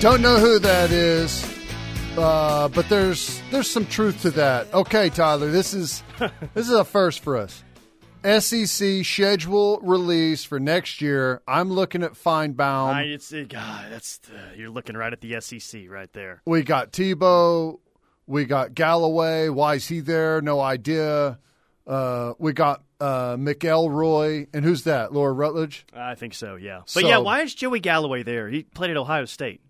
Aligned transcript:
Don't 0.00 0.22
know 0.22 0.38
who 0.38 0.58
that 0.60 0.90
is, 0.92 1.44
uh, 2.16 2.68
but 2.68 2.88
there's 2.88 3.38
there's 3.50 3.68
some 3.68 3.84
truth 3.84 4.22
to 4.22 4.30
that. 4.30 4.72
Okay, 4.72 5.10
Tyler, 5.10 5.50
this 5.50 5.74
is 5.74 6.02
this 6.54 6.66
is 6.68 6.70
a 6.72 6.86
first 6.86 7.20
for 7.20 7.36
us. 7.36 7.62
SEC 8.24 9.04
schedule 9.04 9.78
release 9.82 10.42
for 10.42 10.58
next 10.58 11.02
year. 11.02 11.42
I'm 11.46 11.70
looking 11.70 12.02
at 12.02 12.12
Finebaum. 12.14 12.94
I, 12.94 13.02
it's 13.02 13.30
it, 13.32 13.50
God, 13.50 13.88
that's 13.90 14.18
the, 14.18 14.38
you're 14.56 14.70
looking 14.70 14.96
right 14.96 15.12
at 15.12 15.20
the 15.20 15.38
SEC 15.40 15.82
right 15.90 16.10
there. 16.14 16.40
We 16.46 16.62
got 16.62 16.92
Tebow. 16.92 17.78
We 18.26 18.46
got 18.46 18.72
Galloway. 18.74 19.50
Why 19.50 19.74
is 19.74 19.86
he 19.86 20.00
there? 20.00 20.40
No 20.40 20.60
idea. 20.60 21.38
Uh, 21.86 22.32
we 22.38 22.54
got 22.54 22.82
uh, 23.00 23.36
McElroy, 23.36 24.48
and 24.54 24.64
who's 24.64 24.84
that? 24.84 25.12
Laura 25.12 25.32
Rutledge. 25.32 25.84
I 25.92 26.14
think 26.14 26.32
so. 26.32 26.56
Yeah, 26.56 26.78
but 26.80 26.88
So- 26.90 27.00
yeah, 27.08 27.18
why 27.18 27.42
is 27.42 27.54
Joey 27.54 27.80
Galloway 27.80 28.22
there? 28.22 28.48
He 28.48 28.62
played 28.62 28.90
at 28.90 28.96
Ohio 28.96 29.26
State. 29.26 29.60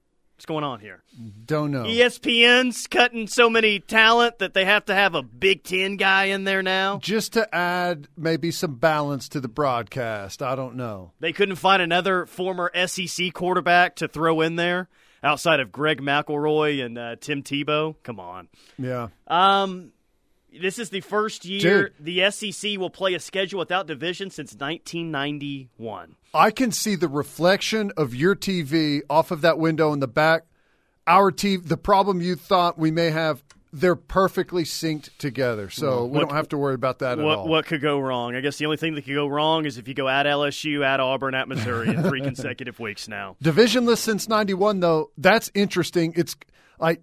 What's 0.41 0.47
going 0.47 0.65
on 0.65 0.81
here? 0.81 1.03
Don't 1.45 1.71
know. 1.71 1.83
ESPN's 1.83 2.87
cutting 2.87 3.27
so 3.27 3.51
many 3.51 3.79
talent 3.79 4.39
that 4.39 4.55
they 4.55 4.65
have 4.65 4.87
to 4.87 4.95
have 4.95 5.15
a 5.15 5.23
Big 5.23 5.65
Ten 5.65 5.97
guy 5.97 6.25
in 6.25 6.45
there 6.45 6.63
now. 6.63 6.97
Just 6.97 7.35
to 7.35 7.55
add 7.55 8.09
maybe 8.17 8.51
some 8.51 8.77
balance 8.77 9.29
to 9.29 9.41
the 9.41 9.49
broadcast. 9.49 10.41
I 10.41 10.55
don't 10.55 10.77
know. 10.77 11.13
They 11.21 11.35
couldn't 11.35 11.57
find 11.57 11.83
another 11.83 12.25
former 12.25 12.73
SEC 12.87 13.35
quarterback 13.35 13.97
to 13.97 14.09
throw 14.09 14.41
in 14.41 14.57
there 14.57 14.89
outside 15.23 15.61
of 15.61 15.71
Greg 15.71 16.01
McElroy 16.01 16.83
and 16.87 16.97
uh, 16.97 17.17
Tim 17.21 17.43
Tebow. 17.43 17.97
Come 18.03 18.19
on. 18.19 18.49
Yeah. 18.79 19.09
Um, 19.27 19.93
this 20.59 20.79
is 20.79 20.89
the 20.89 21.03
first 21.03 21.45
year 21.45 21.91
Dude. 21.91 21.93
the 22.01 22.31
SEC 22.31 22.79
will 22.79 22.89
play 22.89 23.13
a 23.13 23.21
schedule 23.21 23.59
without 23.59 23.87
division 23.87 24.31
since 24.31 24.55
1991. 24.55 26.17
I 26.33 26.51
can 26.51 26.71
see 26.73 26.95
the 26.95 27.09
reflection 27.09 27.93
of 27.97 28.15
your 28.15 28.37
TV 28.37 29.01
off 29.11 29.31
of 29.31 29.41
that 29.41 29.59
window 29.59 29.93
in 29.93 30.01
the 30.01 30.09
back. 30.09 30.43
Our 31.07 31.33
TV, 31.33 31.67
the 31.67 31.77
problem 31.77 32.21
you 32.21 32.37
thought 32.37 32.79
we 32.79 32.91
may 32.93 33.11
have, 33.11 33.43
they're 33.73 33.97
perfectly 33.97 34.63
synced 34.65 35.11
together, 35.19 35.71
so 35.71 36.05
we 36.05 36.13
What- 36.19 36.29
don't 36.29 36.37
have 36.37 36.49
to 36.51 36.59
worry 36.59 36.75
about 36.75 37.01
that 37.01 37.19
at 37.19 37.25
What 37.25 37.39
all. 37.39 37.49
what 37.49 37.67
could 37.67 37.81
go 37.81 37.99
wrong? 37.99 38.35
I 38.37 38.41
guess 38.41 38.59
the 38.59 38.65
only 38.67 38.77
thing 38.77 38.95
that 38.95 39.03
could 39.03 39.15
go 39.15 39.27
wrong 39.27 39.65
is 39.65 39.79
if 39.79 39.89
you 39.89 39.95
go 39.95 40.09
at 40.09 40.27
LSU, 40.27 40.85
at 40.85 41.01
Auburn, 41.01 41.35
at 41.35 41.49
Missouri 41.49 41.89
in 41.89 42.03
three 42.03 42.21
consecutive 42.23 42.79
weeks 42.81 43.09
now. 43.09 43.37
Divisionless 43.43 43.99
since 43.99 44.29
'91, 44.29 44.81
though, 44.81 45.11
that's 45.19 45.51
interesting. 45.55 46.13
It's 46.17 46.37
like 46.79 47.03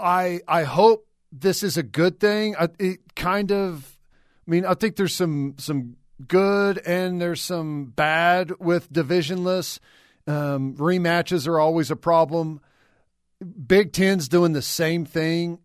I 0.00 0.40
I 0.46 0.62
hope 0.64 1.06
this 1.32 1.62
is 1.62 1.76
a 1.76 1.82
good 1.82 2.20
thing. 2.20 2.56
I, 2.56 2.68
it 2.78 3.00
kind 3.16 3.50
of, 3.52 3.98
I 4.46 4.50
mean, 4.50 4.64
I 4.64 4.74
think 4.74 4.96
there's 4.96 5.14
some 5.14 5.54
some 5.58 5.96
good 6.26 6.78
and 6.78 7.20
there's 7.20 7.42
some 7.42 7.86
bad 7.86 8.52
with 8.58 8.92
divisionless. 8.92 9.78
Um, 10.26 10.74
rematches 10.74 11.46
are 11.46 11.58
always 11.58 11.90
a 11.90 11.96
problem. 11.96 12.60
Big 13.66 13.92
Ten's 13.92 14.28
doing 14.28 14.52
the 14.52 14.62
same 14.62 15.04
thing. 15.04 15.60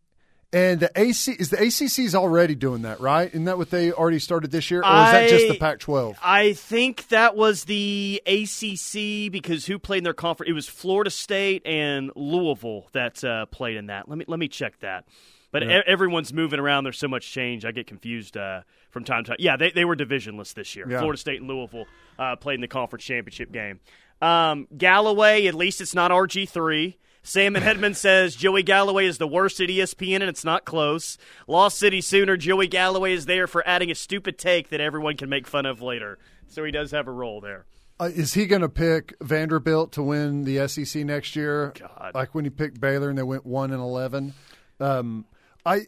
And 0.53 0.79
the 0.79 0.91
AC 0.95 1.31
is 1.31 1.49
the 1.49 1.57
ACC's 1.57 2.13
already 2.13 2.53
doing 2.53 2.83
that, 2.83 2.99
right? 2.99 3.27
Isn't 3.27 3.45
that 3.45 3.57
what 3.57 3.71
they 3.71 3.91
already 3.91 4.19
started 4.19 4.51
this 4.51 4.69
year, 4.69 4.81
or 4.81 4.85
is 4.85 5.11
that 5.11 5.27
just 5.27 5.47
the 5.47 5.57
Pac-12? 5.57 6.15
I 6.23 6.53
think 6.53 7.07
that 7.07 7.35
was 7.35 7.63
the 7.63 8.21
ACC 8.27 9.31
because 9.31 9.65
who 9.65 9.79
played 9.79 9.97
in 9.99 10.03
their 10.03 10.13
conference? 10.13 10.51
It 10.51 10.53
was 10.53 10.67
Florida 10.69 11.09
State 11.09 11.65
and 11.65 12.11
Louisville 12.15 12.85
that 12.91 13.23
uh, 13.23 13.47
played 13.47 13.77
in 13.77 13.87
that. 13.87 14.07
Let 14.07 14.19
me 14.19 14.25
let 14.27 14.37
me 14.37 14.47
check 14.47 14.79
that. 14.81 15.05
But 15.53 15.63
e- 15.63 15.83
everyone's 15.85 16.33
moving 16.33 16.59
around. 16.59 16.83
There's 16.83 16.97
so 16.97 17.07
much 17.07 17.31
change. 17.31 17.63
I 17.63 17.71
get 17.71 17.85
confused 17.87 18.35
uh, 18.35 18.63
from 18.89 19.05
time 19.05 19.23
to 19.23 19.29
time. 19.29 19.37
Yeah, 19.39 19.55
they, 19.55 19.69
they 19.71 19.85
were 19.85 19.95
divisionless 19.95 20.53
this 20.55 20.75
year. 20.75 20.89
Yeah. 20.89 20.97
Florida 20.97 21.17
State 21.17 21.39
and 21.39 21.47
Louisville 21.47 21.85
uh, 22.17 22.35
played 22.35 22.55
in 22.55 22.61
the 22.61 22.67
conference 22.67 23.05
championship 23.05 23.51
game. 23.51 23.79
Um, 24.19 24.67
Galloway, 24.75 25.45
at 25.45 25.53
least 25.53 25.79
it's 25.79 25.93
not 25.93 26.09
RG 26.11 26.49
three. 26.49 26.97
Sam 27.21 27.55
and 27.55 27.63
Hedman 27.63 27.95
says 27.95 28.35
Joey 28.35 28.63
Galloway 28.63 29.05
is 29.05 29.19
the 29.19 29.27
worst 29.27 29.61
at 29.61 29.69
ESPN, 29.69 30.15
and 30.15 30.23
it's 30.23 30.43
not 30.43 30.65
close. 30.65 31.19
Lost 31.47 31.77
City 31.77 32.01
Sooner, 32.01 32.35
Joey 32.35 32.67
Galloway 32.67 33.13
is 33.13 33.27
there 33.27 33.45
for 33.45 33.65
adding 33.67 33.91
a 33.91 33.95
stupid 33.95 34.39
take 34.39 34.69
that 34.69 34.81
everyone 34.81 35.17
can 35.17 35.29
make 35.29 35.45
fun 35.45 35.67
of 35.67 35.81
later. 35.83 36.17
So 36.47 36.63
he 36.63 36.71
does 36.71 36.91
have 36.91 37.07
a 37.07 37.11
role 37.11 37.41
there. 37.41 37.65
Uh, 37.99 38.05
is 38.05 38.33
he 38.33 38.47
going 38.47 38.63
to 38.63 38.69
pick 38.69 39.13
Vanderbilt 39.21 39.91
to 39.93 40.03
win 40.03 40.45
the 40.45 40.67
SEC 40.67 41.05
next 41.05 41.35
year? 41.35 41.73
God. 41.79 42.11
Like 42.15 42.33
when 42.33 42.43
he 42.43 42.49
picked 42.49 42.81
Baylor 42.81 43.09
and 43.09 43.17
they 43.17 43.23
went 43.23 43.45
one 43.45 43.71
and 43.71 43.81
eleven. 43.81 44.33
Um, 44.79 45.25
I 45.65 45.87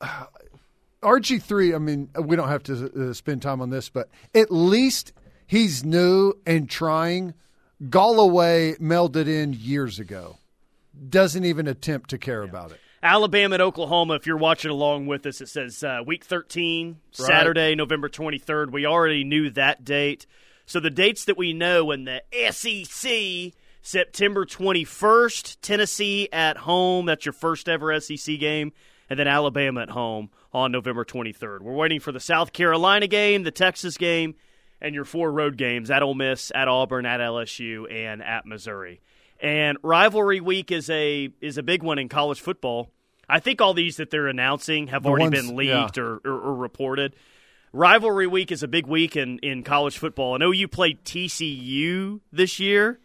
RG 1.02 1.42
three. 1.42 1.74
I 1.74 1.78
mean, 1.78 2.10
we 2.20 2.36
don't 2.36 2.48
have 2.48 2.62
to 2.64 3.10
uh, 3.10 3.12
spend 3.12 3.42
time 3.42 3.60
on 3.60 3.70
this, 3.70 3.88
but 3.88 4.08
at 4.34 4.50
least 4.50 5.12
he's 5.46 5.84
new 5.84 6.34
and 6.46 6.68
trying. 6.68 7.34
Galloway 7.90 8.74
melded 8.74 9.28
in 9.28 9.52
years 9.52 9.98
ago. 9.98 10.38
Doesn't 11.08 11.44
even 11.44 11.68
attempt 11.68 12.10
to 12.10 12.18
care 12.18 12.42
about 12.42 12.72
it. 12.72 12.80
Alabama 13.02 13.54
and 13.54 13.62
Oklahoma, 13.62 14.14
if 14.14 14.26
you're 14.26 14.36
watching 14.36 14.72
along 14.72 15.06
with 15.06 15.24
us, 15.26 15.40
it 15.40 15.48
says 15.48 15.84
uh, 15.84 16.00
week 16.04 16.24
13, 16.24 16.98
Saturday, 17.12 17.76
November 17.76 18.08
23rd. 18.08 18.72
We 18.72 18.86
already 18.86 19.22
knew 19.22 19.50
that 19.50 19.84
date. 19.84 20.26
So 20.66 20.80
the 20.80 20.90
dates 20.90 21.24
that 21.26 21.38
we 21.38 21.52
know 21.52 21.92
in 21.92 22.04
the 22.04 22.22
SEC, 22.50 23.54
September 23.88 24.44
21st, 24.44 25.56
Tennessee 25.62 26.28
at 26.30 26.58
home. 26.58 27.06
That's 27.06 27.24
your 27.24 27.32
first 27.32 27.70
ever 27.70 27.98
SEC 27.98 28.38
game. 28.38 28.72
And 29.08 29.18
then 29.18 29.26
Alabama 29.26 29.80
at 29.80 29.88
home 29.88 30.28
on 30.52 30.72
November 30.72 31.06
23rd. 31.06 31.62
We're 31.62 31.72
waiting 31.72 31.98
for 31.98 32.12
the 32.12 32.20
South 32.20 32.52
Carolina 32.52 33.06
game, 33.06 33.44
the 33.44 33.50
Texas 33.50 33.96
game, 33.96 34.34
and 34.82 34.94
your 34.94 35.06
four 35.06 35.32
road 35.32 35.56
games 35.56 35.90
at 35.90 36.02
Ole 36.02 36.12
Miss, 36.12 36.52
at 36.54 36.68
Auburn, 36.68 37.06
at 37.06 37.20
LSU, 37.20 37.90
and 37.90 38.22
at 38.22 38.44
Missouri. 38.44 39.00
And 39.40 39.78
rivalry 39.82 40.42
week 40.42 40.70
is 40.70 40.90
a 40.90 41.30
is 41.40 41.56
a 41.56 41.62
big 41.62 41.82
one 41.82 41.98
in 41.98 42.10
college 42.10 42.42
football. 42.42 42.90
I 43.26 43.40
think 43.40 43.62
all 43.62 43.72
these 43.72 43.96
that 43.96 44.10
they're 44.10 44.28
announcing 44.28 44.88
have 44.88 45.04
The 45.04 45.08
already 45.08 45.34
ones- 45.34 45.46
been 45.46 45.56
leaked 45.56 45.96
or, 45.96 46.16
or, 46.26 46.38
or 46.38 46.54
reported. 46.54 47.16
Rivalry 47.72 48.26
week 48.26 48.52
is 48.52 48.62
a 48.62 48.68
big 48.68 48.86
week 48.86 49.16
in, 49.16 49.38
in 49.38 49.62
college 49.62 49.96
football. 49.96 50.34
I 50.34 50.36
know 50.36 50.50
you 50.50 50.68
played 50.68 51.04
TCU 51.06 52.20
this 52.30 52.60
year, 52.60 53.00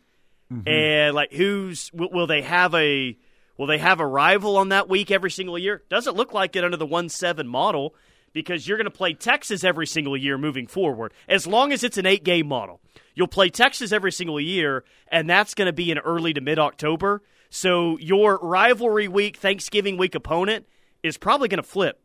Mm-hmm. 0.54 0.68
and 0.68 1.16
like 1.16 1.34
who's 1.34 1.92
will, 1.94 2.10
will 2.12 2.28
they 2.28 2.42
have 2.42 2.74
a 2.76 3.18
will 3.58 3.68
they 3.68 3.78
have 3.78 4.00
a 4.00 4.06
rival 4.06 4.58
on 4.58 4.70
that 4.70 4.88
week 4.90 5.12
every 5.12 5.32
single 5.32 5.58
year? 5.58 5.84
Doesn't 5.90 6.16
look 6.16 6.34
like 6.34 6.56
it 6.56 6.64
under 6.64 6.78
the 6.78 6.86
one 6.86 7.10
seven 7.10 7.48
model 7.48 7.96
because 8.34 8.68
you're 8.68 8.78
going 8.78 8.86
to 8.86 8.92
play 8.92 9.14
Texas 9.14 9.64
every 9.64 9.88
single 9.88 10.18
year 10.18 10.38
moving 10.38 10.68
forward. 10.68 11.14
As 11.28 11.48
long 11.48 11.72
as 11.72 11.84
it's 11.84 11.98
an 11.98 12.06
eight 12.06 12.24
game 12.24 12.48
model, 12.48 12.82
you'll 13.16 13.28
play 13.28 13.50
Texas 13.50 13.92
every 13.92 14.12
single 14.12 14.40
year, 14.40 14.84
and 15.08 15.30
that's 15.30 15.54
going 15.54 15.68
to 15.68 15.74
be 15.74 15.92
in 15.92 16.00
early 16.00 16.34
to 16.34 16.42
mid 16.42 16.60
October. 16.60 17.22
So 17.50 17.98
your 18.00 18.40
rivalry 18.42 19.08
week, 19.08 19.38
Thanksgiving 19.38 19.98
week 19.98 20.16
opponent 20.16 20.66
is 21.04 21.18
probably 21.18 21.48
going 21.48 21.62
to 21.62 21.68
flip 21.68 22.02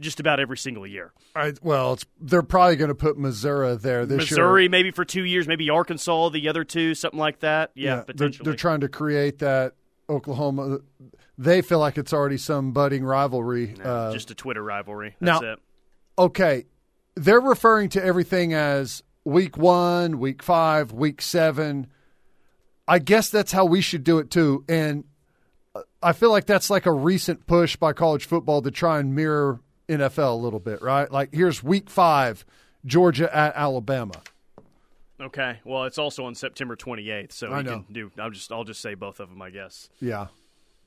just 0.00 0.20
about 0.20 0.40
every 0.40 0.58
single 0.58 0.86
year. 0.86 1.12
I, 1.34 1.54
well, 1.62 1.94
it's, 1.94 2.06
they're 2.20 2.42
probably 2.42 2.76
going 2.76 2.88
to 2.88 2.94
put 2.94 3.18
Missouri 3.18 3.76
there 3.76 4.04
this 4.04 4.30
year. 4.30 4.38
Missouri, 4.38 4.68
maybe 4.68 4.90
for 4.90 5.04
two 5.04 5.24
years, 5.24 5.48
maybe 5.48 5.70
Arkansas, 5.70 6.30
the 6.30 6.48
other 6.48 6.64
two, 6.64 6.94
something 6.94 7.18
like 7.18 7.40
that. 7.40 7.70
Yeah, 7.74 7.96
they're, 7.96 8.04
potentially. 8.04 8.44
they're 8.44 8.54
trying 8.56 8.80
to 8.80 8.88
create 8.88 9.38
that 9.38 9.74
Oklahoma. 10.08 10.78
They 11.38 11.62
feel 11.62 11.78
like 11.78 11.98
it's 11.98 12.12
already 12.12 12.38
some 12.38 12.72
budding 12.72 13.04
rivalry. 13.04 13.74
uh, 13.82 14.12
just 14.12 14.30
a 14.30 14.34
Twitter 14.34 14.62
rivalry. 14.62 15.16
now- 15.20 15.40
it. 15.40 15.58
okay, 16.18 16.64
they're 17.14 17.40
referring 17.40 17.88
to 17.90 18.04
everything 18.04 18.52
as 18.54 19.02
week 19.24 19.56
one, 19.56 20.18
week 20.18 20.42
five, 20.42 20.92
week 20.92 21.20
seven. 21.20 21.88
I 22.88 22.98
guess 23.00 23.30
that's 23.30 23.52
how 23.52 23.64
we 23.64 23.80
should 23.80 24.04
do 24.04 24.18
it 24.18 24.30
too. 24.30 24.64
And 24.68 25.04
uh, 25.74 25.82
I 26.02 26.12
feel 26.12 26.30
like 26.30 26.46
that's 26.46 26.70
like 26.70 26.86
a 26.86 26.92
recent 26.92 27.46
push 27.46 27.76
by 27.76 27.92
college 27.92 28.26
football 28.26 28.62
to 28.62 28.70
try 28.70 29.00
and 29.00 29.14
mirror 29.14 29.60
NFL 29.88 30.32
a 30.32 30.34
little 30.42 30.60
bit, 30.60 30.82
right? 30.82 31.10
Like 31.10 31.32
here's 31.32 31.62
week 31.62 31.88
five, 31.90 32.44
Georgia 32.84 33.34
at 33.34 33.54
Alabama. 33.56 34.14
Okay. 35.20 35.58
Well, 35.64 35.84
it's 35.84 35.98
also 35.98 36.24
on 36.26 36.34
September 36.34 36.76
28th, 36.76 37.32
so 37.32 37.50
I 37.52 37.62
know. 37.62 37.82
can 37.84 37.92
do. 37.92 38.10
I'll 38.18 38.30
just 38.30 38.52
I'll 38.52 38.64
just 38.64 38.80
say 38.82 38.94
both 38.94 39.18
of 39.20 39.30
them, 39.30 39.40
I 39.40 39.50
guess. 39.50 39.88
Yeah, 40.00 40.26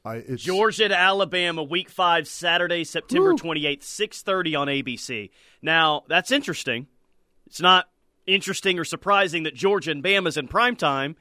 I 0.05 0.17
it's 0.17 0.43
Georgia 0.43 0.87
to 0.87 0.95
Alabama, 0.97 1.63
Week 1.63 1.89
Five, 1.89 2.27
Saturday, 2.27 2.83
September 2.83 3.33
twenty 3.33 3.65
eighth, 3.65 3.83
six 3.83 4.21
thirty 4.21 4.53
on 4.55 4.67
ABC. 4.67 5.31
Now 5.61 6.03
that's 6.07 6.31
interesting. 6.31 6.87
It's 7.47 7.59
not 7.59 7.89
interesting 8.27 8.77
or 8.77 8.83
surprising 8.85 9.43
that 9.43 9.55
Georgia 9.55 9.89
and 9.89 10.03
Bama's 10.03 10.37
in 10.37 10.47
prime 10.47 10.75
time, 10.75 11.15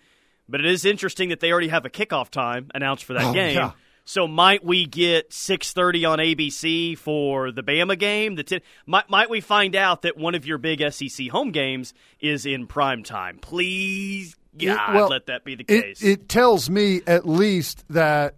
but 0.47 0.61
it 0.61 0.67
is 0.67 0.85
interesting 0.85 1.31
that 1.31 1.41
they 1.41 1.51
already 1.51 1.69
have 1.69 1.87
a 1.87 1.91
kickoff 1.91 2.29
time 2.29 2.71
announced 2.75 3.05
for 3.05 3.15
that 3.15 3.25
Oh, 3.25 3.33
game. 3.33 3.57
yeah. 3.57 3.73
So 4.09 4.27
might 4.27 4.65
we 4.65 4.87
get 4.87 5.35
six 5.35 5.75
thirty 5.75 6.07
on 6.07 6.19
ABC 6.19 6.97
for 6.97 7.53
the 7.53 7.63
Bama 7.63 7.99
game? 7.99 8.37
The 8.37 8.43
ten, 8.43 8.61
might 8.87 9.11
might 9.11 9.29
we 9.29 9.43
find 9.43 9.77
out 9.77 10.01
that 10.01 10.17
one 10.17 10.35
of 10.35 10.47
your 10.47 10.57
big 10.57 10.83
SEC 10.91 11.29
home 11.29 11.51
games 11.51 11.93
is 12.19 12.47
in 12.47 12.67
prime 12.67 13.03
time? 13.03 13.37
Please, 13.37 14.35
God, 14.57 14.95
well, 14.95 15.09
let 15.11 15.27
that 15.27 15.45
be 15.45 15.57
the 15.57 15.65
case. 15.65 16.03
it 16.03 16.27
tells 16.27 16.71
me 16.71 17.03
at 17.07 17.29
least 17.29 17.85
that 17.91 18.37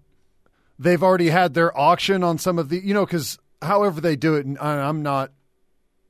they've 0.76 1.05
already 1.05 1.28
had 1.28 1.55
their 1.55 1.78
auction 1.78 2.25
on 2.25 2.38
some 2.38 2.58
of 2.58 2.69
the, 2.69 2.84
you 2.84 2.93
know, 2.93 3.06
because 3.06 3.38
however 3.62 4.00
they 4.00 4.17
do 4.17 4.34
it, 4.34 4.46
and 4.46 4.58
I'm 4.58 5.05
not 5.05 5.31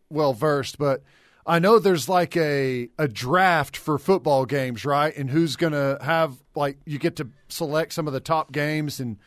well 0.09 0.33
versed, 0.33 0.79
but 0.79 1.03
I 1.47 1.59
know 1.59 1.79
there's 1.79 2.09
like 2.09 2.35
a 2.35 2.89
a 2.99 3.07
draft 3.07 3.77
for 3.77 3.99
football 3.99 4.47
games, 4.47 4.87
right? 4.87 5.15
And 5.15 5.29
who's 5.29 5.57
going 5.57 5.75
to 5.75 5.99
have 6.01 6.43
like 6.55 6.79
you 6.87 6.99
get 6.99 7.17
to 7.17 7.29
select 7.49 7.93
some 7.93 8.07
of 8.07 8.15
the 8.15 8.21
top 8.21 8.53
games 8.53 9.01
and 9.01 9.19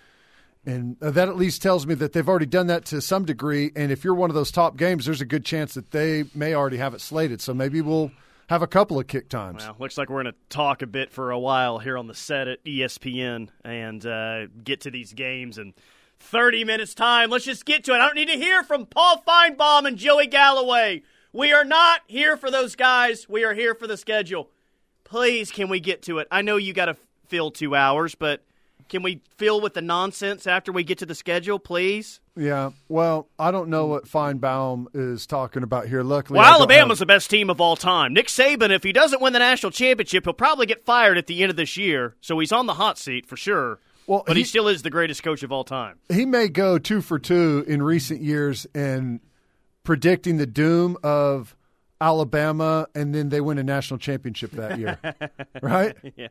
and 0.66 0.98
that 1.00 1.28
at 1.28 1.36
least 1.36 1.62
tells 1.62 1.86
me 1.86 1.94
that 1.96 2.14
they've 2.14 2.28
already 2.28 2.46
done 2.46 2.68
that 2.68 2.86
to 2.86 3.02
some 3.02 3.26
degree 3.26 3.72
and 3.76 3.92
if 3.92 4.04
you're 4.04 4.14
one 4.14 4.30
of 4.30 4.34
those 4.34 4.52
top 4.52 4.78
games 4.78 5.06
there's 5.06 5.22
a 5.22 5.26
good 5.26 5.44
chance 5.46 5.74
that 5.74 5.92
they 5.92 6.24
may 6.34 6.54
already 6.54 6.78
have 6.78 6.94
it 6.94 7.02
slated. 7.02 7.42
So 7.42 7.54
maybe 7.54 7.82
we'll 7.82 8.12
have 8.50 8.62
a 8.62 8.68
couple 8.68 9.00
of 9.00 9.08
kick 9.08 9.30
times. 9.30 9.64
Well, 9.64 9.76
looks 9.80 9.98
like 9.98 10.10
we're 10.10 10.24
going 10.24 10.34
to 10.34 10.40
talk 10.50 10.82
a 10.82 10.88
bit 10.88 11.12
for 11.12 11.32
a 11.32 11.40
while 11.40 11.80
here 11.80 11.98
on 11.98 12.08
the 12.08 12.14
set 12.14 12.48
at 12.48 12.64
ESPN 12.64 13.50
and 13.64 14.06
uh, 14.06 14.48
get 14.64 14.82
to 14.82 14.92
these 14.92 15.14
games 15.14 15.58
in 15.58 15.74
30 16.20 16.64
minutes 16.64 16.94
time. 16.94 17.30
Let's 17.30 17.46
just 17.46 17.66
get 17.66 17.84
to 17.86 17.94
it. 17.94 17.98
I 17.98 18.06
don't 18.06 18.16
need 18.16 18.30
to 18.30 18.38
hear 18.38 18.64
from 18.64 18.86
Paul 18.86 19.24
Finebaum 19.28 19.86
and 19.88 19.98
Joey 19.98 20.28
Galloway. 20.28 21.04
We 21.32 21.52
are 21.52 21.66
not 21.66 22.02
here 22.08 22.38
for 22.38 22.52
those 22.52 22.76
guys. 22.76 23.28
We 23.28 23.44
are 23.44 23.54
here 23.54 23.74
for 23.76 23.88
the 23.88 23.98
schedule. 23.98 24.50
Please, 25.04 25.52
can 25.52 25.70
we 25.70 25.80
get 25.80 26.04
to 26.04 26.20
it? 26.20 26.28
I 26.32 26.42
know 26.42 26.58
you 26.58 26.74
got 26.74 26.86
to 26.86 26.98
fill 27.28 27.52
two 27.52 27.76
hours, 27.76 28.16
but 28.16 28.44
can 28.90 29.04
we 29.04 29.22
fill 29.38 29.62
with 29.62 29.74
the 29.74 29.82
nonsense 29.82 30.48
after 30.48 30.72
we 30.72 30.84
get 30.84 31.00
to 31.00 31.06
the 31.06 31.16
schedule, 31.16 31.60
please? 31.60 32.20
Yeah. 32.36 32.72
Well, 32.88 33.28
I 33.38 33.52
don't 33.52 33.70
know 33.70 33.86
what 33.86 34.06
Finebaum 34.06 34.88
is 34.94 35.28
talking 35.28 35.64
about 35.64 35.88
here. 35.88 36.04
Luckily, 36.04 36.40
well, 36.40 36.54
Alabama's 36.54 37.00
have... 37.00 37.08
the 37.08 37.14
best 37.14 37.30
team 37.30 37.50
of 37.50 37.62
all 37.62 37.76
time. 37.76 38.14
Nick 38.14 38.28
Saban, 38.28 38.72
if 38.72 38.84
he 38.84 38.92
doesn't 38.92 39.22
win 39.22 39.34
the 39.34 39.40
national 39.40 39.72
championship, 39.72 40.26
he'll 40.26 40.34
probably 40.34 40.66
get 40.66 40.84
fired 40.84 41.18
at 41.18 41.28
the 41.28 41.42
end 41.42 41.50
of 41.50 41.56
this 41.56 41.78
year. 41.78 42.16
So 42.22 42.40
he's 42.40 42.52
on 42.52 42.66
the 42.66 42.74
hot 42.76 42.98
seat 42.98 43.26
for 43.26 43.38
sure. 43.38 43.80
Well, 44.08 44.24
but 44.26 44.36
he, 44.36 44.42
he 44.42 44.46
still 44.46 44.68
is 44.68 44.82
the 44.82 44.90
greatest 44.90 45.24
coach 45.24 45.44
of 45.44 45.52
all 45.52 45.64
time. 45.64 46.00
He 46.10 46.26
may 46.26 46.48
go 46.50 46.78
two 46.78 47.02
for 47.02 47.20
two 47.20 47.64
in 47.68 47.82
recent 47.82 48.22
years 48.22 48.68
and 48.76 49.20
predicting 49.84 50.38
the 50.38 50.46
doom 50.46 50.98
of 51.04 51.56
Alabama, 52.02 52.88
and 52.94 53.16
then 53.16 53.30
they 53.30 53.40
win 53.40 53.58
a 53.58 53.64
national 53.64 53.98
championship 53.98 54.52
that 54.52 54.78
year, 54.78 55.00
right? 55.62 55.96
Yeah. 56.18 56.28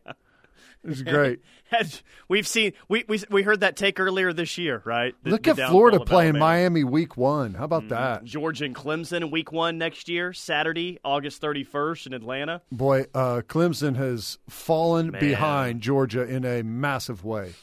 It's 0.85 1.03
great. 1.03 1.41
We've 2.29 2.47
seen 2.47 2.73
we, 2.89 3.05
we 3.09 3.23
we 3.31 3.43
heard 3.43 3.61
that 3.61 3.77
take 3.77 4.01
earlier 4.01 4.33
this 4.33 4.59
year, 4.59 4.83
right? 4.85 5.15
The, 5.23 5.31
Look 5.31 5.45
the 5.45 5.51
at 5.51 5.71
Florida 5.71 6.01
playing 6.01 6.39
Miami 6.39 6.85
week 6.85 7.17
one. 7.17 7.55
How 7.55 7.65
about 7.65 7.83
mm-hmm. 7.83 7.91
that? 7.91 8.25
Georgia 8.25 8.65
and 8.65 8.75
Clemson 8.75 9.31
week 9.31 9.53
one 9.53 9.79
next 9.79 10.09
year, 10.09 10.33
Saturday, 10.33 10.99
August 11.05 11.41
thirty 11.41 11.65
first 11.65 12.07
in 12.07 12.15
Atlanta. 12.15 12.63
Boy, 12.71 13.07
uh, 13.15 13.43
Clemson 13.47 13.97
has 13.97 14.39
fallen 14.49 15.13
Man. 15.13 15.21
behind 15.21 15.81
Georgia 15.81 16.23
in 16.23 16.45
a 16.45 16.63
massive 16.63 17.25
way. 17.25 17.55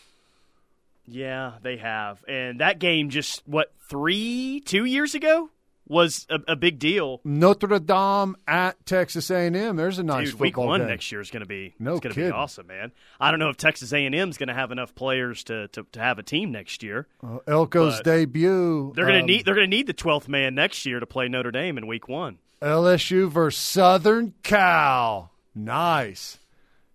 Yeah, 1.06 1.54
they 1.62 1.78
have, 1.78 2.24
and 2.28 2.60
that 2.62 2.80
game 2.80 3.10
just 3.10 3.42
what 3.46 3.74
three, 3.90 4.62
two 4.62 4.86
years 4.86 5.14
ago 5.14 5.50
was 5.90 6.28
a, 6.30 6.40
a, 6.48 6.56
big 6.56 6.80
deal. 6.80 7.20
Notre 7.26 7.80
Dame 7.80 8.36
at 8.48 8.86
Texas 8.86 9.30
A&M. 9.30 9.76
There's 9.76 10.00
a 10.00 10.04
nice 10.04 10.32
Dude, 10.32 10.40
week 10.40 10.58
one 10.58 10.86
next 10.88 11.12
year 11.12 11.20
is 11.20 11.32
going 11.32 11.42
to 11.42 11.48
be 11.48 11.74
no 11.80 11.94
it's 11.94 12.02
going 12.02 12.14
to 12.14 12.22
be 12.22 12.30
awesome, 12.30 12.68
man. 12.68 12.92
I 13.20 13.32
don't 13.32 13.40
know 13.40 13.50
if 13.50 13.58
Texas 13.58 13.92
A&M 13.92 14.14
is 14.14 14.38
going 14.38 14.48
to 14.48 14.54
have 14.54 14.72
enough 14.72 14.94
players 14.96 15.44
to, 15.46 15.68
to, 15.70 15.86
to 15.92 16.00
have 16.00 16.20
a 16.20 16.24
team 16.24 16.52
next 16.52 16.84
year. 16.84 17.08
Uh, 17.24 17.40
Elko's 17.48 18.00
debut. 18.02 18.94
They're 18.96 19.06
going 19.06 19.16
to 19.16 19.22
um, 19.22 19.26
need 19.26 19.46
they're 19.46 19.56
going 19.56 19.70
to 19.70 19.76
need 19.76 19.88
the 19.88 19.94
twelfth 19.94 20.30
man 20.30 20.56
next 20.56 20.86
year 20.86 21.00
to 21.00 21.06
play 21.06 21.28
Notre 21.28 21.52
Dame 21.52 21.78
in 21.78 21.88
week 21.88 22.08
one. 22.08 22.38
LSU 22.62 23.30
versus 23.30 23.62
Southern 23.62 24.34
Cal. 24.44 25.32
Nice. 25.56 26.38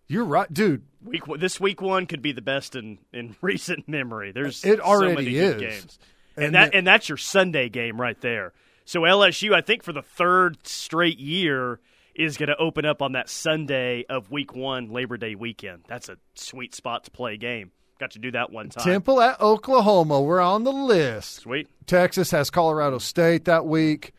You're 0.07 0.25
right, 0.25 0.53
dude. 0.53 0.83
Week 1.03 1.23
this 1.39 1.59
week 1.59 1.83
one 1.83 2.07
could 2.07 2.23
be 2.23 2.33
the 2.33 2.43
best 2.43 2.77
in, 2.77 2.99
in 3.13 3.37
recent 3.41 3.89
memory. 3.89 4.33
There's 4.33 4.65
it 4.65 4.81
already 4.81 5.15
so 5.15 5.21
many 5.23 5.37
is. 5.37 5.61
games, 5.61 5.99
and, 6.37 6.47
and 6.47 6.55
that 6.55 6.71
the, 6.71 6.79
and 6.79 6.87
that's 6.87 7.09
your 7.09 7.19
Sunday 7.19 7.69
game 7.69 8.01
right 8.01 8.21
there. 8.21 8.53
So 8.85 9.01
LSU, 9.01 9.55
I 9.55 9.61
think, 9.61 9.83
for 9.83 9.93
the 9.93 10.03
third 10.03 10.67
straight 10.67 11.19
year, 11.19 11.81
is 12.15 12.37
going 12.37 12.49
to 12.49 12.57
open 12.57 12.85
up 12.85 13.03
on 13.03 13.13
that 13.13 13.29
Sunday 13.29 14.05
of 14.09 14.31
Week 14.31 14.55
One, 14.55 14.91
Labor 14.91 15.17
Day 15.17 15.35
weekend. 15.35 15.85
That's 15.89 16.09
a 16.09 16.17
sweet 16.35 16.75
spot 16.75 17.05
to 17.05 17.11
play 17.11 17.35
a 17.35 17.37
game. 17.37 17.73
Got 17.99 18.13
to 18.13 18.19
do 18.19 18.31
that 18.33 18.51
one 18.51 18.69
time. 18.69 18.85
Temple 18.85 19.21
at 19.21 19.41
Oklahoma. 19.41 20.21
We're 20.21 20.41
on 20.41 20.65
the 20.65 20.73
list. 20.73 21.37
Sweet. 21.37 21.69
Texas 21.87 22.31
has 22.33 22.51
Colorado 22.51 22.99
State 22.99 23.45
that 23.47 23.67
week. 23.67 24.13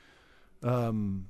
Um, 0.63 1.27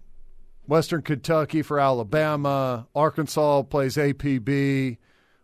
Western 0.68 1.02
Kentucky 1.02 1.62
for 1.62 1.80
Alabama. 1.80 2.88
Arkansas 2.96 3.64
plays 3.64 3.98
APB. 3.98 4.98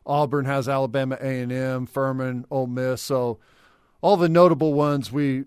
Auburn 0.05 0.45
has 0.45 0.69
Alabama 0.69 1.17
A&M. 1.19 1.85
Furman, 1.85 2.45
Ole 2.49 2.67
Miss. 2.67 3.01
So 3.01 3.39
all 4.01 4.17
the 4.17 4.29
notable 4.29 4.73
ones 4.73 5.11
we 5.11 5.45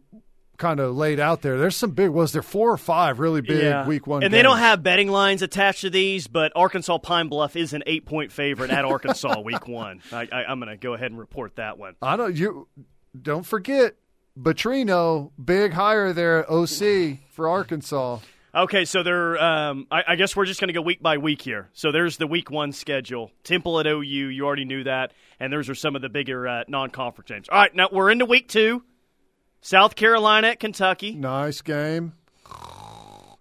kind 0.57 0.81
of 0.81 0.97
laid 0.97 1.21
out 1.21 1.43
there. 1.43 1.59
There's 1.59 1.77
some 1.77 1.91
big. 1.91 2.11
Was 2.11 2.33
there 2.33 2.43
four 2.43 2.71
or 2.71 2.77
five 2.77 3.19
really 3.19 3.41
big 3.41 3.63
yeah. 3.63 3.87
week 3.87 4.07
one? 4.07 4.23
And 4.23 4.31
games. 4.31 4.39
they 4.39 4.43
don't 4.43 4.59
have 4.59 4.83
betting 4.83 5.09
lines 5.09 5.43
attached 5.43 5.83
to 5.83 5.91
these, 5.91 6.27
but 6.27 6.53
Arkansas 6.55 6.99
Pine 6.99 7.29
Bluff 7.29 7.57
is 7.57 7.73
an 7.73 7.83
eight 7.87 8.07
point 8.07 8.33
favorite 8.33 8.71
at 8.71 8.85
Arkansas 8.85 9.41
week 9.45 9.69
one. 9.69 10.01
I, 10.13 10.27
am 10.49 10.61
going 10.61 10.71
to 10.71 10.77
go 10.77 10.95
ahead 10.95 11.11
and 11.11 11.19
report 11.19 11.57
that 11.57 11.79
one. 11.79 11.97
I 12.01 12.17
don't 12.17 12.37
you 12.37 12.69
don't 13.21 13.45
forget 13.45 13.97
Petrino, 14.39 15.31
big 15.43 15.73
hire 15.73 16.13
there 16.13 16.41
at 16.41 16.51
OC 16.51 17.19
for 17.31 17.49
Arkansas. 17.49 18.19
Okay, 18.55 18.85
so 18.85 19.03
they're. 19.03 19.43
Um, 19.43 19.89
I, 19.91 20.05
I, 20.09 20.17
guess 20.17 20.37
we're 20.37 20.45
just 20.45 20.61
going 20.61 20.69
to 20.69 20.75
go 20.75 20.81
week 20.81 21.03
by 21.03 21.19
week 21.19 21.43
here. 21.43 21.71
So 21.73 21.91
there's 21.91 22.19
the 22.19 22.29
week 22.29 22.53
one 22.53 22.71
schedule. 22.71 23.33
Temple 23.43 23.81
at 23.81 23.87
OU, 23.87 24.03
you 24.03 24.45
already 24.45 24.65
knew 24.65 24.85
that, 24.85 25.13
and 25.41 25.53
those 25.53 25.69
are 25.69 25.75
some 25.75 25.97
of 25.97 26.03
the 26.03 26.09
bigger 26.09 26.47
uh, 26.47 26.65
non-conference 26.69 27.29
games. 27.29 27.49
All 27.49 27.59
right, 27.59 27.75
now 27.75 27.89
we're 27.91 28.13
into 28.13 28.27
week 28.27 28.49
two. 28.49 28.85
South 29.65 29.97
Carolina 29.97 30.49
at 30.49 30.61
Kentucky. 30.61 31.15
Nice 31.15 31.63
game. 31.63 32.13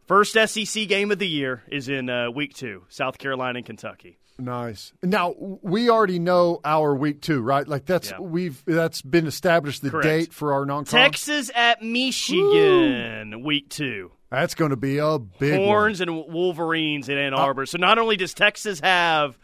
First 0.07 0.37
SEC 0.45 0.87
game 0.87 1.11
of 1.11 1.19
the 1.19 1.27
year 1.27 1.63
is 1.67 1.89
in 1.89 2.09
uh, 2.09 2.31
week 2.31 2.53
two. 2.53 2.85
South 2.87 3.17
Carolina 3.17 3.57
and 3.57 3.65
Kentucky. 3.65 4.19
Nice. 4.39 4.93
Now 5.03 5.35
we 5.37 5.89
already 5.89 6.19
know 6.19 6.61
our 6.63 6.95
week 6.95 7.21
two, 7.21 7.41
right? 7.41 7.67
Like 7.67 7.85
that's 7.85 8.11
yeah. 8.11 8.21
we've 8.21 8.63
that's 8.63 9.01
been 9.01 9.27
established 9.27 9.81
the 9.81 9.89
Correct. 9.89 10.05
date 10.05 10.33
for 10.33 10.53
our 10.53 10.65
non. 10.65 10.85
Texas 10.85 11.51
at 11.53 11.81
Michigan, 11.81 13.33
Ooh. 13.33 13.39
week 13.39 13.67
two. 13.67 14.13
That's 14.31 14.55
going 14.55 14.71
to 14.71 14.77
be 14.77 14.99
a 14.99 15.19
big 15.19 15.59
horns 15.59 15.99
one. 15.99 16.07
and 16.07 16.33
Wolverines 16.33 17.09
in 17.09 17.17
Ann 17.17 17.33
Arbor. 17.33 17.63
Uh, 17.63 17.65
so 17.65 17.77
not 17.77 17.99
only 17.99 18.15
does 18.15 18.33
Texas 18.33 18.79
have 18.79 19.37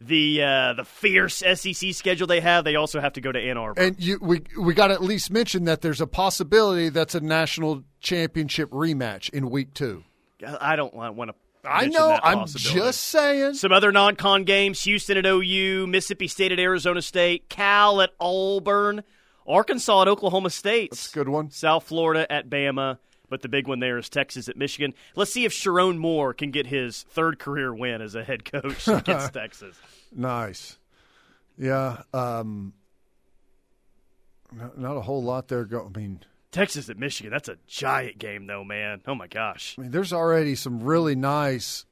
the 0.00 0.42
uh, 0.42 0.72
the 0.74 0.84
fierce 0.84 1.36
SEC 1.36 1.94
schedule 1.94 2.26
they 2.26 2.40
have, 2.40 2.64
they 2.64 2.76
also 2.76 3.00
have 3.00 3.14
to 3.14 3.20
go 3.20 3.32
to 3.32 3.38
Ann 3.38 3.56
Arbor. 3.56 3.80
And 3.80 4.02
you, 4.02 4.18
we 4.20 4.42
we 4.58 4.74
got 4.74 4.88
to 4.88 4.94
at 4.94 5.02
least 5.02 5.30
mention 5.30 5.64
that 5.64 5.80
there's 5.80 6.00
a 6.00 6.06
possibility 6.06 6.88
that's 6.88 7.14
a 7.14 7.20
national 7.20 7.84
championship 8.00 8.70
rematch 8.70 9.30
in 9.30 9.50
week 9.50 9.74
two. 9.74 10.04
I 10.60 10.76
don't 10.76 10.94
want 10.94 11.30
to. 11.30 11.34
I 11.66 11.86
know. 11.86 12.18
I'm 12.22 12.46
just 12.46 13.00
saying. 13.00 13.54
Some 13.54 13.72
other 13.72 13.90
non-con 13.92 14.44
games: 14.44 14.82
Houston 14.82 15.16
at 15.16 15.26
OU, 15.26 15.86
Mississippi 15.86 16.28
State 16.28 16.52
at 16.52 16.58
Arizona 16.58 17.00
State, 17.00 17.48
Cal 17.48 18.02
at 18.02 18.10
Auburn, 18.20 19.02
Arkansas 19.46 20.02
at 20.02 20.08
Oklahoma 20.08 20.50
State. 20.50 20.90
That's 20.90 21.10
a 21.10 21.14
good 21.14 21.28
one. 21.28 21.50
South 21.50 21.84
Florida 21.84 22.30
at 22.30 22.50
Bama. 22.50 22.98
But 23.28 23.42
the 23.42 23.48
big 23.48 23.66
one 23.66 23.80
there 23.80 23.98
is 23.98 24.08
Texas 24.08 24.48
at 24.48 24.56
Michigan. 24.56 24.94
Let's 25.16 25.32
see 25.32 25.44
if 25.44 25.52
Sherrone 25.52 25.96
Moore 25.96 26.34
can 26.34 26.50
get 26.50 26.66
his 26.66 27.02
third 27.04 27.38
career 27.38 27.74
win 27.74 28.02
as 28.02 28.14
a 28.14 28.22
head 28.22 28.44
coach 28.44 28.86
against 28.88 29.32
Texas. 29.32 29.76
Nice. 30.14 30.78
Yeah. 31.56 32.02
Um, 32.12 32.74
not, 34.52 34.78
not, 34.78 34.96
a 34.96 35.00
whole 35.00 35.22
lot 35.22 35.48
there. 35.48 35.64
Go. 35.64 35.90
I 35.92 35.98
mean, 35.98 36.20
Texas 36.52 36.88
at 36.88 36.98
Michigan. 36.98 37.32
That's 37.32 37.48
a 37.48 37.58
giant 37.66 38.18
game, 38.18 38.46
though, 38.46 38.64
man. 38.64 39.00
Oh 39.06 39.14
my 39.14 39.26
gosh. 39.26 39.74
I 39.78 39.82
mean, 39.82 39.90
there's 39.90 40.12
already 40.12 40.54
some 40.54 40.82
really 40.82 41.16
nice 41.16 41.86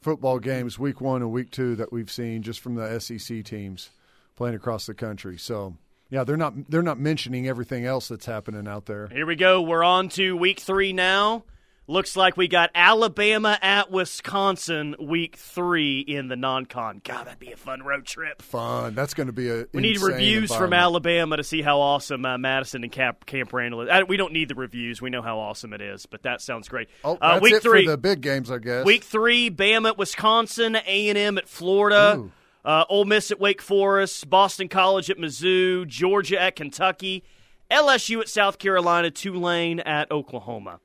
football 0.00 0.38
games, 0.38 0.78
week 0.78 1.00
one 1.00 1.22
and 1.22 1.32
week 1.32 1.50
two, 1.50 1.74
that 1.76 1.92
we've 1.92 2.10
seen 2.10 2.42
just 2.42 2.60
from 2.60 2.74
the 2.74 3.00
SEC 3.00 3.44
teams 3.44 3.90
playing 4.36 4.54
across 4.54 4.86
the 4.86 4.94
country. 4.94 5.36
So 5.38 5.76
yeah, 6.10 6.24
they're 6.24 6.36
not 6.36 6.70
they're 6.70 6.82
not 6.82 6.98
mentioning 6.98 7.46
everything 7.46 7.84
else 7.84 8.08
that's 8.08 8.26
happening 8.26 8.66
out 8.66 8.86
there. 8.86 9.08
Here 9.08 9.26
we 9.26 9.36
go. 9.36 9.62
We're 9.62 9.84
on 9.84 10.08
to 10.10 10.36
week 10.36 10.60
three 10.60 10.92
now. 10.92 11.44
Looks 11.90 12.16
like 12.16 12.36
we 12.36 12.48
got 12.48 12.70
Alabama 12.74 13.58
at 13.62 13.90
Wisconsin 13.90 14.94
week 15.00 15.36
three 15.36 16.00
in 16.00 16.28
the 16.28 16.36
non-con. 16.36 17.00
God, 17.02 17.26
that'd 17.26 17.38
be 17.38 17.50
a 17.50 17.56
fun 17.56 17.82
road 17.82 18.04
trip. 18.04 18.42
Fun. 18.42 18.94
That's 18.94 19.14
going 19.14 19.28
to 19.28 19.32
be 19.32 19.48
a. 19.48 19.64
We 19.72 19.80
need 19.80 20.02
reviews 20.02 20.54
from 20.54 20.74
Alabama 20.74 21.38
to 21.38 21.44
see 21.44 21.62
how 21.62 21.80
awesome 21.80 22.26
uh, 22.26 22.36
Madison 22.36 22.82
and 22.82 22.92
Camp, 22.92 23.24
Camp 23.24 23.54
Randall 23.54 23.88
is. 23.88 24.04
we 24.06 24.18
don't 24.18 24.34
need 24.34 24.50
the 24.50 24.54
reviews. 24.54 25.00
We 25.00 25.08
know 25.08 25.22
how 25.22 25.38
awesome 25.38 25.72
it 25.72 25.80
is, 25.80 26.04
but 26.04 26.24
that 26.24 26.42
sounds 26.42 26.68
great. 26.68 26.88
Oh, 27.04 27.16
uh, 27.22 27.38
week 27.40 27.62
three, 27.62 27.86
the 27.86 27.96
big 27.96 28.20
games, 28.20 28.50
I 28.50 28.58
guess. 28.58 28.84
Week 28.84 29.02
three: 29.02 29.50
Bama 29.50 29.88
at 29.88 29.96
Wisconsin, 29.96 30.76
A 30.86 31.08
and 31.08 31.16
M 31.16 31.38
at 31.38 31.48
Florida. 31.48 32.16
Ooh. 32.18 32.32
Uh, 32.64 32.84
Ole 32.88 33.04
Miss 33.04 33.30
at 33.30 33.40
Wake 33.40 33.62
Forest, 33.62 34.28
Boston 34.28 34.68
College 34.68 35.10
at 35.10 35.18
Mizzou, 35.18 35.86
Georgia 35.86 36.40
at 36.40 36.56
Kentucky, 36.56 37.24
LSU 37.70 38.20
at 38.20 38.28
South 38.28 38.58
Carolina, 38.58 39.10
Tulane 39.10 39.80
at 39.80 40.10
Oklahoma. 40.10 40.80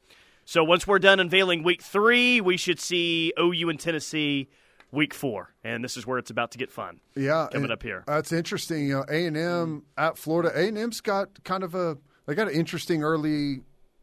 So 0.45 0.63
once 0.63 0.85
we're 0.85 0.99
done 0.99 1.19
unveiling 1.19 1.63
week 1.63 1.81
three, 1.81 2.41
we 2.41 2.57
should 2.57 2.79
see 2.79 3.33
OU 3.39 3.69
and 3.69 3.79
Tennessee 3.79 4.49
week 4.91 5.13
four, 5.13 5.53
and 5.63 5.83
this 5.83 5.97
is 5.97 6.05
where 6.05 6.17
it's 6.17 6.29
about 6.29 6.51
to 6.51 6.57
get 6.57 6.71
fun. 6.71 6.99
Yeah, 7.15 7.47
coming 7.51 7.71
up 7.71 7.81
here. 7.81 8.03
That's 8.05 8.31
interesting. 8.31 8.87
You 8.87 8.93
know, 8.95 9.05
A 9.09 9.25
and 9.25 9.35
M 9.35 9.83
at 9.97 10.17
Florida. 10.17 10.51
A 10.53 10.67
and 10.67 10.77
M's 10.77 11.01
got 11.01 11.43
kind 11.43 11.63
of 11.63 11.75
a 11.75 11.97
they 12.27 12.35
got 12.35 12.47
an 12.47 12.53
interesting 12.53 13.03
early 13.03 13.61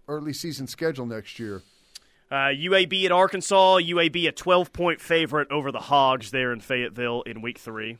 early 0.08 0.32
season 0.32 0.66
schedule 0.66 1.06
next 1.06 1.38
year. 1.38 1.62
Uh, 2.30 2.52
UAB 2.54 3.04
at 3.06 3.12
Arkansas. 3.12 3.78
UAB 3.78 4.28
a 4.28 4.32
12 4.32 4.72
point 4.72 5.00
favorite 5.00 5.50
over 5.50 5.72
the 5.72 5.80
Hogs 5.80 6.30
there 6.30 6.52
in 6.52 6.60
Fayetteville 6.60 7.22
in 7.22 7.42
week 7.42 7.58
three. 7.58 7.98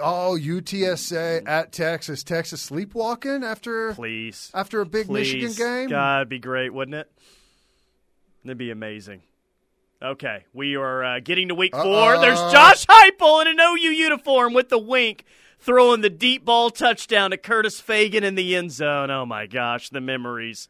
Oh, 0.00 0.38
UTSA 0.40 1.46
at 1.46 1.72
Texas. 1.72 2.22
Texas 2.22 2.62
sleepwalking 2.62 3.44
after 3.44 3.92
Please. 3.94 4.50
after 4.54 4.80
a 4.80 4.86
big 4.86 5.06
Please. 5.06 5.34
Michigan 5.34 5.52
game. 5.52 5.88
God, 5.90 6.18
it'd 6.20 6.28
be 6.28 6.38
great, 6.38 6.72
wouldn't 6.72 6.94
it? 6.94 7.10
It'd 8.44 8.56
be 8.56 8.70
amazing. 8.70 9.22
Okay, 10.02 10.44
we 10.52 10.76
are 10.76 11.04
uh, 11.04 11.20
getting 11.20 11.48
to 11.48 11.54
week 11.54 11.74
4 11.76 11.82
Uh-oh. 11.84 12.20
There's 12.20 12.40
Josh 12.52 12.86
Heupel 12.86 13.42
in 13.42 13.48
an 13.48 13.60
OU 13.60 13.90
uniform 13.90 14.52
with 14.52 14.68
the 14.68 14.78
wink, 14.78 15.24
throwing 15.60 16.00
the 16.00 16.10
deep 16.10 16.44
ball 16.44 16.70
touchdown 16.70 17.30
to 17.30 17.36
Curtis 17.36 17.80
Fagan 17.80 18.24
in 18.24 18.34
the 18.34 18.56
end 18.56 18.72
zone. 18.72 19.10
Oh 19.10 19.24
my 19.26 19.46
gosh, 19.46 19.90
the 19.90 20.00
memories. 20.00 20.68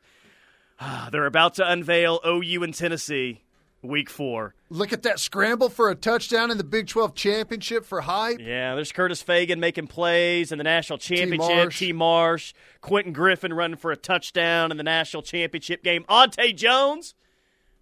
Ah, 0.84 1.08
They're 1.12 1.26
about 1.26 1.54
to 1.54 1.70
unveil 1.70 2.18
OU 2.26 2.64
and 2.64 2.74
Tennessee, 2.74 3.42
week 3.82 4.10
four. 4.10 4.56
Look 4.68 4.92
at 4.92 5.04
that 5.04 5.20
scramble 5.20 5.68
for 5.68 5.90
a 5.90 5.94
touchdown 5.94 6.50
in 6.50 6.58
the 6.58 6.64
Big 6.64 6.88
12 6.88 7.14
championship 7.14 7.84
for 7.84 8.00
hype. 8.00 8.40
Yeah, 8.40 8.74
there's 8.74 8.90
Curtis 8.90 9.22
Fagan 9.22 9.60
making 9.60 9.86
plays 9.86 10.50
in 10.50 10.58
the 10.58 10.64
national 10.64 10.98
championship. 10.98 11.38
Marsh. 11.56 11.78
T. 11.78 11.92
Marsh, 11.92 12.52
Quentin 12.80 13.12
Griffin 13.12 13.52
running 13.54 13.76
for 13.76 13.92
a 13.92 13.96
touchdown 13.96 14.72
in 14.72 14.76
the 14.76 14.82
national 14.82 15.22
championship 15.22 15.84
game. 15.84 16.04
Ante 16.08 16.52
Jones. 16.52 17.14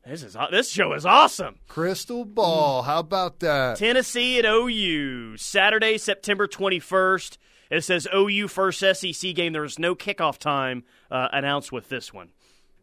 This 0.06 0.22
is 0.22 0.36
this 0.50 0.70
show 0.70 0.92
is 0.94 1.06
awesome. 1.06 1.56
Crystal 1.68 2.24
ball. 2.24 2.82
How 2.82 2.98
about 3.00 3.40
that? 3.40 3.76
Tennessee 3.78 4.38
at 4.38 4.44
OU 4.46 5.36
Saturday, 5.38 5.96
September 5.98 6.46
21st. 6.46 7.38
It 7.70 7.84
says 7.84 8.08
OU 8.14 8.48
first 8.48 8.80
SEC 8.80 9.34
game. 9.34 9.52
There 9.52 9.64
is 9.64 9.78
no 9.78 9.94
kickoff 9.94 10.38
time 10.38 10.84
uh, 11.10 11.28
announced 11.32 11.70
with 11.70 11.88
this 11.88 12.12
one. 12.12 12.30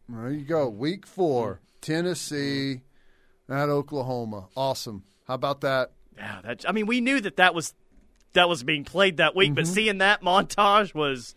There 0.08 0.30
you 0.30 0.44
go. 0.44 0.68
Week 0.68 1.06
four. 1.06 1.60
Tennessee 1.80 2.80
at 3.48 3.68
Oklahoma. 3.68 4.48
Awesome. 4.56 5.04
How 5.26 5.34
about 5.34 5.60
that? 5.60 5.92
Yeah, 6.16 6.40
that, 6.42 6.64
I 6.68 6.72
mean, 6.72 6.86
we 6.86 7.00
knew 7.00 7.20
that 7.20 7.36
that 7.36 7.54
was 7.54 7.74
that 8.32 8.48
was 8.48 8.62
being 8.62 8.84
played 8.84 9.18
that 9.18 9.34
week, 9.36 9.54
but 9.54 9.66
seeing 9.66 9.98
that 9.98 10.22
montage 10.22 10.94
was, 10.94 11.34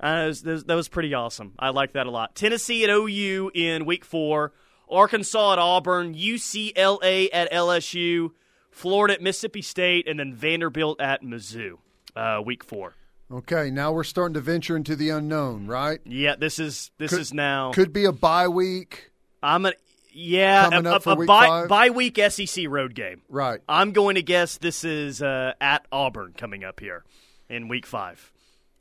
uh, 0.00 0.26
that 0.26 0.44
was 0.44 0.64
that 0.64 0.74
was 0.74 0.88
pretty 0.88 1.14
awesome. 1.14 1.54
I 1.58 1.70
like 1.70 1.92
that 1.92 2.06
a 2.06 2.10
lot. 2.10 2.34
Tennessee 2.34 2.84
at 2.84 2.90
OU 2.90 3.52
in 3.54 3.84
week 3.84 4.04
four, 4.04 4.52
Arkansas 4.88 5.54
at 5.54 5.58
Auburn, 5.58 6.14
UCLA 6.14 7.28
at 7.32 7.52
LSU, 7.52 8.30
Florida 8.70 9.14
at 9.14 9.22
Mississippi 9.22 9.62
State, 9.62 10.08
and 10.08 10.18
then 10.18 10.34
Vanderbilt 10.34 11.00
at 11.00 11.22
Mizzou. 11.22 11.78
Uh, 12.16 12.40
week 12.44 12.64
four. 12.64 12.94
Okay, 13.30 13.70
now 13.70 13.92
we're 13.92 14.04
starting 14.04 14.34
to 14.34 14.40
venture 14.40 14.74
into 14.76 14.96
the 14.96 15.10
unknown, 15.10 15.66
right? 15.66 16.00
Yeah, 16.04 16.36
this 16.36 16.58
is 16.58 16.90
this 16.98 17.10
Could- 17.10 17.20
is 17.20 17.34
now. 17.34 17.72
Could 17.72 17.92
be 17.92 18.04
a 18.06 18.12
bye 18.12 18.48
week. 18.48 19.10
I'm 19.42 19.66
a 19.66 19.72
yeah 20.12 20.68
a, 20.72 20.78
up 20.78 20.96
a, 20.96 21.00
for 21.00 21.12
a 21.12 21.16
week 21.16 21.28
bye, 21.28 21.46
five? 21.46 21.68
bye 21.68 21.90
week 21.90 22.18
SEC 22.30 22.64
road 22.68 22.94
game. 22.94 23.22
Right. 23.28 23.60
I'm 23.68 23.92
going 23.92 24.14
to 24.14 24.22
guess 24.22 24.56
this 24.58 24.82
is 24.82 25.20
uh, 25.22 25.52
at 25.60 25.86
Auburn 25.92 26.34
coming 26.36 26.64
up 26.64 26.80
here 26.80 27.04
in 27.50 27.68
week 27.68 27.86
five. 27.86 28.32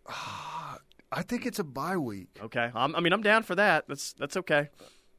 I 0.08 1.22
think 1.24 1.46
it's 1.46 1.60
a 1.60 1.64
bye 1.66 1.98
week. 1.98 2.30
Okay, 2.42 2.72
I'm, 2.74 2.96
I 2.96 3.02
mean 3.02 3.12
I'm 3.14 3.22
down 3.22 3.44
for 3.44 3.56
that. 3.56 3.86
That's 3.90 4.14
that's 4.14 4.38
okay. 4.38 4.70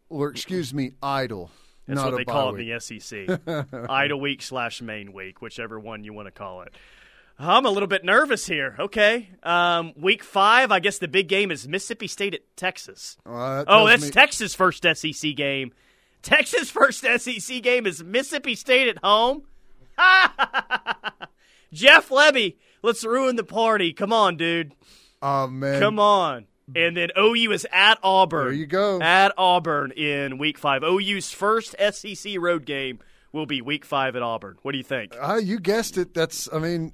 Or 0.08 0.30
excuse 0.30 0.72
me, 0.72 0.92
idle. 1.02 1.50
That's 1.86 1.96
not 1.96 2.06
what 2.06 2.14
a 2.14 2.16
they 2.18 2.24
bye 2.24 2.32
call 2.32 2.52
week. 2.54 2.68
it 2.68 2.90
in 2.92 2.98
the 2.98 3.38
SEC. 3.60 3.70
Idle 3.90 4.20
week 4.20 4.42
slash 4.42 4.82
Maine 4.82 5.12
week, 5.14 5.40
whichever 5.40 5.80
one 5.80 6.04
you 6.04 6.12
want 6.12 6.26
to 6.26 6.30
call 6.32 6.60
it. 6.62 6.74
I'm 7.40 7.64
a 7.66 7.70
little 7.70 7.86
bit 7.86 8.04
nervous 8.04 8.46
here. 8.46 8.74
Okay, 8.80 9.28
um, 9.44 9.92
week 9.96 10.24
five. 10.24 10.72
I 10.72 10.80
guess 10.80 10.98
the 10.98 11.06
big 11.08 11.28
game 11.28 11.50
is 11.52 11.68
Mississippi 11.68 12.08
State 12.08 12.34
at 12.34 12.40
Texas. 12.56 13.16
Uh, 13.24 13.58
that 13.58 13.64
Oh, 13.68 13.86
that's 13.86 14.02
me- 14.06 14.10
Texas' 14.10 14.54
first 14.54 14.82
SEC 14.94 15.36
game. 15.36 15.72
Texas' 16.22 16.68
first 16.70 17.04
SEC 17.18 17.62
game 17.62 17.86
is 17.86 18.02
Mississippi 18.02 18.54
State 18.56 18.88
at 18.88 18.98
home. 19.04 19.42
Jeff 21.72 22.08
Lebby, 22.08 22.56
let's 22.82 23.04
ruin 23.04 23.36
the 23.36 23.44
party. 23.44 23.92
Come 23.92 24.12
on, 24.12 24.36
dude. 24.36 24.72
Oh 25.22 25.46
man. 25.46 25.80
Come 25.80 25.98
on. 25.98 26.46
And 26.74 26.96
then 26.96 27.10
OU 27.18 27.52
is 27.52 27.66
at 27.72 27.98
Auburn. 28.02 28.46
There 28.48 28.52
you 28.52 28.66
go. 28.66 29.00
At 29.00 29.32
Auburn 29.38 29.90
in 29.92 30.38
week 30.38 30.58
five. 30.58 30.82
OU's 30.82 31.32
first 31.32 31.74
SEC 31.92 32.34
road 32.38 32.66
game 32.66 32.98
will 33.38 33.46
be 33.46 33.62
week 33.62 33.84
five 33.84 34.16
at 34.16 34.22
Auburn. 34.22 34.58
What 34.62 34.72
do 34.72 34.78
you 34.78 34.84
think? 34.84 35.14
Uh, 35.18 35.40
you 35.42 35.58
guessed 35.58 35.96
it. 35.96 36.12
That's. 36.12 36.52
I 36.52 36.58
mean, 36.58 36.92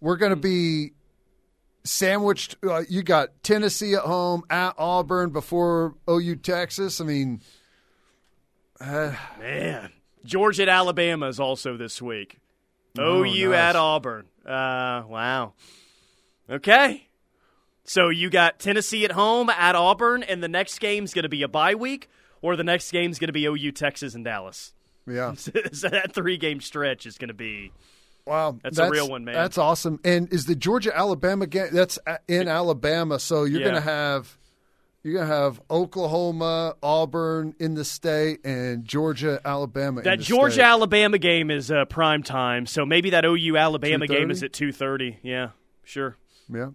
we're 0.00 0.16
going 0.16 0.30
to 0.30 0.36
be 0.36 0.92
sandwiched. 1.84 2.56
Uh, 2.62 2.82
you 2.88 3.02
got 3.02 3.42
Tennessee 3.42 3.94
at 3.94 4.02
home 4.02 4.42
at 4.50 4.74
Auburn 4.78 5.30
before 5.30 5.94
OU 6.08 6.36
Texas. 6.36 7.00
I 7.00 7.04
mean, 7.04 7.40
uh, 8.80 9.14
Man. 9.38 9.92
Georgia 10.24 10.62
at 10.62 10.68
Alabama 10.68 11.28
is 11.28 11.40
also 11.40 11.76
this 11.76 12.02
week. 12.02 12.38
Oh, 12.98 13.24
OU 13.24 13.50
nice. 13.50 13.58
at 13.58 13.76
Auburn. 13.76 14.26
Uh, 14.44 15.04
wow. 15.06 15.54
Okay. 16.50 17.08
So 17.84 18.08
you 18.08 18.28
got 18.28 18.58
Tennessee 18.58 19.04
at 19.04 19.12
home 19.12 19.48
at 19.48 19.74
Auburn, 19.74 20.22
and 20.22 20.42
the 20.42 20.48
next 20.48 20.78
game's 20.78 21.14
going 21.14 21.22
to 21.22 21.28
be 21.28 21.42
a 21.42 21.48
bye 21.48 21.74
week, 21.74 22.10
or 22.42 22.56
the 22.56 22.64
next 22.64 22.90
game's 22.90 23.18
going 23.18 23.28
to 23.28 23.32
be 23.32 23.46
OU, 23.46 23.72
Texas, 23.72 24.14
and 24.14 24.24
Dallas. 24.24 24.74
Yeah. 25.10 25.34
so 25.72 25.88
that 25.88 26.14
three 26.14 26.36
game 26.36 26.60
stretch 26.60 27.06
is 27.06 27.18
going 27.18 27.28
to 27.28 27.34
be. 27.34 27.72
Wow, 28.26 28.58
That's 28.62 28.76
a 28.76 28.90
real 28.90 29.08
one, 29.08 29.24
man. 29.24 29.34
That's 29.34 29.56
awesome. 29.56 30.00
And 30.04 30.30
is 30.32 30.44
the 30.44 30.54
Georgia 30.54 30.94
Alabama 30.94 31.46
game? 31.46 31.68
That's 31.72 31.98
in 32.28 32.46
Alabama, 32.46 33.18
so 33.18 33.44
you're 33.44 33.60
Yeah. 33.60 33.68
going 33.70 33.82
to 33.82 33.88
have 33.88 34.36
you're 35.02 35.14
going 35.14 35.28
to 35.28 35.34
have 35.34 35.62
Oklahoma, 35.70 36.74
Auburn 36.82 37.54
in 37.58 37.72
the 37.74 37.84
state, 37.84 38.44
and 38.44 38.84
Georgia, 38.84 39.40
Alabama. 39.44 40.02
That 40.02 40.18
Georgia 40.20 40.54
state. 40.54 40.62
Alabama 40.64 41.16
game 41.18 41.50
is 41.50 41.70
uh, 41.70 41.86
prime 41.86 42.22
time, 42.22 42.66
so 42.66 42.84
maybe 42.84 43.10
that 43.10 43.24
OU 43.24 43.56
Alabama 43.56 44.06
game 44.06 44.30
is 44.30 44.42
at 44.42 44.52
two 44.52 44.72
thirty. 44.72 45.18
Yeah, 45.22 45.50
sure. 45.84 46.16
Yeah. 46.52 46.70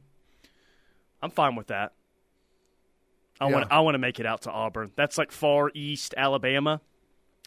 I'm 1.21 1.29
fine 1.31 1.55
with 1.55 1.67
that. 1.67 1.93
I 3.39 3.47
Yeah. 3.49 3.53
want 3.53 3.71
I 3.71 3.79
want 3.81 3.95
to 3.95 3.99
make 3.99 4.19
it 4.19 4.25
out 4.25 4.43
to 4.43 4.51
Auburn. 4.51 4.91
That's 4.95 5.17
like 5.19 5.31
far 5.31 5.69
east 5.75 6.13
Alabama. 6.17 6.81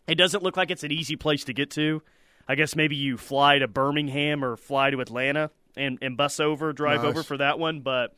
It 0.06 0.14
doesn't 0.16 0.42
look 0.42 0.56
like 0.56 0.70
it's 0.70 0.84
an 0.84 0.92
easy 0.92 1.16
place 1.16 1.44
to 1.44 1.52
get 1.52 1.70
to. 1.72 2.02
I 2.48 2.54
guess 2.54 2.76
maybe 2.76 2.94
you 2.96 3.16
fly 3.16 3.58
to 3.58 3.66
Birmingham 3.68 4.44
or 4.44 4.56
fly 4.56 4.90
to 4.90 5.00
Atlanta 5.00 5.50
and, 5.76 5.98
and 6.00 6.16
bus 6.16 6.38
over, 6.38 6.72
drive 6.72 7.02
Nice. 7.02 7.08
over 7.10 7.22
for 7.24 7.36
that 7.38 7.58
one. 7.58 7.80
But 7.80 8.14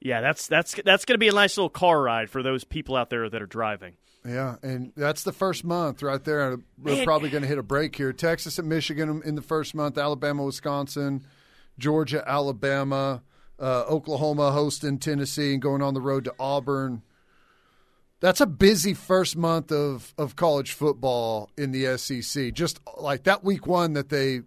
yeah, 0.00 0.20
that's 0.20 0.48
that's 0.48 0.74
that's 0.84 1.04
going 1.04 1.14
to 1.14 1.18
be 1.18 1.28
a 1.28 1.32
nice 1.32 1.56
little 1.56 1.70
car 1.70 2.02
ride 2.02 2.28
for 2.28 2.42
those 2.42 2.64
people 2.64 2.96
out 2.96 3.08
there 3.10 3.28
that 3.30 3.40
are 3.40 3.46
driving. 3.46 3.94
Yeah, 4.26 4.56
and 4.62 4.92
that's 4.96 5.22
the 5.22 5.30
first 5.32 5.62
month 5.64 6.02
right 6.02 6.22
there. 6.24 6.58
We're 6.82 6.96
Man. 6.96 7.04
probably 7.04 7.30
going 7.30 7.42
to 7.42 7.48
hit 7.48 7.58
a 7.58 7.62
break 7.62 7.94
here. 7.94 8.12
Texas 8.12 8.58
and 8.58 8.68
Michigan 8.68 9.22
in 9.24 9.36
the 9.36 9.42
first 9.42 9.72
month, 9.72 9.96
Alabama, 9.96 10.42
Wisconsin, 10.44 11.24
Georgia, 11.78 12.24
Alabama, 12.26 13.22
uh, 13.60 13.84
Oklahoma 13.88 14.50
hosting 14.50 14.98
Tennessee 14.98 15.52
and 15.52 15.62
going 15.62 15.80
on 15.82 15.94
the 15.94 16.00
road 16.00 16.24
to 16.24 16.34
Auburn. 16.40 17.02
That's 18.20 18.40
a 18.40 18.46
busy 18.46 18.94
first 18.94 19.36
month 19.36 19.70
of, 19.70 20.14
of 20.16 20.36
college 20.36 20.72
football 20.72 21.50
in 21.56 21.72
the 21.72 21.98
SEC. 21.98 22.54
Just 22.54 22.80
like 22.96 23.24
that 23.24 23.44
week 23.44 23.66
one 23.66 23.92
that 23.92 24.08
they 24.08 24.40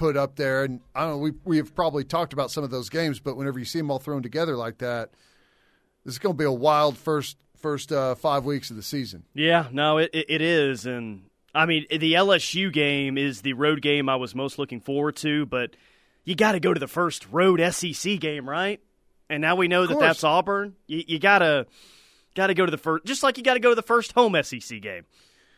put 0.00 0.16
up 0.16 0.36
there. 0.36 0.64
And 0.64 0.80
I 0.94 1.02
don't 1.02 1.10
know, 1.10 1.18
we, 1.18 1.32
we 1.44 1.56
have 1.58 1.74
probably 1.74 2.04
talked 2.04 2.32
about 2.32 2.50
some 2.50 2.64
of 2.64 2.70
those 2.70 2.88
games, 2.88 3.20
but 3.20 3.36
whenever 3.36 3.58
you 3.58 3.66
see 3.66 3.78
them 3.78 3.90
all 3.90 3.98
thrown 3.98 4.22
together 4.22 4.56
like 4.56 4.78
that, 4.78 5.10
this 6.04 6.14
is 6.14 6.18
going 6.18 6.34
to 6.34 6.38
be 6.38 6.44
a 6.44 6.50
wild 6.50 6.96
first 6.96 7.36
first 7.58 7.92
uh, 7.92 8.14
five 8.14 8.46
weeks 8.46 8.70
of 8.70 8.76
the 8.76 8.82
season. 8.82 9.24
Yeah, 9.34 9.66
no, 9.70 9.98
it, 9.98 10.08
it 10.14 10.40
is, 10.40 10.86
and 10.86 11.24
I 11.54 11.66
mean 11.66 11.84
the 11.90 12.14
LSU 12.14 12.72
game 12.72 13.18
is 13.18 13.42
the 13.42 13.52
road 13.52 13.82
game 13.82 14.08
I 14.08 14.16
was 14.16 14.34
most 14.34 14.58
looking 14.58 14.80
forward 14.80 15.16
to, 15.16 15.44
but 15.44 15.76
you 16.24 16.34
got 16.34 16.52
to 16.52 16.60
go 16.60 16.72
to 16.72 16.80
the 16.80 16.88
first 16.88 17.26
road 17.30 17.60
SEC 17.74 18.18
game, 18.18 18.48
right? 18.48 18.80
And 19.28 19.42
now 19.42 19.56
we 19.56 19.68
know 19.68 19.86
that 19.86 20.00
that's 20.00 20.24
Auburn. 20.24 20.74
You, 20.86 21.04
you 21.06 21.18
gotta 22.34 22.50
gotta 22.50 22.54
go 22.54 22.66
to 22.66 22.70
the 22.70 22.78
first, 22.78 23.04
just 23.04 23.22
like 23.22 23.38
you 23.38 23.44
got 23.44 23.54
to 23.54 23.60
go 23.60 23.70
to 23.70 23.74
the 23.74 23.82
first 23.82 24.12
home 24.12 24.36
SEC 24.42 24.80
game. 24.80 25.04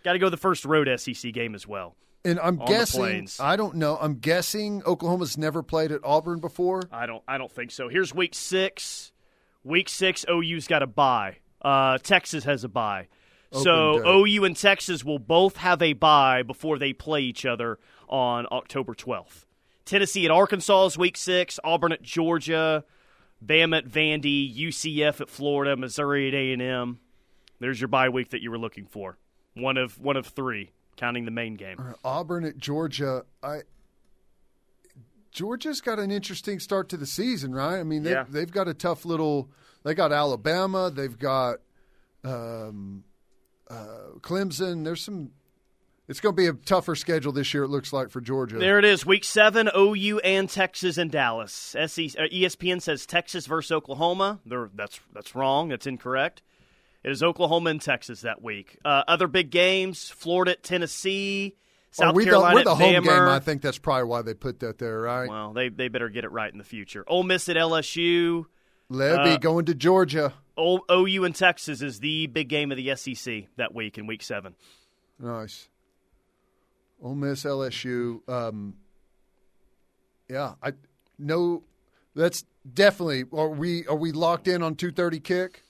Got 0.05 0.15
to 0.15 0.19
go 0.19 0.27
to 0.27 0.31
the 0.31 0.37
first 0.37 0.65
road 0.65 0.89
SEC 1.01 1.33
game 1.33 1.55
as 1.55 1.67
well. 1.67 1.97
And 2.25 2.39
I'm 2.41 2.57
guessing. 2.57 3.29
I 3.41 3.57
don't 3.57 3.77
know, 3.77 3.99
I'm 4.01 4.15
guessing 4.15 4.83
Oklahoma's 4.85 5.37
never 5.37 5.63
played 5.63 5.91
at 5.91 6.01
Auburn 6.05 6.41
before. 6.41 6.83
I 6.93 7.07
don't 7.07 7.23
I 7.27 7.39
don't 7.39 7.51
think 7.51 7.71
so. 7.71 7.89
Here's 7.89 8.15
week 8.15 8.35
six. 8.35 9.13
Week 9.65 9.89
six, 9.89 10.25
OU's 10.29 10.67
got 10.67 10.83
a 10.83 10.87
bye. 10.87 11.39
Uh, 11.61 11.99
Texas 11.99 12.45
has 12.45 12.65
a 12.65 12.69
bye. 12.69 13.07
so 13.53 14.03
day. 14.03 14.09
OU 14.09 14.45
and 14.45 14.57
Texas 14.57 15.05
will 15.05 15.21
both 15.21 15.57
have 15.57 15.81
a 15.83 15.93
bye 15.93 16.43
before 16.43 16.79
they 16.79 16.93
play 16.93 17.21
each 17.21 17.47
other 17.47 17.79
on 18.09 18.47
October 18.51 18.95
12th. 18.95 19.47
Tennessee 19.85 20.25
at 20.25 20.31
Arkansas 20.31 20.87
is 20.87 20.99
week 20.99 21.17
six. 21.17 21.59
Auburn 21.63 21.93
at 21.93 22.03
Georgia. 22.03 22.85
Bama 23.45 23.79
at 23.79 23.87
Vandy. 23.89 24.55
UCF 24.57 25.21
at 25.21 25.29
Florida. 25.29 25.77
Missouri 25.77 26.29
at 26.29 26.35
A&M. 26.35 26.99
There's 27.61 27.81
your 27.81 27.89
bye 27.89 28.09
week 28.09 28.31
that 28.31 28.43
you 28.43 28.51
were 28.51 28.59
looking 28.59 28.87
for. 28.87 29.19
One 29.55 29.77
of 29.77 29.99
one 30.01 30.17
of 30.17 30.27
three, 30.27 30.71
counting 30.97 31.25
the 31.25 31.31
Maine 31.31 31.55
game. 31.55 31.77
Auburn 32.05 32.45
at 32.45 32.57
Georgia. 32.59 33.25
I 33.43 33.61
Georgia's 35.31 35.81
got 35.81 35.99
an 35.99 36.11
interesting 36.11 36.61
start 36.61 36.89
to 36.91 36.97
the 36.97 37.07
season, 37.07 37.55
right? 37.55 37.79
I 37.79 37.85
mean, 37.85 38.03
they, 38.03 38.11
Yeah. 38.13 38.25
they've 38.29 38.51
got 38.51 38.69
a 38.69 38.75
tough 38.75 39.05
little. 39.05 39.51
They 39.83 39.95
got 39.95 40.13
Alabama. 40.13 40.91
They've 40.91 41.19
got 41.19 41.59
um, 42.25 43.05
uh, 43.71 44.19
Clemson. 44.21 44.85
There's 44.85 45.05
some. 45.05 45.31
It's 46.09 46.21
going 46.21 46.35
to 46.35 46.41
be 46.41 46.49
a 46.49 46.53
tougher 46.53 46.95
schedule 46.95 47.33
this 47.33 47.55
year. 47.55 47.63
It 47.65 47.69
looks 47.69 47.93
like 47.93 48.11
for 48.11 48.21
Georgia. 48.21 48.59
There 48.59 48.79
it 48.79 48.85
is, 48.85 49.07
Week 49.07 49.25
Seven, 49.25 49.71
OU 49.77 50.19
and 50.21 50.49
Texas 50.49 50.99
and 50.99 51.11
Dallas. 51.11 51.53
SEC, 51.53 52.19
uh, 52.19 52.29
ESPN 52.33 52.83
says 52.83 53.07
Texas 53.07 53.47
versus 53.47 53.71
Oklahoma. 53.71 54.41
They're, 54.45 54.69
that's 54.75 55.01
that's 55.13 55.35
wrong. 55.35 55.69
That's 55.69 55.87
incorrect. 55.87 56.43
It 57.05 57.11
is 57.11 57.23
Oklahoma 57.23 57.71
and 57.71 57.81
Texas 57.81 58.23
that 58.23 58.43
week. 58.43 58.79
Uh, 58.85 59.05
other 59.07 59.29
big 59.29 59.51
games: 59.51 60.11
Florida, 60.11 60.53
at 60.53 60.63
Tennessee, 60.65 61.57
South 61.93 62.15
we 62.15 62.25
Carolina, 62.25 62.65
the, 62.65 62.71
we're 62.71 62.77
the 62.77 62.85
at 62.85 62.95
home 62.95 63.05
Bama. 63.05 63.27
game. 63.27 63.29
I 63.29 63.39
think 63.39 63.63
that's 63.63 63.79
probably 63.79 64.05
why 64.05 64.23
they 64.23 64.35
put 64.35 64.61
that 64.61 64.79
there, 64.79 65.01
right? 65.01 65.29
Well, 65.29 65.53
they 65.53 65.69
they 65.69 65.89
better 65.89 66.09
get 66.09 66.25
it 66.25 66.33
right 66.33 66.51
in 66.51 66.59
the 66.59 66.65
future. 66.65 67.05
Ole 67.07 67.23
Miss 67.23 67.49
at 67.49 67.57
LSU. 67.57 68.47
Lebby 68.91 69.35
uh, 69.35 69.39
going 69.39 69.67
to 69.67 69.75
Georgia. 69.75 70.35
O, 70.57 70.81
OU 70.91 71.25
and 71.25 71.35
Texas 71.35 71.81
is 71.81 72.01
the 72.01 72.27
big 72.27 72.49
game 72.49 72.71
of 72.73 72.77
the 72.77 72.95
SEC 72.95 73.45
that 73.57 73.75
week 73.75 73.97
in 73.97 74.07
Week 74.07 74.23
Seven. 74.23 74.55
Nice. 75.19 75.69
Ole 77.03 77.15
Miss, 77.15 77.43
LSU. 77.45 78.27
Um, 78.29 78.75
yeah, 80.29 80.55
I 80.63 80.73
no. 81.19 81.65
That's 82.15 82.45
definitely. 82.73 83.25
Are 83.33 83.49
we 83.49 83.87
are 83.87 83.97
we 83.97 84.13
locked 84.13 84.47
in 84.49 84.63
on 84.63 84.77
two 84.77 84.93
thirty 84.93 85.19
kick? 85.21 85.63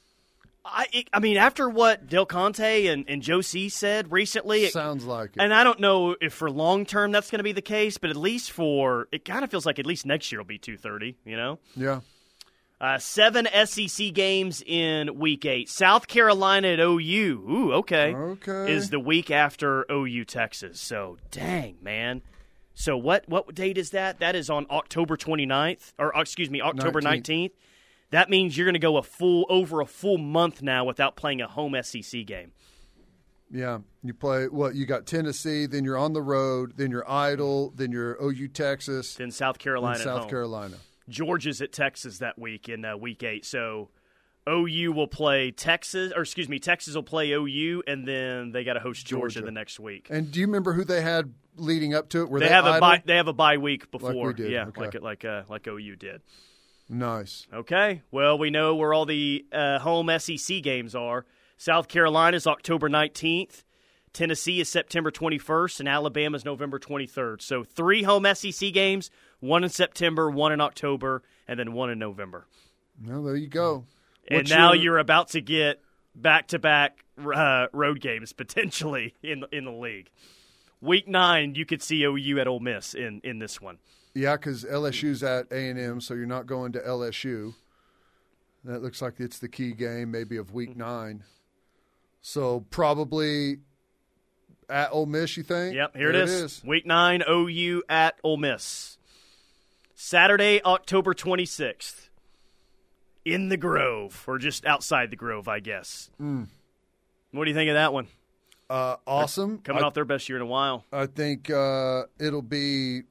I 0.64 1.04
I 1.12 1.18
mean, 1.18 1.36
after 1.38 1.68
what 1.68 2.08
Del 2.08 2.26
Conte 2.26 2.86
and, 2.86 3.04
and 3.08 3.22
Joe 3.22 3.40
C 3.40 3.68
said 3.68 4.12
recently, 4.12 4.64
it, 4.64 4.72
Sounds 4.72 5.04
like 5.04 5.30
it. 5.30 5.40
and 5.40 5.52
I 5.52 5.64
don't 5.64 5.80
know 5.80 6.14
if 6.20 6.32
for 6.32 6.50
long 6.50 6.84
term 6.86 7.10
that's 7.10 7.30
going 7.30 7.38
to 7.40 7.44
be 7.44 7.52
the 7.52 7.62
case, 7.62 7.98
but 7.98 8.10
at 8.10 8.16
least 8.16 8.52
for 8.52 9.08
it 9.10 9.24
kind 9.24 9.42
of 9.42 9.50
feels 9.50 9.66
like 9.66 9.78
at 9.78 9.86
least 9.86 10.06
next 10.06 10.30
year 10.30 10.40
will 10.40 10.46
be 10.46 10.58
two 10.58 10.76
thirty. 10.76 11.16
You 11.24 11.36
know, 11.36 11.58
yeah. 11.74 12.00
Uh, 12.82 12.98
seven 12.98 13.46
SEC 13.64 14.12
games 14.12 14.62
in 14.66 15.16
Week 15.18 15.46
Eight. 15.46 15.68
South 15.68 16.08
Carolina 16.08 16.68
at 16.68 16.80
OU. 16.80 17.46
Ooh, 17.48 17.72
okay. 17.74 18.12
Okay. 18.12 18.72
Is 18.72 18.90
the 18.90 18.98
week 18.98 19.30
after 19.30 19.86
OU 19.90 20.24
Texas. 20.24 20.80
So 20.80 21.16
dang 21.30 21.76
man. 21.80 22.22
So 22.74 22.96
what 22.96 23.28
what 23.28 23.54
date 23.54 23.78
is 23.78 23.90
that? 23.90 24.18
That 24.18 24.34
is 24.34 24.50
on 24.50 24.66
October 24.68 25.16
29th 25.16 25.92
or 25.96 26.16
uh, 26.16 26.20
excuse 26.20 26.50
me, 26.50 26.60
October 26.60 27.00
19th. 27.00 27.22
19th. 27.22 27.50
That 28.10 28.28
means 28.28 28.58
you're 28.58 28.66
going 28.66 28.74
to 28.74 28.80
go 28.80 28.96
a 28.98 29.02
full 29.02 29.46
over 29.48 29.80
a 29.80 29.86
full 29.86 30.18
month 30.18 30.60
now 30.60 30.84
without 30.84 31.16
playing 31.16 31.40
a 31.40 31.46
home 31.46 31.76
SEC 31.82 32.26
game. 32.26 32.52
Yeah, 33.50 33.78
you 34.02 34.12
play 34.14 34.48
what 34.48 34.74
you 34.74 34.86
got 34.86 35.06
Tennessee, 35.06 35.66
then 35.66 35.84
you're 35.84 35.98
on 35.98 36.14
the 36.14 36.22
road, 36.22 36.72
then 36.76 36.90
you're 36.90 37.08
idle, 37.08 37.72
then 37.76 37.92
you're 37.92 38.16
OU 38.22 38.48
Texas, 38.48 39.14
Then 39.14 39.30
South 39.30 39.58
Carolina 39.58 39.98
at 39.98 40.04
South. 40.04 40.28
Carolina. 40.28 40.76
Georgia's 41.12 41.60
at 41.60 41.72
Texas 41.72 42.18
that 42.18 42.38
week 42.38 42.68
in 42.68 42.84
uh, 42.84 42.96
week 42.96 43.22
8. 43.22 43.44
So 43.44 43.90
OU 44.48 44.92
will 44.92 45.06
play 45.06 45.50
Texas 45.50 46.12
or 46.16 46.22
excuse 46.22 46.48
me, 46.48 46.58
Texas 46.58 46.94
will 46.94 47.02
play 47.02 47.30
OU 47.30 47.82
and 47.86 48.06
then 48.06 48.52
they 48.52 48.64
got 48.64 48.74
to 48.74 48.80
host 48.80 49.06
Georgia, 49.06 49.34
Georgia. 49.34 49.46
the 49.46 49.52
next 49.52 49.78
week. 49.78 50.08
And 50.10 50.32
do 50.32 50.40
you 50.40 50.46
remember 50.46 50.72
who 50.72 50.84
they 50.84 51.00
had 51.02 51.32
leading 51.56 51.94
up 51.94 52.08
to 52.10 52.22
it? 52.22 52.28
Were 52.30 52.40
They, 52.40 52.46
they, 52.48 52.52
have 52.52 52.66
a 52.66 52.80
bye, 52.80 53.02
they 53.04 53.16
have 53.16 53.28
a 53.28 53.32
bye 53.32 53.58
week 53.58 53.90
before. 53.90 54.28
we 54.28 54.34
did, 54.34 54.50
Yeah, 54.50 54.66
okay. 54.66 54.80
like 54.80 55.00
like 55.00 55.24
uh, 55.24 55.42
like 55.48 55.66
OU 55.68 55.96
did. 55.96 56.22
Nice. 56.88 57.46
Okay. 57.52 58.02
Well, 58.10 58.36
we 58.38 58.50
know 58.50 58.74
where 58.74 58.92
all 58.92 59.06
the 59.06 59.46
uh, 59.52 59.78
home 59.78 60.10
SEC 60.18 60.62
games 60.62 60.94
are. 60.94 61.24
South 61.56 61.88
Carolina 61.88 62.36
is 62.36 62.46
October 62.46 62.90
19th. 62.90 63.62
Tennessee 64.12 64.60
is 64.60 64.68
September 64.68 65.10
21st, 65.10 65.80
and 65.80 65.88
Alabama 65.88 66.36
is 66.36 66.44
November 66.44 66.78
23rd. 66.78 67.40
So 67.40 67.64
three 67.64 68.02
home 68.02 68.26
SEC 68.34 68.72
games, 68.72 69.10
one 69.42 69.64
in 69.64 69.70
September, 69.70 70.30
one 70.30 70.52
in 70.52 70.60
October, 70.60 71.22
and 71.48 71.58
then 71.58 71.72
one 71.72 71.90
in 71.90 71.98
November. 71.98 72.46
Well, 73.04 73.24
there 73.24 73.34
you 73.36 73.48
go. 73.48 73.84
And 74.28 74.38
What's 74.38 74.50
now 74.50 74.72
your- 74.72 74.82
you're 74.84 74.98
about 74.98 75.28
to 75.30 75.40
get 75.40 75.80
back-to-back 76.14 77.04
uh, 77.34 77.66
road 77.72 78.00
games 78.00 78.32
potentially 78.42 79.14
in 79.22 79.44
in 79.52 79.64
the 79.64 79.72
league. 79.72 80.10
Week 80.80 81.06
nine, 81.08 81.54
you 81.54 81.66
could 81.66 81.82
see 81.82 82.02
OU 82.04 82.38
at 82.40 82.46
Ole 82.48 82.60
Miss 82.60 82.94
in 82.94 83.20
in 83.24 83.38
this 83.40 83.60
one. 83.60 83.78
Yeah, 84.14 84.36
because 84.36 84.64
LSU's 84.64 85.22
at 85.22 85.46
A 85.50 85.70
and 85.70 85.78
M, 85.78 86.00
so 86.00 86.14
you're 86.14 86.26
not 86.26 86.46
going 86.46 86.72
to 86.72 86.80
LSU. 86.80 87.54
That 88.64 88.82
looks 88.82 89.02
like 89.02 89.14
it's 89.18 89.38
the 89.40 89.48
key 89.48 89.72
game, 89.72 90.10
maybe 90.12 90.36
of 90.36 90.52
Week 90.52 90.76
Nine. 90.76 91.24
So 92.20 92.60
probably 92.70 93.58
at 94.68 94.92
Ole 94.92 95.06
Miss. 95.06 95.36
You 95.36 95.42
think? 95.42 95.74
Yep, 95.74 95.96
here 95.96 96.12
There 96.12 96.22
it 96.22 96.28
is. 96.28 96.62
Week 96.64 96.86
nine, 96.86 97.22
OU 97.28 97.82
at 97.88 98.16
Ole 98.22 98.36
Miss. 98.36 98.98
Saturday, 100.04 100.60
October 100.64 101.14
26th. 101.14 102.08
In 103.24 103.50
the 103.50 103.56
Grove, 103.56 104.24
or 104.26 104.36
just 104.36 104.66
outside 104.66 105.12
the 105.12 105.16
Grove, 105.16 105.46
I 105.46 105.60
guess. 105.60 106.10
Hmm. 106.18 106.44
What 107.30 107.44
do 107.44 107.50
you 107.50 107.54
think 107.54 107.68
of 107.68 107.74
that 107.74 107.92
one? 107.92 108.08
Uh, 108.68 108.96
awesome. 109.06 109.58
Coming 109.58 109.84
I, 109.84 109.86
off 109.86 109.94
their 109.94 110.04
best 110.04 110.28
year 110.28 110.36
in 110.36 110.42
a 110.42 110.46
while. 110.46 110.84
I 110.92 111.06
think 111.06 111.50
uh, 111.50 112.02
it'll 112.18 112.42
be 112.42 113.02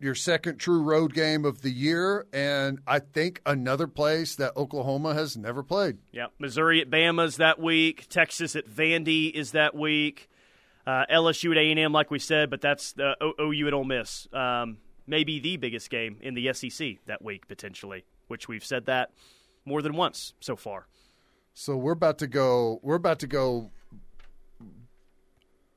your 0.00 0.16
second 0.16 0.58
true 0.58 0.82
road 0.82 1.14
game 1.14 1.44
of 1.44 1.62
the 1.62 1.70
year, 1.70 2.26
and 2.32 2.80
I 2.88 2.98
think 2.98 3.40
another 3.46 3.86
place 3.86 4.34
that 4.34 4.56
Oklahoma 4.56 5.14
has 5.14 5.36
never 5.36 5.62
played. 5.62 5.98
Yeah, 6.10 6.26
Missouri 6.40 6.80
at 6.80 6.90
Bama's 6.90 7.36
that 7.36 7.60
week. 7.60 8.08
Texas 8.08 8.56
at 8.56 8.66
Vandy 8.66 9.30
is 9.30 9.52
that 9.52 9.76
week. 9.76 10.28
Uh, 10.84 11.04
LSU 11.08 11.52
at 11.52 11.58
A 11.58 11.70
and 11.70 11.78
M, 11.78 11.92
like 11.92 12.10
we 12.10 12.18
said, 12.18 12.50
but 12.50 12.60
that's 12.60 12.96
o- 12.98 13.34
OU 13.40 13.68
at 13.68 13.74
Ole 13.74 13.84
Miss. 13.84 14.26
Um, 14.32 14.78
maybe 15.06 15.38
the 15.38 15.56
biggest 15.56 15.90
game 15.90 16.16
in 16.20 16.34
the 16.34 16.52
SEC 16.52 16.98
that 17.06 17.22
week 17.22 17.48
potentially, 17.48 18.04
which 18.28 18.48
we've 18.48 18.64
said 18.64 18.86
that 18.86 19.10
more 19.64 19.82
than 19.82 19.94
once 19.94 20.34
so 20.40 20.56
far. 20.56 20.86
So 21.54 21.76
we're 21.76 21.92
about 21.92 22.18
to 22.18 22.26
go. 22.26 22.80
We're 22.82 22.94
about 22.94 23.18
to 23.20 23.26
go 23.26 23.70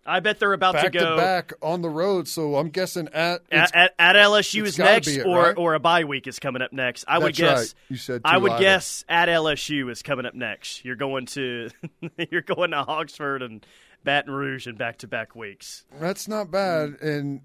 I 0.05 0.19
bet 0.19 0.39
they're 0.39 0.53
about 0.53 0.79
to 0.79 0.89
go 0.91 1.17
back 1.17 1.53
on 1.61 1.81
the 1.81 1.89
road. 1.89 2.27
So 2.27 2.57
I'm 2.57 2.69
guessing 2.69 3.07
at 3.11 3.41
at, 3.51 3.75
at, 3.75 3.95
at 3.97 4.15
LSU 4.15 4.63
is 4.63 4.77
next, 4.77 5.07
it, 5.07 5.25
or 5.25 5.37
right? 5.37 5.57
or 5.57 5.73
a 5.73 5.79
bye 5.79 6.03
week 6.03 6.27
is 6.27 6.37
coming 6.37 6.61
up 6.61 6.71
next. 6.71 7.05
I 7.07 7.17
would 7.17 7.35
guess. 7.35 7.57
right. 7.57 7.73
You 7.89 7.97
said 7.97 8.21
I 8.23 8.37
would 8.37 8.53
either. 8.53 8.61
guess 8.61 9.03
at 9.09 9.29
LSU 9.29 9.89
is 9.89 10.03
coming 10.03 10.27
up 10.27 10.35
next. 10.35 10.85
You're 10.85 10.95
going 10.95 11.25
to 11.27 11.69
you're 12.31 12.43
going 12.43 12.71
to 12.71 12.77
Oxford 12.77 13.41
and 13.41 13.65
Baton 14.03 14.31
Rouge 14.31 14.67
in 14.67 14.75
back 14.75 14.99
to 14.99 15.07
back 15.07 15.35
weeks. 15.35 15.85
That's 15.99 16.27
not 16.27 16.51
bad. 16.51 17.01
And 17.01 17.41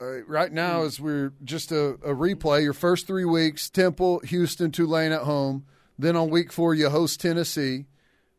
uh, 0.00 0.22
right 0.24 0.52
now, 0.52 0.82
as 0.82 1.00
we're 1.00 1.32
just 1.44 1.72
a, 1.72 1.90
a 1.94 2.14
replay, 2.14 2.62
your 2.62 2.72
first 2.72 3.06
three 3.06 3.24
weeks: 3.24 3.70
Temple, 3.70 4.20
Houston, 4.20 4.70
Tulane 4.70 5.12
at 5.12 5.22
home. 5.22 5.64
Then 5.98 6.16
on 6.16 6.30
week 6.30 6.52
four, 6.52 6.74
you 6.74 6.90
host 6.90 7.20
Tennessee. 7.20 7.86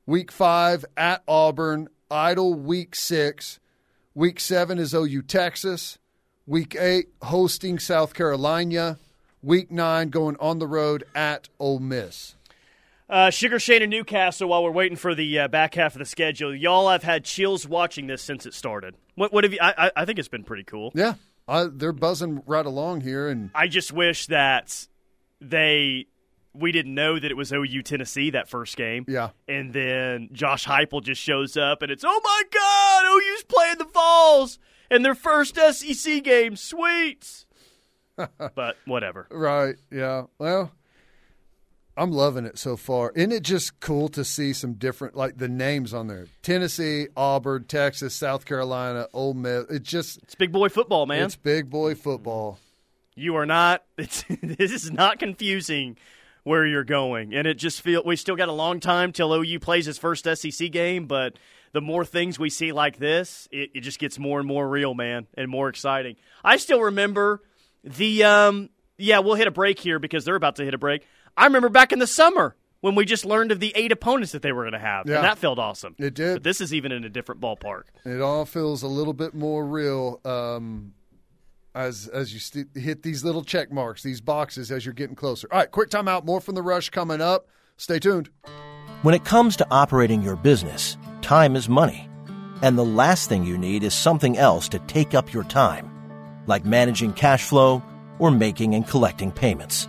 Week 0.05 0.31
five 0.31 0.85
at 0.97 1.23
Auburn. 1.27 1.87
Idle 2.11 2.53
week 2.53 2.95
six. 2.95 3.59
Week 4.13 4.39
seven 4.39 4.77
is 4.77 4.93
OU 4.93 5.23
Texas. 5.23 5.97
Week 6.45 6.75
eight 6.75 7.07
hosting 7.23 7.79
South 7.79 8.13
Carolina. 8.13 8.99
Week 9.41 9.71
nine 9.71 10.09
going 10.09 10.37
on 10.39 10.59
the 10.59 10.67
road 10.67 11.03
at 11.15 11.49
Ole 11.59 11.79
Miss. 11.79 12.35
Uh, 13.09 13.29
Sugar 13.29 13.59
Shane 13.59 13.83
and 13.83 13.91
Newcastle. 13.91 14.49
While 14.49 14.63
we're 14.63 14.71
waiting 14.71 14.97
for 14.97 15.13
the 15.13 15.39
uh, 15.39 15.47
back 15.47 15.75
half 15.75 15.93
of 15.93 15.99
the 15.99 16.05
schedule, 16.05 16.55
y'all 16.55 16.89
have 16.89 17.03
had 17.03 17.23
chills 17.23 17.67
watching 17.67 18.07
this 18.07 18.21
since 18.21 18.45
it 18.45 18.53
started. 18.53 18.95
What 19.15 19.31
what 19.31 19.43
have 19.43 19.53
you? 19.53 19.59
I, 19.61 19.87
I 19.87 19.91
I 19.97 20.05
think 20.05 20.19
it's 20.19 20.27
been 20.27 20.43
pretty 20.43 20.63
cool. 20.63 20.91
Yeah, 20.95 21.13
I, 21.47 21.67
they're 21.71 21.91
buzzing 21.93 22.41
right 22.45 22.65
along 22.65 23.01
here, 23.01 23.27
and 23.27 23.51
I 23.53 23.67
just 23.67 23.91
wish 23.91 24.27
that 24.27 24.87
they 25.39 26.07
we 26.53 26.71
didn't 26.71 26.93
know 26.95 27.19
that 27.19 27.29
it 27.29 27.35
was 27.35 27.51
OU 27.51 27.81
Tennessee 27.83 28.29
that 28.31 28.49
first 28.49 28.77
game. 28.77 29.05
yeah, 29.07 29.29
And 29.47 29.73
then 29.73 30.29
Josh 30.31 30.65
Heupel 30.65 31.03
just 31.03 31.21
shows 31.21 31.57
up, 31.57 31.81
and 31.81 31.91
it's 31.91 32.03
oh 32.05 32.21
my 32.23 32.43
god, 32.51 33.05
OU's 33.05 33.43
playing 33.43 33.77
the 33.77 33.85
Vols 33.85 34.57
in 34.89 35.01
their 35.03 35.15
first 35.15 35.55
SEC 35.55 36.23
game. 36.23 36.55
Sweet, 36.55 37.45
but 38.55 38.77
whatever. 38.85 39.27
Right. 39.29 39.75
Yeah. 39.91 40.23
Well, 40.39 40.71
I'm 41.97 42.11
loving 42.11 42.45
it 42.45 42.57
so 42.57 42.75
far. 42.75 43.11
Isn't 43.15 43.31
it 43.31 43.43
just 43.43 43.79
cool 43.79 44.09
to 44.09 44.25
see 44.25 44.51
some 44.53 44.73
different, 44.73 45.15
like 45.15 45.37
the 45.37 45.47
names 45.47 45.93
on 45.93 46.07
there? 46.07 46.27
Tennessee, 46.41 47.07
Auburn, 47.15 47.65
Texas, 47.65 48.13
South 48.13 48.45
Carolina, 48.45 49.07
Ole 49.13 49.33
Miss. 49.33 49.65
It's 49.69 49.89
just, 49.89 50.21
It's 50.23 50.35
big 50.35 50.51
boy 50.51 50.67
football, 50.69 51.05
man. 51.05 51.23
it's 51.23 51.35
big 51.37 51.69
boy 51.69 51.95
football. 51.95 52.59
you 53.15 53.35
are 53.37 53.45
not. 53.45 53.83
It's 53.97 54.23
this 54.41 54.71
is 54.73 54.91
not 54.91 55.19
confusing 55.19 55.95
where 56.43 56.65
you're 56.65 56.83
going, 56.83 57.33
and 57.33 57.47
it 57.47 57.55
just 57.55 57.81
feel 57.81 58.03
we 58.05 58.17
still 58.17 58.35
got 58.35 58.49
a 58.49 58.53
long 58.53 58.79
time 58.81 59.11
till 59.13 59.33
OU 59.33 59.59
plays 59.61 59.85
his 59.85 59.97
first 59.97 60.25
SEC 60.35 60.71
game, 60.71 61.07
but. 61.07 61.37
The 61.71 61.81
more 61.81 62.05
things 62.05 62.39
we 62.39 62.49
see 62.49 62.71
like 62.71 62.99
this, 62.99 63.49
it, 63.51 63.71
it 63.75 63.81
just 63.81 63.99
gets 63.99 64.17
more 64.17 64.39
and 64.39 64.47
more 64.47 64.65
real, 64.65 64.93
man, 64.93 65.27
and 65.33 65.51
more 65.51 65.67
exciting. 65.67 66.15
I 66.41 66.55
still 66.55 66.79
remember 66.79 67.41
the 67.83 68.23
um, 68.23 68.69
yeah, 68.97 69.19
we'll 69.19 69.35
hit 69.35 69.47
a 69.47 69.51
break 69.51 69.77
here 69.79 69.99
because 69.99 70.23
they're 70.23 70.37
about 70.37 70.55
to 70.55 70.63
hit 70.63 70.73
a 70.73 70.77
break. 70.77 71.05
I 71.37 71.45
remember 71.45 71.69
back 71.69 71.91
in 71.91 71.99
the 71.99 72.07
summer 72.07 72.55
when 72.81 72.95
we 72.95 73.05
just 73.05 73.25
learned 73.25 73.51
of 73.51 73.59
the 73.59 73.71
eight 73.75 73.91
opponents 73.91 74.31
that 74.31 74.41
they 74.41 74.51
were 74.51 74.63
going 74.63 74.73
to 74.73 74.79
have, 74.79 75.07
Yeah. 75.07 75.15
and 75.15 75.23
that 75.25 75.37
felt 75.37 75.57
awesome. 75.59 75.95
It 75.97 76.13
did. 76.13 76.35
But 76.35 76.43
this 76.43 76.61
is 76.61 76.73
even 76.73 76.91
in 76.91 77.03
a 77.03 77.09
different 77.09 77.41
ballpark. 77.41 77.83
It 78.05 78.21
all 78.21 78.45
feels 78.45 78.83
a 78.83 78.87
little 78.87 79.13
bit 79.13 79.33
more 79.33 79.65
real 79.65 80.21
um, 80.23 80.93
as 81.73 82.07
as 82.07 82.33
you 82.33 82.39
st- 82.39 82.69
hit 82.75 83.03
these 83.03 83.23
little 83.23 83.43
check 83.43 83.71
marks, 83.71 84.03
these 84.03 84.21
boxes 84.21 84.71
as 84.71 84.85
you're 84.85 84.93
getting 84.93 85.15
closer. 85.15 85.47
All 85.51 85.59
right, 85.59 85.69
quick 85.71 85.89
timeout. 85.89 86.25
More 86.25 86.39
from 86.41 86.55
the 86.55 86.61
rush 86.61 86.89
coming 86.89 87.21
up. 87.21 87.47
Stay 87.77 87.99
tuned. 87.99 88.29
When 89.01 89.13
it 89.15 89.25
comes 89.25 89.57
to 89.57 89.67
operating 89.69 90.21
your 90.21 90.35
business, 90.35 90.97
time 91.21 91.55
is 91.55 91.67
money. 91.67 92.07
And 92.61 92.77
the 92.77 92.85
last 92.85 93.27
thing 93.29 93.43
you 93.43 93.57
need 93.57 93.83
is 93.83 93.93
something 93.93 94.37
else 94.37 94.69
to 94.69 94.79
take 94.79 95.13
up 95.13 95.33
your 95.33 95.43
time, 95.43 95.91
like 96.47 96.63
managing 96.65 97.11
cash 97.13 97.43
flow 97.43 97.83
or 98.19 98.31
making 98.31 98.73
and 98.75 98.87
collecting 98.87 99.31
payments. 99.31 99.87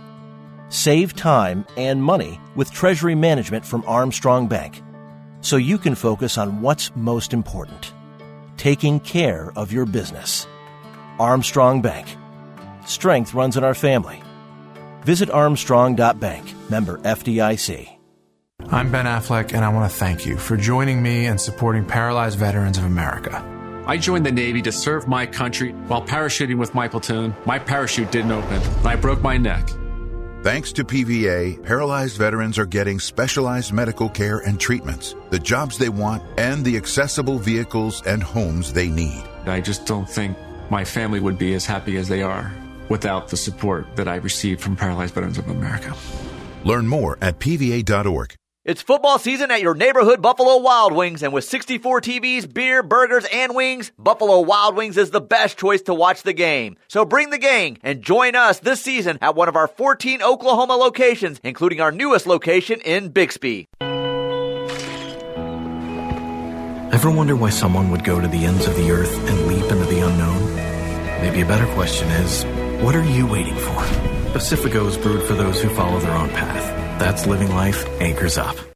Save 0.69 1.15
time 1.15 1.65
and 1.77 2.03
money 2.03 2.39
with 2.55 2.71
Treasury 2.71 3.15
Management 3.15 3.65
from 3.65 3.83
Armstrong 3.87 4.47
Bank 4.47 4.81
so 5.41 5.55
you 5.55 5.77
can 5.77 5.95
focus 5.95 6.37
on 6.37 6.61
what's 6.61 6.95
most 6.95 7.33
important 7.33 7.93
taking 8.57 8.99
care 8.99 9.53
of 9.55 9.71
your 9.71 9.85
business. 9.85 10.47
Armstrong 11.19 11.81
Bank. 11.81 12.07
Strength 12.85 13.33
runs 13.35 13.55
in 13.55 13.63
our 13.63 13.75
family. 13.75 14.21
Visit 15.03 15.29
armstrong.bank, 15.29 16.69
member 16.69 16.97
FDIC. 16.97 17.89
I'm 18.69 18.91
Ben 18.91 19.05
Affleck, 19.05 19.53
and 19.53 19.63
I 19.63 19.69
want 19.69 19.89
to 19.89 19.95
thank 19.95 20.25
you 20.25 20.37
for 20.37 20.57
joining 20.57 21.01
me 21.01 21.27
and 21.27 21.39
supporting 21.39 21.85
Paralyzed 21.85 22.39
Veterans 22.39 22.79
of 22.79 22.85
America. 22.85 23.43
I 23.85 23.97
joined 23.97 24.25
the 24.25 24.31
Navy 24.31 24.61
to 24.63 24.71
serve 24.71 25.07
my 25.07 25.25
country. 25.25 25.71
While 25.87 26.01
parachuting 26.01 26.57
with 26.57 26.73
my 26.73 26.87
platoon, 26.87 27.35
my 27.45 27.59
parachute 27.59 28.11
didn't 28.11 28.31
open, 28.31 28.61
and 28.61 28.87
I 28.87 28.95
broke 28.95 29.21
my 29.21 29.37
neck. 29.37 29.69
Thanks 30.47 30.71
to 30.71 30.85
PVA, 30.85 31.61
paralyzed 31.61 32.15
veterans 32.15 32.57
are 32.57 32.65
getting 32.65 33.01
specialized 33.01 33.73
medical 33.73 34.07
care 34.07 34.37
and 34.37 34.57
treatments, 34.57 35.13
the 35.29 35.37
jobs 35.37 35.77
they 35.77 35.89
want, 35.89 36.23
and 36.37 36.63
the 36.63 36.77
accessible 36.77 37.37
vehicles 37.37 38.01
and 38.05 38.23
homes 38.23 38.71
they 38.71 38.87
need. 38.87 39.21
I 39.45 39.59
just 39.59 39.85
don't 39.85 40.09
think 40.09 40.37
my 40.69 40.85
family 40.85 41.19
would 41.19 41.37
be 41.37 41.53
as 41.55 41.65
happy 41.65 41.97
as 41.97 42.07
they 42.07 42.21
are 42.21 42.49
without 42.87 43.27
the 43.27 43.35
support 43.35 43.93
that 43.97 44.07
I 44.07 44.15
received 44.15 44.61
from 44.61 44.77
Paralyzed 44.77 45.15
Veterans 45.15 45.37
of 45.37 45.49
America. 45.49 45.93
Learn 46.63 46.87
more 46.87 47.17
at 47.21 47.39
PVA.org. 47.39 48.33
It's 48.67 48.81
football 48.81 49.17
season 49.17 49.49
at 49.49 49.61
your 49.61 49.75
neighborhood 49.75 50.21
Buffalo 50.21 50.57
Wild 50.57 50.91
Wings, 50.91 51.23
and 51.23 51.31
with 51.31 51.45
64 51.45 52.01
TVs, 52.01 52.53
beer, 52.53 52.83
burgers, 52.83 53.25
and 53.31 53.55
wings, 53.55 53.93
Buffalo 53.97 54.41
Wild 54.41 54.75
Wings 54.75 54.97
is 54.97 55.09
the 55.09 55.21
best 55.21 55.57
choice 55.57 55.83
to 55.83 55.93
watch 55.93 56.23
the 56.23 56.33
game. 56.33 56.75
So 56.89 57.05
bring 57.05 57.29
the 57.29 57.37
gang 57.37 57.77
and 57.81 58.01
join 58.01 58.35
us 58.35 58.59
this 58.59 58.81
season 58.81 59.19
at 59.21 59.35
one 59.35 59.47
of 59.47 59.55
our 59.55 59.69
14 59.69 60.21
Oklahoma 60.21 60.75
locations, 60.75 61.39
including 61.45 61.79
our 61.79 61.93
newest 61.93 62.27
location 62.27 62.81
in 62.81 63.07
Bixby. 63.07 63.69
Ever 66.91 67.09
wonder 67.09 67.37
why 67.37 67.51
someone 67.51 67.89
would 67.91 68.03
go 68.03 68.19
to 68.19 68.27
the 68.27 68.43
ends 68.43 68.67
of 68.67 68.75
the 68.75 68.91
earth 68.91 69.29
and 69.29 69.47
leap 69.47 69.71
into 69.71 69.85
the 69.85 70.05
unknown? 70.05 70.55
Maybe 71.21 71.39
a 71.39 71.45
better 71.45 71.67
question 71.73 72.09
is, 72.09 72.43
what 72.83 72.97
are 72.97 73.05
you 73.05 73.27
waiting 73.27 73.55
for? 73.55 73.81
Pacifico 74.33 74.87
is 74.87 74.97
brewed 74.97 75.23
for 75.25 75.35
those 75.35 75.61
who 75.61 75.69
follow 75.69 76.01
their 76.01 76.17
own 76.17 76.27
path. 76.31 76.86
That's 76.97 77.27
living 77.27 77.53
life 77.53 77.85
anchors 78.01 78.37
up. 78.39 78.57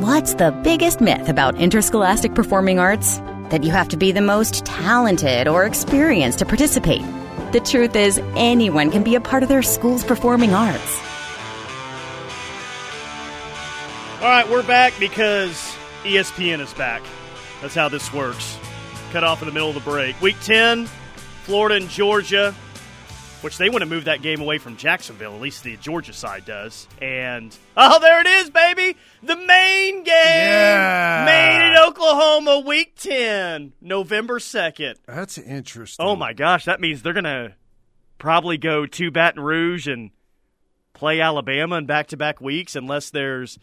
What's 0.00 0.34
the 0.34 0.50
biggest 0.62 1.00
myth 1.00 1.30
about 1.30 1.56
interscholastic 1.56 2.34
performing 2.34 2.78
arts? 2.78 3.16
That 3.48 3.64
you 3.64 3.70
have 3.70 3.88
to 3.88 3.96
be 3.96 4.12
the 4.12 4.20
most 4.20 4.66
talented 4.66 5.48
or 5.48 5.64
experienced 5.64 6.40
to 6.40 6.44
participate. 6.44 7.00
The 7.52 7.60
truth 7.60 7.96
is, 7.96 8.20
anyone 8.36 8.90
can 8.90 9.02
be 9.02 9.14
a 9.14 9.22
part 9.22 9.42
of 9.42 9.48
their 9.48 9.62
school's 9.62 10.04
performing 10.04 10.52
arts. 10.52 11.00
All 14.20 14.28
right, 14.28 14.46
we're 14.50 14.66
back 14.66 14.92
because 15.00 15.74
ESPN 16.02 16.60
is 16.60 16.74
back. 16.74 17.00
That's 17.62 17.74
how 17.74 17.88
this 17.88 18.12
works. 18.12 18.58
Cut 19.12 19.24
off 19.24 19.40
in 19.40 19.48
the 19.48 19.54
middle 19.54 19.70
of 19.70 19.76
the 19.76 19.80
break. 19.80 20.20
Week 20.20 20.36
10, 20.42 20.84
Florida 21.44 21.76
and 21.76 21.88
Georgia, 21.88 22.54
which 23.46 23.58
they 23.58 23.70
want 23.70 23.80
to 23.80 23.86
move 23.86 24.06
that 24.06 24.22
game 24.22 24.40
away 24.40 24.58
from 24.58 24.76
Jacksonville, 24.76 25.32
at 25.32 25.40
least 25.40 25.62
the 25.62 25.76
Georgia 25.76 26.12
side 26.12 26.44
does. 26.44 26.88
And, 27.00 27.56
oh, 27.76 28.00
there 28.00 28.20
it 28.20 28.26
is, 28.26 28.50
baby! 28.50 28.96
The 29.22 29.36
Maine 29.36 30.02
game! 30.02 30.04
Yeah. 30.06 31.22
Maine 31.24 31.62
and 31.62 31.78
Oklahoma, 31.78 32.64
week 32.66 32.96
10, 32.96 33.72
November 33.80 34.40
2nd. 34.40 34.96
That's 35.06 35.38
interesting. 35.38 36.04
Oh, 36.04 36.16
my 36.16 36.32
gosh, 36.32 36.64
that 36.64 36.80
means 36.80 37.02
they're 37.02 37.12
going 37.12 37.22
to 37.22 37.54
probably 38.18 38.58
go 38.58 38.84
to 38.84 39.12
Baton 39.12 39.40
Rouge 39.40 39.86
and 39.86 40.10
play 40.92 41.20
Alabama 41.20 41.76
in 41.76 41.86
back 41.86 42.08
to 42.08 42.16
back 42.16 42.40
weeks 42.40 42.74
unless 42.74 43.10
there's. 43.10 43.60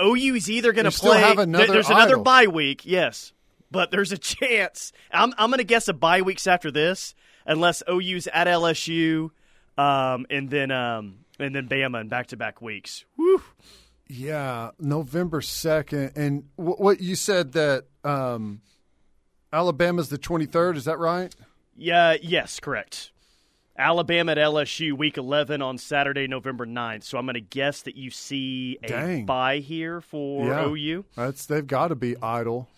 OU's 0.00 0.48
either 0.48 0.70
going 0.70 0.88
to 0.88 0.92
play. 0.92 1.34
another 1.36 1.66
there's 1.66 1.90
another 1.90 2.18
bye 2.18 2.46
week, 2.46 2.86
yes, 2.86 3.32
but 3.72 3.90
there's 3.90 4.12
a 4.12 4.18
chance. 4.36 4.92
I'm 5.10 5.34
I'm 5.36 5.50
going 5.50 5.58
to 5.58 5.64
guess 5.64 5.88
a 5.88 5.92
bye 5.92 6.22
weeks 6.22 6.46
after 6.46 6.70
this, 6.70 7.16
unless 7.48 7.82
OU's 7.90 8.28
at 8.28 8.46
LSU, 8.46 9.30
um, 9.76 10.26
and 10.30 10.48
then 10.48 10.70
um, 10.70 11.24
and 11.40 11.54
then 11.56 11.66
Bama 11.68 12.02
in 12.02 12.08
back 12.08 12.28
to 12.28 12.36
back 12.36 12.62
weeks. 12.62 13.04
Woo. 13.16 13.42
Yeah, 14.06 14.70
November 14.78 15.40
second, 15.40 16.12
and 16.14 16.44
w- 16.56 16.76
what 16.76 17.00
you 17.00 17.14
said 17.16 17.52
that 17.52 17.86
um, 18.04 18.60
Alabama's 19.52 20.08
the 20.08 20.18
twenty 20.18 20.46
third. 20.46 20.76
Is 20.76 20.84
that 20.84 20.98
right? 20.98 21.34
Yeah, 21.76 22.16
yes, 22.20 22.60
correct. 22.60 23.10
Alabama 23.78 24.32
at 24.32 24.38
LSU 24.38 24.92
week 24.94 25.16
11 25.16 25.62
on 25.62 25.78
Saturday, 25.78 26.26
November 26.26 26.66
9th. 26.66 27.04
So 27.04 27.16
I'm 27.16 27.26
going 27.26 27.34
to 27.34 27.40
guess 27.40 27.82
that 27.82 27.94
you 27.94 28.10
see 28.10 28.76
a 28.82 28.88
Dang. 28.88 29.24
bye 29.24 29.58
here 29.58 30.00
for 30.00 30.46
yeah, 30.46 30.66
OU. 30.66 31.04
That's 31.14 31.46
they've 31.46 31.64
got 31.64 31.88
to 31.88 31.94
be 31.94 32.16
idle. 32.20 32.68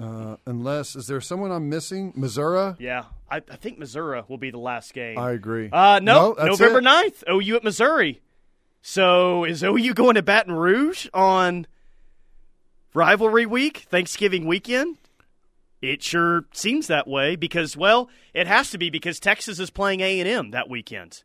Uh, 0.00 0.36
unless 0.46 0.94
is 0.94 1.06
there 1.08 1.20
someone 1.20 1.50
I'm 1.50 1.68
missing? 1.68 2.12
Missouri. 2.14 2.74
Yeah, 2.78 3.04
I, 3.30 3.38
I 3.38 3.56
think 3.56 3.78
Missouri 3.78 4.22
will 4.28 4.38
be 4.38 4.50
the 4.50 4.58
last 4.58 4.94
game. 4.94 5.18
I 5.18 5.32
agree. 5.32 5.68
Uh, 5.72 5.98
no, 6.00 6.34
No, 6.38 6.44
November 6.46 6.78
it. 6.78 6.84
9th, 6.84 7.24
OU 7.28 7.56
at 7.56 7.64
Missouri. 7.64 8.20
So 8.80 9.44
is 9.44 9.64
OU 9.64 9.94
going 9.94 10.14
to 10.14 10.22
Baton 10.22 10.54
Rouge 10.54 11.08
on 11.12 11.66
rivalry 12.94 13.44
week, 13.46 13.86
Thanksgiving 13.90 14.46
weekend? 14.46 14.98
It 15.82 16.02
sure 16.02 16.44
seems 16.52 16.86
that 16.88 17.06
way 17.06 17.36
because, 17.36 17.76
well, 17.76 18.08
it 18.34 18.46
has 18.46 18.70
to 18.70 18.78
be 18.78 18.90
because 18.90 19.20
Texas 19.20 19.58
is 19.58 19.70
playing 19.70 20.00
A 20.00 20.20
and 20.20 20.28
M 20.28 20.50
that 20.50 20.68
weekend, 20.68 21.22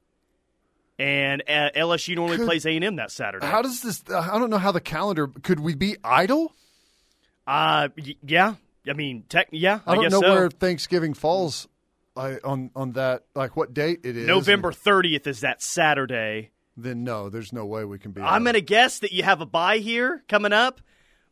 and 0.99 1.41
uh, 1.47 1.69
LSU 1.75 2.15
normally 2.15 2.38
Could- 2.38 2.45
plays 2.47 2.65
A 2.65 2.75
and 2.75 2.83
M 2.86 2.95
that 2.97 3.09
Saturday. 3.12 3.45
How 3.47 3.62
does 3.63 3.81
this? 3.81 4.03
I 4.12 4.38
don't 4.38 4.49
know 4.51 4.57
how 4.59 4.71
the 4.71 4.81
calendar. 4.81 5.27
Could 5.27 5.59
we 5.59 5.73
be 5.75 5.95
idle? 6.03 6.53
Uh, 7.45 7.89
y- 7.97 8.15
yeah, 8.25 8.56
I 8.88 8.93
mean, 8.93 9.23
tech, 9.29 9.47
yeah, 9.51 9.79
I, 9.86 9.91
I, 9.91 9.95
don't 9.95 10.03
guess 10.06 10.12
know 10.13 10.21
so. 10.21 10.34
where 10.34 10.49
Thanksgiving 10.49 11.13
falls. 11.13 11.67
I, 12.15 12.38
on 12.43 12.69
on 12.75 12.91
that, 12.93 13.23
like 13.34 13.56
what 13.58 13.73
date 13.73 14.01
it 14.03 14.15
is? 14.15 14.27
November 14.27 14.71
30th 14.71 15.25
is 15.25 15.39
that 15.41 15.62
Saturday. 15.63 16.51
Then 16.77 17.03
no, 17.03 17.29
there's 17.29 17.51
no 17.51 17.65
way 17.65 17.86
we 17.86 17.97
can 17.99 18.12
be. 18.12 18.21
I'm 18.21 18.43
going 18.43 18.53
to 18.53 18.62
guess 18.62 18.99
that 18.99 19.12
you 19.12 19.23
have 19.23 19.41
a 19.41 19.45
bye 19.47 19.77
here 19.79 20.23
coming 20.27 20.53
up, 20.53 20.79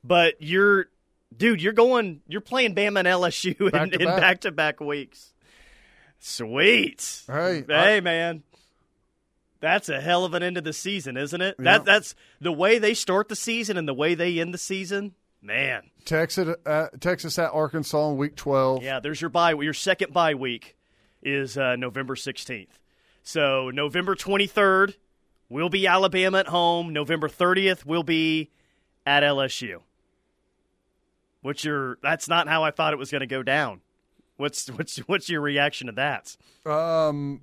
but 0.04 0.36
you're, 0.40 0.88
dude, 1.36 1.62
you're 1.62 1.74
going, 1.74 2.22
you're 2.28 2.42
playing 2.42 2.74
Bama 2.76 3.00
and 3.00 3.08
LSU 3.08 3.60
in 3.62 3.70
Back 3.70 3.92
to 3.92 4.00
in 4.00 4.06
back. 4.08 4.20
back-to-back 4.22 4.80
weeks. 4.80 5.34
Sweet. 6.20 7.24
Hey, 7.28 7.64
hey, 7.68 7.98
I- 7.98 8.02
man, 8.02 8.42
that's 9.60 9.88
a 9.90 10.02
hell 10.02 10.26
of 10.26 10.34
an 10.34 10.42
end 10.44 10.58
of 10.58 10.64
the 10.64 10.74
season, 10.74 11.16
isn't 11.16 11.42
it? 11.42 11.56
Yeah. 11.60 11.64
That 11.64 11.86
that's 11.86 12.16
the 12.40 12.52
way 12.52 12.80
they 12.80 12.96
start 12.96 13.30
the 13.30 13.36
season 13.36 13.78
and 13.78 13.88
the 13.88 13.94
way 13.94 14.16
they 14.16 14.40
end 14.40 14.52
the 14.54 14.58
season. 14.60 15.14
Man, 15.44 15.91
Texas, 16.06 16.56
uh, 16.66 16.88
Texas 17.00 17.38
at 17.40 17.52
Arkansas 17.52 18.10
in 18.12 18.18
week 18.18 18.36
twelve. 18.36 18.84
yeah. 18.84 19.00
There's 19.00 19.22
your 19.22 19.30
bye. 19.30 19.54
Your 19.54 19.74
second 19.74 20.14
bye 20.14 20.34
week 20.34 20.76
is 21.24 21.58
uh, 21.58 21.76
November 21.76 22.16
16th. 22.16 22.68
So 23.24 23.70
November 23.70 24.16
23rd 24.16 24.96
will 25.50 25.70
be 25.70 25.86
Alabama 25.86 26.40
at 26.40 26.48
home. 26.48 26.92
November 26.94 27.30
30th 27.30 27.86
will 27.86 28.02
be 28.02 28.50
at 29.06 29.22
LSU. 29.22 29.82
What's 31.42 31.64
your? 31.64 31.98
That's 32.02 32.28
not 32.28 32.48
how 32.48 32.64
I 32.64 32.72
thought 32.72 32.94
it 32.94 32.98
was 33.00 33.12
going 33.12 33.22
to 33.22 33.28
go 33.28 33.44
down. 33.44 33.82
What's 34.38 34.68
what's 34.70 34.98
what's 35.08 35.30
your 35.30 35.42
reaction 35.42 35.88
to 35.88 35.94
that? 35.94 36.36
Um, 36.66 37.42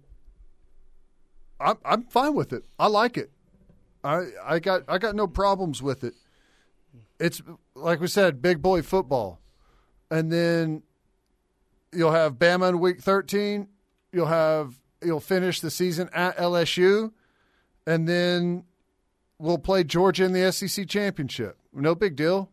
I'm 1.60 1.76
I'm 1.84 2.02
fine 2.04 2.34
with 2.34 2.52
it. 2.52 2.64
I 2.78 2.86
like 2.88 3.16
it. 3.16 3.30
I 4.04 4.26
I 4.44 4.58
got 4.58 4.82
I 4.88 4.98
got 4.98 5.14
no 5.14 5.26
problems 5.26 5.82
with 5.82 6.04
it. 6.04 6.14
It's 7.18 7.42
like 7.78 8.00
we 8.00 8.06
said, 8.06 8.42
big 8.42 8.60
boy 8.62 8.82
football, 8.82 9.40
and 10.10 10.30
then 10.32 10.82
you'll 11.92 12.12
have 12.12 12.34
Bama 12.34 12.68
in 12.70 12.80
Week 12.80 13.00
13. 13.00 13.68
You'll 14.12 14.26
have 14.26 14.74
you'll 15.02 15.20
finish 15.20 15.60
the 15.60 15.70
season 15.70 16.08
at 16.12 16.36
LSU, 16.36 17.12
and 17.86 18.08
then 18.08 18.64
we'll 19.38 19.58
play 19.58 19.84
Georgia 19.84 20.24
in 20.24 20.32
the 20.32 20.50
SEC 20.52 20.88
championship. 20.88 21.58
No 21.72 21.94
big 21.94 22.16
deal. 22.16 22.50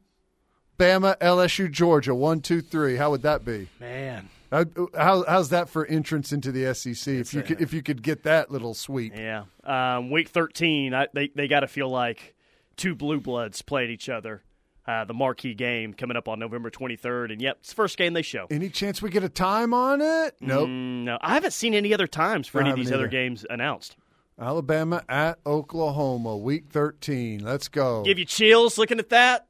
Bama, 0.78 1.18
LSU, 1.20 1.72
Georgia, 1.72 2.14
one, 2.14 2.42
two, 2.42 2.62
three. 2.62 2.98
How 2.98 3.10
would 3.12 3.22
that 3.22 3.46
be? 3.46 3.70
Man, 3.80 4.30
How, 4.52 4.66
how, 4.94 5.24
how's 5.26 5.50
that 5.50 5.70
for 5.70 5.86
entrance 5.86 6.34
into 6.34 6.52
the 6.52 6.74
SEC? 6.76 7.14
if 7.14 7.34
you 7.34 7.42
could, 7.44 7.62
if 7.62 7.74
you 7.74 7.82
could 7.82 8.04
get 8.04 8.24
that 8.24 8.52
little 8.52 8.74
sweep, 8.74 9.14
yeah. 9.16 9.46
Um, 9.64 10.12
week 10.12 10.28
13, 10.30 10.94
I, 10.94 11.08
they 11.14 11.30
they 11.34 11.48
got 11.48 11.62
to 11.62 11.68
feel 11.68 11.90
like 11.90 12.36
two 12.76 12.94
blue 12.94 13.22
bloods 13.22 13.62
played 13.62 13.90
each 13.90 14.10
other. 14.10 14.44
Uh, 14.88 15.04
the 15.04 15.16
marquee 15.16 15.56
game 15.56 15.96
coming 15.96 16.16
up 16.16 16.28
on 16.28 16.38
November 16.38 16.70
23rd, 16.70 17.32
and 17.32 17.42
yep, 17.42 17.58
it's 17.60 17.70
the 17.70 17.76
first 17.76 17.98
game 17.98 18.14
they 18.14 18.22
show. 18.22 18.46
Any 18.52 18.70
chance 18.70 19.02
we 19.02 19.10
get 19.10 19.24
a 19.24 19.30
time 19.30 19.74
on 19.74 20.00
it? 20.00 20.36
Nope. 20.40 20.70
Mm, 20.70 21.04
no, 21.06 21.18
I 21.22 21.34
haven't 21.34 21.54
seen 21.54 21.74
any 21.74 21.92
other 21.92 22.06
times 22.06 22.48
for 22.48 22.60
I 22.60 22.62
any 22.62 22.70
of 22.70 22.76
these 22.76 22.92
other 22.92 23.08
games 23.08 23.46
announced. 23.50 23.98
Alabama 24.40 25.04
at 25.10 25.40
Oklahoma, 25.46 26.38
week 26.38 26.66
13. 26.70 27.44
Let's 27.44 27.68
go. 27.68 28.04
Give 28.04 28.20
you 28.20 28.26
chills 28.26 28.78
looking 28.78 29.00
at 29.00 29.10
that. 29.10 29.48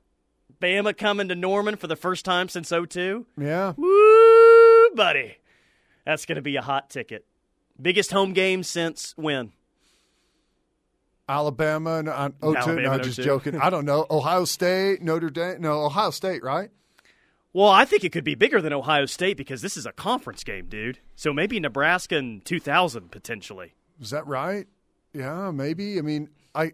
Bama 0.61 0.95
coming 0.95 1.27
to 1.27 1.35
Norman 1.35 1.75
for 1.75 1.87
the 1.87 1.95
first 1.97 2.23
time 2.23 2.47
since 2.47 2.69
02. 2.69 3.25
yeah. 3.37 3.73
Woo, 3.75 4.89
buddy. 4.95 5.37
That's 6.05 6.25
going 6.25 6.37
to 6.37 6.41
be 6.41 6.55
a 6.55 6.61
hot 6.61 6.89
ticket. 6.89 7.25
Biggest 7.81 8.11
home 8.11 8.31
game 8.33 8.63
since 8.63 9.13
when? 9.17 9.51
Alabama 11.27 11.99
and 11.99 12.09
uh, 12.09 12.29
02. 12.29 12.57
Alabama 12.57 12.81
no, 12.81 12.91
and 12.93 13.03
just 13.03 13.17
02. 13.17 13.23
joking. 13.23 13.57
I 13.59 13.69
don't 13.69 13.85
know. 13.85 14.05
Ohio 14.09 14.45
State, 14.45 15.01
Notre 15.01 15.29
Dame. 15.29 15.61
No, 15.61 15.83
Ohio 15.83 16.11
State, 16.11 16.43
right? 16.43 16.69
Well, 17.53 17.69
I 17.69 17.85
think 17.85 18.03
it 18.03 18.11
could 18.11 18.25
be 18.25 18.35
bigger 18.35 18.61
than 18.61 18.73
Ohio 18.73 19.05
State 19.05 19.37
because 19.37 19.61
this 19.61 19.77
is 19.77 19.85
a 19.85 19.93
conference 19.93 20.43
game, 20.43 20.67
dude. 20.67 20.99
So 21.15 21.31
maybe 21.31 21.59
Nebraska 21.59 22.17
in 22.17 22.41
2000 22.41 23.11
potentially. 23.11 23.75
Is 24.01 24.09
that 24.09 24.27
right? 24.27 24.67
Yeah, 25.13 25.51
maybe. 25.51 25.97
I 25.97 26.01
mean, 26.01 26.29
I 26.53 26.73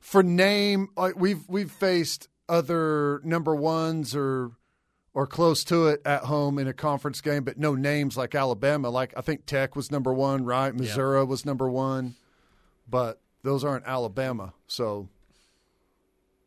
for 0.00 0.22
name, 0.22 0.88
like 0.96 1.18
we've 1.18 1.46
we've 1.46 1.70
faced 1.70 2.28
other 2.48 3.20
number 3.22 3.54
ones 3.54 4.16
or 4.16 4.52
or 5.12 5.26
close 5.26 5.62
to 5.64 5.88
it 5.88 6.00
at 6.04 6.22
home 6.24 6.58
in 6.58 6.66
a 6.66 6.72
conference 6.72 7.20
game, 7.20 7.44
but 7.44 7.58
no 7.58 7.74
names 7.74 8.16
like 8.16 8.34
Alabama. 8.34 8.88
Like 8.88 9.12
I 9.16 9.20
think 9.20 9.46
Tech 9.46 9.76
was 9.76 9.90
number 9.90 10.12
one, 10.12 10.44
right? 10.44 10.74
Missouri 10.74 11.24
was 11.24 11.44
number 11.44 11.68
one, 11.68 12.14
but 12.88 13.20
those 13.44 13.62
aren't 13.62 13.86
Alabama. 13.86 14.52
So 14.66 15.08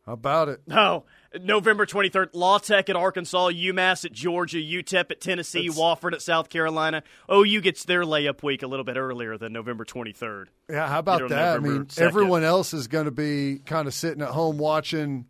how 0.05 0.13
about 0.13 0.49
it? 0.49 0.62
No. 0.67 1.05
November 1.41 1.86
23rd, 1.86 2.29
La 2.33 2.57
Tech 2.57 2.89
at 2.89 2.95
Arkansas, 2.95 3.49
UMass 3.49 4.05
at 4.05 4.12
Georgia, 4.13 4.57
UTEP 4.57 5.12
at 5.12 5.21
Tennessee, 5.21 5.69
Wofford 5.69 6.13
at 6.13 6.21
South 6.21 6.49
Carolina. 6.49 7.03
OU 7.31 7.62
gets 7.62 7.83
their 7.83 8.03
layup 8.03 8.41
week 8.41 8.63
a 8.63 8.67
little 8.67 8.86
bit 8.86 8.95
earlier 8.97 9.38
than 9.38 9.51
November 9.53 9.83
23rd. 9.86 10.45
Yeah, 10.69 10.88
how 10.88 10.99
about 10.99 11.21
You 11.21 11.27
know, 11.27 11.36
that? 11.36 11.57
I 11.57 11.60
mean, 11.60 11.86
2nd. 11.86 12.01
everyone 12.01 12.43
else 12.43 12.73
is 12.73 12.88
going 12.88 13.05
to 13.05 13.12
be 13.12 13.60
kind 13.65 13.88
of 13.88 13.93
sitting 13.93 14.21
at 14.21 14.29
home 14.29 14.57
watching 14.57 15.25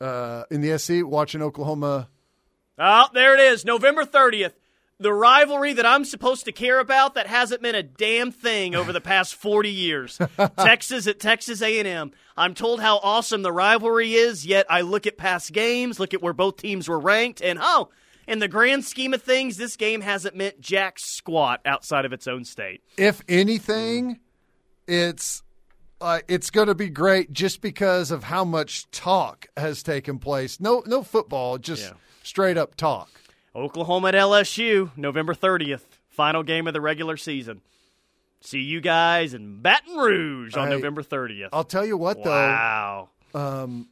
uh, 0.00 0.42
in 0.50 0.60
the 0.60 0.76
SC, 0.78 1.04
watching 1.04 1.40
Oklahoma. 1.42 2.08
Oh, 2.78 3.06
there 3.14 3.34
it 3.34 3.40
is, 3.52 3.64
November 3.64 4.04
30th. 4.04 4.52
The 5.00 5.12
rivalry 5.14 5.72
that 5.72 5.86
I'm 5.86 6.04
supposed 6.04 6.44
to 6.44 6.52
care 6.52 6.78
about 6.78 7.14
that 7.14 7.26
hasn't 7.26 7.62
been 7.62 7.74
a 7.74 7.82
damn 7.82 8.30
thing 8.30 8.74
over 8.74 8.92
the 8.92 9.00
past 9.00 9.34
40 9.36 9.70
years. 9.70 10.18
Texas 10.58 11.06
at 11.06 11.18
Texas 11.18 11.62
A&M. 11.62 12.12
I'm 12.36 12.54
told 12.54 12.80
how 12.82 12.98
awesome 12.98 13.40
the 13.42 13.50
rivalry 13.52 14.12
is, 14.14 14.44
yet 14.46 14.66
I 14.68 14.82
look 14.82 15.06
at 15.06 15.16
past 15.16 15.52
games, 15.52 15.98
look 15.98 16.12
at 16.12 16.22
where 16.22 16.34
both 16.34 16.58
teams 16.58 16.86
were 16.88 16.98
ranked, 17.00 17.40
and 17.40 17.58
oh, 17.60 17.88
in 18.28 18.40
the 18.40 18.48
grand 18.48 18.84
scheme 18.84 19.14
of 19.14 19.22
things, 19.22 19.56
this 19.56 19.74
game 19.76 20.02
hasn't 20.02 20.36
meant 20.36 20.60
jack 20.60 20.98
squat 20.98 21.60
outside 21.64 22.04
of 22.04 22.12
its 22.12 22.28
own 22.28 22.44
state. 22.44 22.82
If 22.98 23.22
anything, 23.26 24.20
it's 24.86 25.42
uh, 26.00 26.20
it's 26.28 26.50
going 26.50 26.68
to 26.68 26.74
be 26.74 26.88
great 26.88 27.32
just 27.32 27.60
because 27.60 28.10
of 28.10 28.24
how 28.24 28.44
much 28.44 28.90
talk 28.90 29.46
has 29.56 29.82
taken 29.82 30.18
place. 30.18 30.60
No, 30.60 30.82
no 30.86 31.02
football, 31.02 31.58
just 31.58 31.82
Yeah. 31.84 31.92
straight 32.22 32.56
up 32.56 32.74
talk. 32.74 33.10
Oklahoma 33.54 34.08
at 34.08 34.14
LSU, 34.14 34.96
November 34.96 35.34
30th, 35.34 35.82
final 36.08 36.42
game 36.42 36.66
of 36.66 36.72
the 36.72 36.80
regular 36.80 37.16
season. 37.16 37.60
See 38.40 38.60
you 38.60 38.80
guys 38.80 39.34
in 39.34 39.60
Baton 39.60 39.96
Rouge 39.96 40.56
on 40.56 40.70
November 40.70 41.02
30th. 41.02 41.50
I'll 41.52 41.64
tell 41.64 41.84
you 41.84 41.96
what, 41.96 42.18
wow. 42.18 43.10
though, 43.32 43.38
um, 43.38 43.88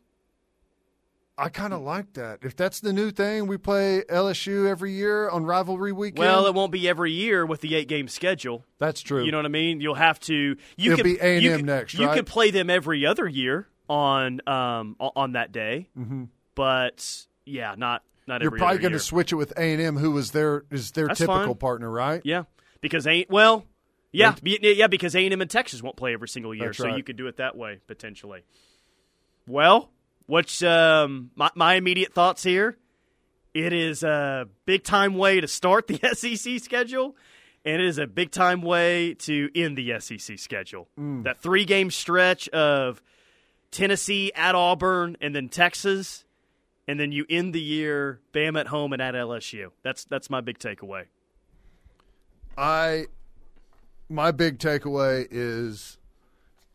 I 1.37 1.51
kind 1.51 1.73
of 1.73 1.83
like 1.83 2.15
that. 2.15 2.41
If 2.43 2.57
that's 2.57 2.81
the 2.81 2.93
new 2.93 3.11
thing, 3.11 3.47
we 3.47 3.59
play 3.59 4.03
LSU 4.09 4.67
every 4.67 4.93
year 4.93 5.29
on 5.29 5.45
rivalry 5.45 5.93
weekend. 5.93 6.19
Well, 6.21 6.47
it 6.47 6.55
won't 6.55 6.73
be 6.73 6.89
every 6.89 7.13
year 7.13 7.45
with 7.45 7.61
the 7.61 7.75
eight 7.77 7.89
game 7.89 8.09
schedule. 8.09 8.65
that's 8.79 9.03
true. 9.03 9.23
You 9.25 9.31
know 9.31 9.39
what 9.39 9.45
I 9.47 9.51
mean? 9.51 9.81
You'll 9.81 9.95
have 9.95 10.19
to. 10.21 10.57
You 10.77 10.93
It'll 10.93 10.97
could, 10.97 11.05
be 11.05 11.19
A&M 11.19 11.43
you 11.43 11.57
could- 11.57 11.65
next, 11.67 11.95
You 11.95 12.07
right? 12.07 12.17
could 12.17 12.27
play 12.27 12.51
them 12.51 12.71
every 12.71 13.05
other 13.07 13.29
year 13.29 13.69
on 13.89 14.41
um 14.47 14.97
on 14.99 15.33
that 15.33 15.53
day, 15.53 15.89
mm-hmm. 15.97 16.25
but 16.55 17.27
yeah, 17.45 17.75
not 17.77 18.03
not 18.29 18.43
You're 18.43 18.53
probably 18.53 18.79
going 18.79 18.93
to 18.93 18.99
switch 19.01 19.33
it 19.33 19.37
with 19.37 19.53
A 19.57 19.73
and 19.73 19.83
M, 19.83 19.97
who 19.97 20.17
is 20.19 20.31
their 20.31 20.65
is 20.71 20.93
their 20.93 21.09
That's 21.09 21.19
typical 21.19 21.45
fine. 21.47 21.55
partner, 21.57 21.91
right? 21.91 22.21
Yeah, 22.25 22.45
because 22.81 23.07
ain't 23.07 23.31
well. 23.31 23.65
Yeah, 24.13 24.35
be- 24.43 24.59
yeah, 24.63 24.87
because 24.87 25.15
A 25.17 25.25
and 25.25 25.33
M 25.33 25.41
and 25.43 25.51
Texas 25.51 25.83
won't 25.83 25.97
play 25.97 26.13
every 26.13 26.29
single 26.29 26.55
year, 26.55 26.67
That's 26.69 26.79
so 26.79 26.87
right. 26.87 26.97
you 26.97 27.03
could 27.03 27.17
do 27.17 27.27
it 27.27 27.39
that 27.39 27.57
way 27.57 27.81
potentially. 27.87 28.43
Well, 29.47 29.91
what's 30.27 30.63
um, 30.63 31.31
my 31.35 31.51
my 31.55 31.75
immediate 31.75 32.13
thoughts 32.15 32.43
here? 32.43 32.77
It 33.55 33.73
is 33.73 34.03
a 34.03 34.47
big 34.67 34.85
time 34.85 35.15
way 35.15 35.41
to 35.41 35.49
start 35.49 35.87
the 35.89 35.99
SEC 36.15 36.61
schedule, 36.61 37.17
and 37.65 37.83
it 37.83 37.87
is 37.87 37.99
a 37.99 38.07
big 38.07 38.31
time 38.31 38.63
way 38.63 39.15
to 39.15 39.51
end 39.55 39.77
the 39.77 39.99
SEC 40.01 40.39
schedule. 40.39 40.89
Mm. 40.99 41.25
That 41.25 41.41
three 41.41 41.65
game 41.65 41.91
stretch 41.91 42.49
of 42.51 43.03
Tennessee 43.71 44.33
at 44.35 44.55
Auburn 44.55 45.17
and 45.21 45.35
then 45.35 45.49
Texas, 45.49 46.25
and 46.89 46.99
then 46.99 47.13
you 47.13 47.27
end 47.29 47.55
the 47.55 47.61
year 47.61 48.21
Bam 48.33 48.57
at 48.57 48.69
home 48.69 48.95
and 48.95 49.03
at 49.03 49.15
LSU. 49.15 49.71
That's 49.85 50.05
that's 50.05 50.31
my 50.31 50.41
big 50.41 50.59
takeaway. 50.59 51.05
I 52.57 53.07
my 54.09 54.33
big 54.33 54.59
takeaway 54.59 55.29
is 55.31 55.99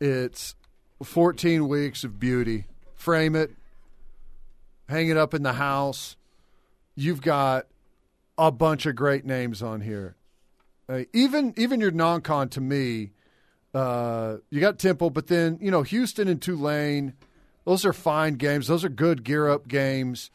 it's 0.00 0.54
14 1.02 1.68
weeks 1.68 2.04
of 2.04 2.20
beauty. 2.20 2.66
Frame 2.94 3.34
it, 3.34 3.50
hang 4.88 5.08
it 5.08 5.16
up 5.16 5.34
in 5.34 5.42
the 5.42 5.54
house. 5.54 6.16
You've 6.94 7.20
got 7.20 7.66
a 8.38 8.52
bunch 8.52 8.86
of 8.86 8.94
great 8.94 9.26
names 9.26 9.62
on 9.62 9.80
here. 9.80 10.14
Uh, 10.88 11.02
even 11.12 11.52
even 11.56 11.80
your 11.80 11.90
non-con 11.90 12.48
to 12.50 12.60
me, 12.60 13.10
uh, 13.74 14.36
you 14.50 14.60
got 14.60 14.78
Temple, 14.78 15.10
but 15.10 15.26
then 15.26 15.58
you 15.60 15.72
know 15.72 15.82
Houston 15.82 16.28
and 16.28 16.40
Tulane. 16.40 17.14
Those 17.64 17.84
are 17.84 17.92
fine 17.92 18.34
games. 18.34 18.66
Those 18.66 18.84
are 18.84 18.88
good 18.90 19.24
gear 19.24 19.48
up 19.48 19.68
games. 19.68 20.30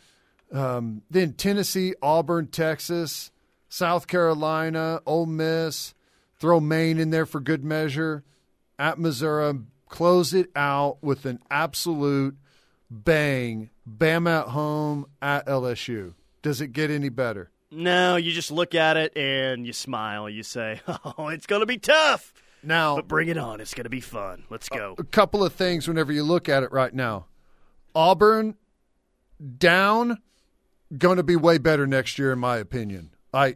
Um, 0.52 1.04
then 1.10 1.34
Tennessee, 1.34 1.94
Auburn, 2.02 2.48
Texas, 2.48 3.32
South 3.70 4.08
Carolina, 4.08 5.02
Ole 5.06 5.28
Miss. 5.28 5.94
Throw 6.40 6.60
Maine 6.60 7.00
in 7.00 7.10
there 7.10 7.26
for 7.26 7.40
good 7.40 7.64
measure. 7.64 8.24
At 8.80 8.98
Missouri, 8.98 9.60
close 9.90 10.34
it 10.34 10.50
out 10.56 11.04
with 11.04 11.26
an 11.26 11.40
absolute 11.52 12.38
bang. 12.90 13.70
Bam 13.86 14.26
at 14.26 14.48
home 14.48 15.06
at 15.22 15.46
LSU. 15.48 16.14
Does 16.42 16.62
it 16.62 16.72
get 16.72 16.90
any 16.90 17.10
better? 17.10 17.52
No, 17.72 18.16
you 18.16 18.32
just 18.32 18.52
look 18.52 18.74
at 18.74 18.98
it 18.98 19.16
and 19.18 19.68
you 19.68 19.74
smile. 19.74 20.30
You 20.30 20.44
say, 20.44 20.82
"Oh, 20.88 21.28
it's 21.28 21.46
going 21.46 21.60
to 21.60 21.66
be 21.66 21.78
tough, 21.78 22.34
Now, 22.64 22.98
but 22.98 23.08
bring 23.08 23.30
it 23.30 23.38
on. 23.38 23.62
It's 23.62 23.74
going 23.74 23.86
to 23.86 23.90
be 23.90 24.02
fun. 24.02 24.44
Let's 24.50 24.70
go." 24.70 24.96
a 24.98 25.04
couple 25.04 25.44
of 25.44 25.54
things 25.54 25.88
whenever 25.88 26.12
you 26.12 26.24
look 26.24 26.50
at 26.50 26.64
it 26.64 26.72
right 26.72 26.94
now. 26.94 27.26
Auburn 27.96 28.56
down, 29.58 30.20
going 30.96 31.18
to 31.18 31.24
be 31.24 31.36
way 31.36 31.58
better 31.58 31.88
next 31.88 32.20
year, 32.20 32.32
in 32.32 32.40
my 32.40 32.58
opinion. 32.58 33.12
I, 33.34 33.56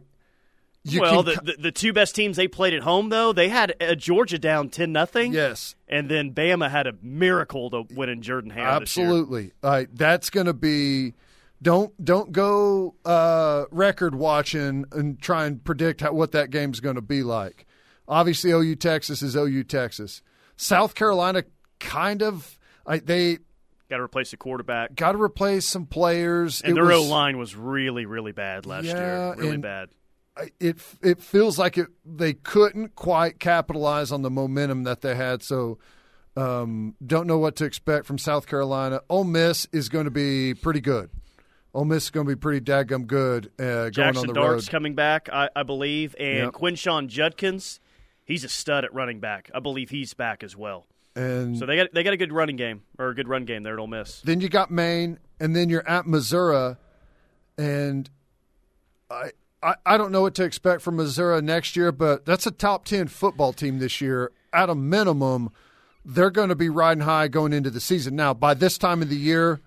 you 0.84 1.00
well, 1.00 1.22
the, 1.22 1.40
the 1.42 1.56
the 1.58 1.72
two 1.72 1.92
best 1.92 2.14
teams 2.14 2.36
they 2.36 2.46
played 2.46 2.74
at 2.74 2.82
home 2.82 3.08
though, 3.08 3.32
they 3.32 3.48
had 3.48 3.74
uh, 3.80 3.94
Georgia 3.94 4.38
down 4.38 4.68
ten 4.68 4.92
nothing. 4.92 5.32
yes, 5.32 5.74
and 5.88 6.10
then 6.10 6.32
Bama 6.32 6.70
had 6.70 6.86
a 6.86 6.94
miracle 7.02 7.70
to 7.70 7.84
win 7.94 8.08
in 8.08 8.22
Jordan 8.22 8.50
Hare. 8.50 8.80
this 8.80 8.96
year. 8.96 9.06
absolutely. 9.06 9.52
Uh, 9.62 9.84
that's 9.92 10.30
going 10.30 10.46
to 10.46 10.54
be. 10.54 11.14
Don't 11.62 12.04
don't 12.04 12.32
go 12.32 12.94
uh, 13.06 13.64
record 13.70 14.14
watching 14.14 14.84
and 14.92 15.18
try 15.20 15.46
and 15.46 15.64
predict 15.64 16.02
how, 16.02 16.12
what 16.12 16.32
that 16.32 16.50
game's 16.50 16.80
going 16.80 16.96
to 16.96 17.02
be 17.02 17.22
like. 17.22 17.66
Obviously, 18.08 18.50
OU 18.50 18.76
Texas 18.76 19.22
is 19.22 19.34
OU 19.36 19.64
Texas. 19.64 20.22
South 20.56 20.94
Carolina 20.94 21.44
kind 21.80 22.22
of 22.22 22.58
I, 22.86 22.98
they 22.98 23.38
Got 23.90 23.98
to 23.98 24.02
replace 24.02 24.30
the 24.30 24.36
quarterback, 24.38 24.94
got 24.94 25.12
to 25.12 25.22
replace 25.22 25.66
some 25.68 25.86
players. 25.86 26.60
and 26.62 26.72
It 26.72 26.74
their 26.74 26.90
O 26.92 27.02
line 27.02 27.36
was 27.38 27.54
really 27.54 28.06
really 28.06 28.32
bad 28.32 28.66
last 28.66 28.84
Yeah, 28.86 28.98
year. 28.98 29.34
Really 29.36 29.56
bad. 29.58 29.88
It 30.58 30.78
it 31.02 31.20
feels 31.20 31.58
like 31.58 31.78
it 31.78 31.88
they 32.04 32.32
couldn't 32.32 32.94
quite 32.96 33.38
capitalize 33.38 34.10
on 34.10 34.22
the 34.22 34.30
momentum 34.30 34.82
that 34.84 35.00
they 35.02 35.14
had. 35.14 35.42
So 35.42 35.78
um, 36.36 36.96
don't 37.06 37.26
know 37.28 37.38
what 37.38 37.54
to 37.56 37.64
expect 37.64 38.06
from 38.06 38.18
South 38.18 38.46
Carolina. 38.46 39.00
Ole 39.08 39.22
Miss 39.24 39.66
is 39.72 39.88
going 39.88 40.06
to 40.06 40.10
be 40.10 40.52
pretty 40.54 40.80
good. 40.80 41.10
Ole 41.72 41.84
Miss 41.84 42.04
is 42.04 42.10
going 42.10 42.26
to 42.26 42.32
be 42.34 42.38
pretty 42.40 42.60
daggum 42.64 43.06
good 43.06 43.52
uh, 43.60 43.62
going 43.64 43.92
Jackson 43.92 44.20
on 44.22 44.26
the 44.28 44.32
Dark's 44.34 44.66
road. 44.66 44.70
coming 44.70 44.94
back, 44.96 45.28
I, 45.32 45.50
I 45.54 45.62
believe, 45.62 46.16
and 46.18 46.36
Yep. 46.46 46.52
Quinshon 46.54 47.06
Judkins, 47.08 47.78
he's 48.24 48.44
a 48.44 48.48
stud 48.48 48.84
at 48.84 48.92
running 48.94 49.20
back. 49.20 49.50
I 49.54 49.60
believe 49.60 49.90
he's 49.90 50.14
back 50.14 50.42
as 50.42 50.56
well. 50.56 50.86
And 51.16 51.56
So 51.58 51.66
they 51.66 51.76
got 51.76 51.92
they 51.92 52.02
got 52.02 52.12
a 52.12 52.16
good 52.16 52.32
running 52.32 52.56
game 52.56 52.82
or 52.98 53.08
a 53.08 53.14
good 53.14 53.28
run 53.28 53.44
game 53.44 53.62
there 53.62 53.74
at 53.74 53.78
Ole 53.78 53.86
Miss. 53.86 54.20
then 54.22 54.40
you 54.40 54.48
got 54.48 54.70
Maine, 54.70 55.18
and 55.38 55.54
then 55.54 55.68
you're 55.68 55.88
at 55.88 56.06
Missouri, 56.06 56.76
and 57.56 58.10
I, 59.10 59.30
I 59.62 59.74
I 59.86 59.96
don't 59.96 60.10
know 60.10 60.22
what 60.22 60.34
to 60.36 60.44
expect 60.44 60.82
from 60.82 60.96
Missouri 60.96 61.40
next 61.40 61.76
year, 61.76 61.92
but 61.92 62.24
that's 62.24 62.46
a 62.46 62.50
top 62.50 62.84
ten 62.84 63.06
football 63.06 63.52
team 63.52 63.78
this 63.78 64.00
year. 64.00 64.32
At 64.52 64.68
a 64.70 64.74
minimum, 64.74 65.50
they're 66.04 66.30
going 66.30 66.48
to 66.48 66.54
be 66.56 66.68
riding 66.68 67.02
high 67.04 67.28
going 67.28 67.52
into 67.52 67.70
the 67.70 67.80
season. 67.80 68.16
Now, 68.16 68.34
by 68.34 68.54
this 68.54 68.76
time 68.78 69.00
of 69.02 69.08
the 69.08 69.16
year, 69.16 69.60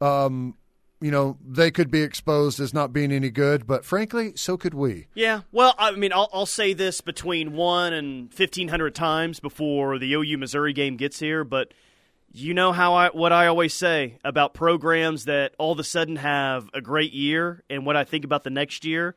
um, 0.00 0.54
you 1.00 1.10
know 1.10 1.38
they 1.46 1.70
could 1.70 1.90
be 1.90 2.02
exposed 2.02 2.58
as 2.60 2.74
not 2.74 2.92
being 2.92 3.12
any 3.12 3.30
good, 3.30 3.66
but 3.66 3.84
frankly, 3.84 4.32
so 4.34 4.56
could 4.56 4.74
we. 4.74 5.06
Yeah, 5.14 5.42
well, 5.52 5.74
I 5.78 5.92
mean, 5.92 6.12
I'll, 6.12 6.28
I'll 6.32 6.46
say 6.46 6.72
this 6.72 7.00
between 7.00 7.52
one 7.52 7.92
and 7.92 8.32
fifteen 8.32 8.68
hundred 8.68 8.94
times 8.94 9.40
before 9.40 9.98
the 9.98 10.12
OU 10.12 10.38
Missouri 10.38 10.72
game 10.72 10.96
gets 10.96 11.20
here, 11.20 11.44
but 11.44 11.72
you 12.32 12.52
know 12.52 12.72
how 12.72 12.94
I 12.94 13.08
what 13.08 13.32
I 13.32 13.46
always 13.46 13.74
say 13.74 14.18
about 14.24 14.54
programs 14.54 15.24
that 15.26 15.54
all 15.58 15.72
of 15.72 15.78
a 15.78 15.84
sudden 15.84 16.16
have 16.16 16.68
a 16.74 16.80
great 16.80 17.12
year, 17.12 17.62
and 17.70 17.86
what 17.86 17.96
I 17.96 18.04
think 18.04 18.24
about 18.24 18.44
the 18.44 18.50
next 18.50 18.84
year. 18.84 19.14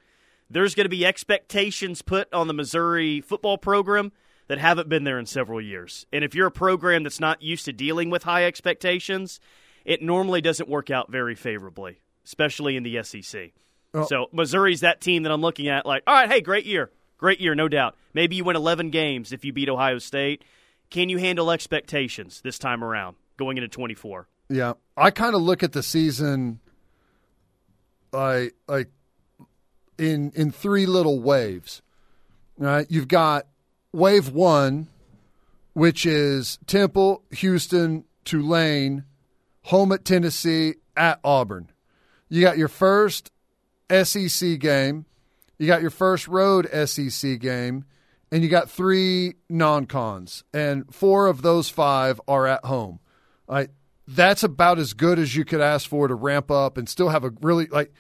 There's 0.50 0.76
going 0.76 0.86
to 0.86 0.90
be 0.90 1.06
expectations 1.06 2.02
put 2.02 2.32
on 2.34 2.48
the 2.48 2.54
Missouri 2.54 3.22
football 3.22 3.58
program 3.58 4.12
that 4.50 4.58
haven't 4.58 4.90
been 4.90 5.06
there 5.06 5.18
in 5.18 5.26
several 5.26 5.62
years, 5.62 6.06
and 6.12 6.24
if 6.24 6.36
you're 6.36 6.48
a 6.48 6.52
program 6.52 7.04
that's 7.04 7.22
not 7.22 7.42
used 7.42 7.66
to 7.66 7.74
dealing 7.74 8.10
with 8.10 8.24
high 8.24 8.46
expectations, 8.46 9.40
it 9.86 10.02
normally 10.02 10.42
doesn't 10.42 10.70
work 10.70 10.90
out 10.90 11.12
very 11.12 11.36
favorably, 11.36 12.00
especially 12.26 12.76
in 12.76 12.84
the 12.84 13.02
SEC. 13.04 13.52
Oh. 13.94 14.06
So 14.06 14.28
Missouri's 14.32 14.82
that 14.82 15.02
team 15.02 15.24
that 15.24 15.32
I'm 15.32 15.42
looking 15.42 15.68
at. 15.68 15.86
Like, 15.86 16.04
all 16.08 16.14
right, 16.14 16.30
hey, 16.30 16.42
great 16.42 16.66
year, 16.66 16.92
great 17.18 17.40
year, 17.40 17.56
no 17.56 17.68
doubt. 17.68 17.96
Maybe 18.14 18.36
you 18.36 18.44
win 18.44 18.56
11 18.56 18.90
games 18.90 19.32
if 19.32 19.44
you 19.46 19.54
beat 19.54 19.70
Ohio 19.70 20.00
State. 20.00 20.44
Can 20.90 21.10
you 21.10 21.18
handle 21.18 21.52
expectations 21.52 22.42
this 22.42 22.60
time 22.60 22.84
around, 22.84 23.16
going 23.38 23.58
into 23.58 23.70
24? 23.70 24.28
Yeah, 24.50 24.74
I 24.98 25.12
kind 25.12 25.36
of 25.36 25.42
look 25.42 25.64
at 25.64 25.72
the 25.72 25.82
season 25.82 26.60
like 28.12 28.54
like 28.68 28.90
in 29.98 30.32
in 30.36 30.52
three 30.52 30.86
little 30.86 31.22
waves. 31.22 31.82
Right, 32.58 32.86
you've 32.90 33.08
got 33.08 33.48
wave 33.92 34.30
one, 34.30 34.88
which 35.74 36.06
is 36.06 36.60
Temple, 36.68 37.24
Houston, 37.32 38.04
Tulane, 38.26 39.06
home 39.64 39.92
at 39.92 40.06
Tennessee, 40.06 40.76
at 40.96 41.20
Auburn. 41.24 41.72
You 42.30 42.42
got 42.42 42.58
your 42.58 42.68
first 42.68 43.32
SEC 43.90 44.60
game, 44.60 45.06
you 45.58 45.68
got 45.68 45.82
your 45.82 45.90
first 45.90 46.28
road 46.28 46.68
SEC 46.88 47.40
game, 47.40 47.86
and 48.32 48.44
you 48.44 48.50
got 48.50 48.70
three 48.70 49.36
non-cons, 49.50 50.44
and 50.54 50.94
four 50.94 51.28
of 51.28 51.42
those 51.42 51.70
five 51.70 52.22
are 52.28 52.48
at 52.48 52.66
home. 52.66 53.00
Like 53.48 53.72
that's 54.08 54.44
about 54.44 54.80
as 54.80 54.94
good 54.94 55.20
as 55.20 55.36
you 55.36 55.46
could 55.46 55.62
ask 55.62 55.90
for 55.90 56.08
to 56.08 56.16
ramp 56.16 56.50
up 56.50 56.78
and 56.78 56.88
still 56.88 57.10
have 57.10 57.24
a 57.24 57.32
really 57.42 57.68
like 57.68 57.92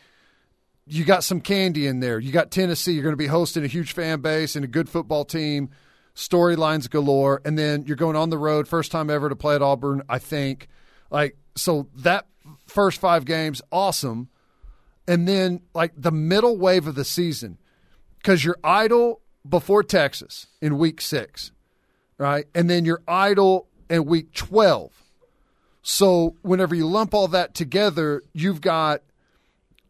you 0.88 1.06
got 1.06 1.24
some 1.24 1.39
candy 1.39 1.88
in 1.88 2.00
there. 2.00 2.19
You 2.19 2.32
got 2.32 2.52
Tennessee. 2.52 2.93
You're 2.93 3.04
going 3.04 3.13
to 3.13 3.17
be 3.17 3.28
hosting 3.28 3.63
a 3.63 3.67
huge 3.67 3.93
fan 3.93 4.21
base 4.21 4.56
and 4.56 4.65
a 4.65 4.67
good 4.67 4.89
football 4.89 5.26
team. 5.26 5.69
Storylines 6.15 6.89
galore, 6.89 7.41
and 7.45 7.58
then 7.58 7.86
you're 7.86 7.95
going 7.95 8.17
on 8.17 8.30
the 8.30 8.38
road, 8.38 8.67
first 8.67 8.91
time 8.91 9.10
ever 9.10 9.30
to 9.30 9.36
play 9.36 9.56
at 9.56 9.62
Auburn. 9.62 10.02
I 10.10 10.19
think, 10.19 10.67
like, 11.10 11.38
so 11.55 11.87
that 11.95 12.27
first 12.67 12.99
five 12.99 13.25
games, 13.25 13.61
awesome, 13.71 14.29
and 15.07 15.27
then 15.27 15.61
like 15.73 15.93
the 15.95 16.11
middle 16.11 16.57
wave 16.57 16.87
of 16.87 16.95
the 16.95 17.05
season, 17.05 17.57
because 18.17 18.45
you're 18.45 18.59
idle 18.63 19.21
before 19.47 19.83
Texas 19.83 20.47
in 20.61 20.77
week 20.77 21.01
six, 21.01 21.51
right, 22.17 22.45
and 22.53 22.69
then 22.69 22.85
you're 22.85 23.03
idle 23.07 23.67
in 23.89 24.05
week 24.05 24.33
twelve. 24.33 24.91
So 25.81 26.35
whenever 26.43 26.75
you 26.75 26.87
lump 26.87 27.13
all 27.13 27.27
that 27.29 27.53
together, 27.55 28.23
you've 28.33 28.61
got 28.61 29.01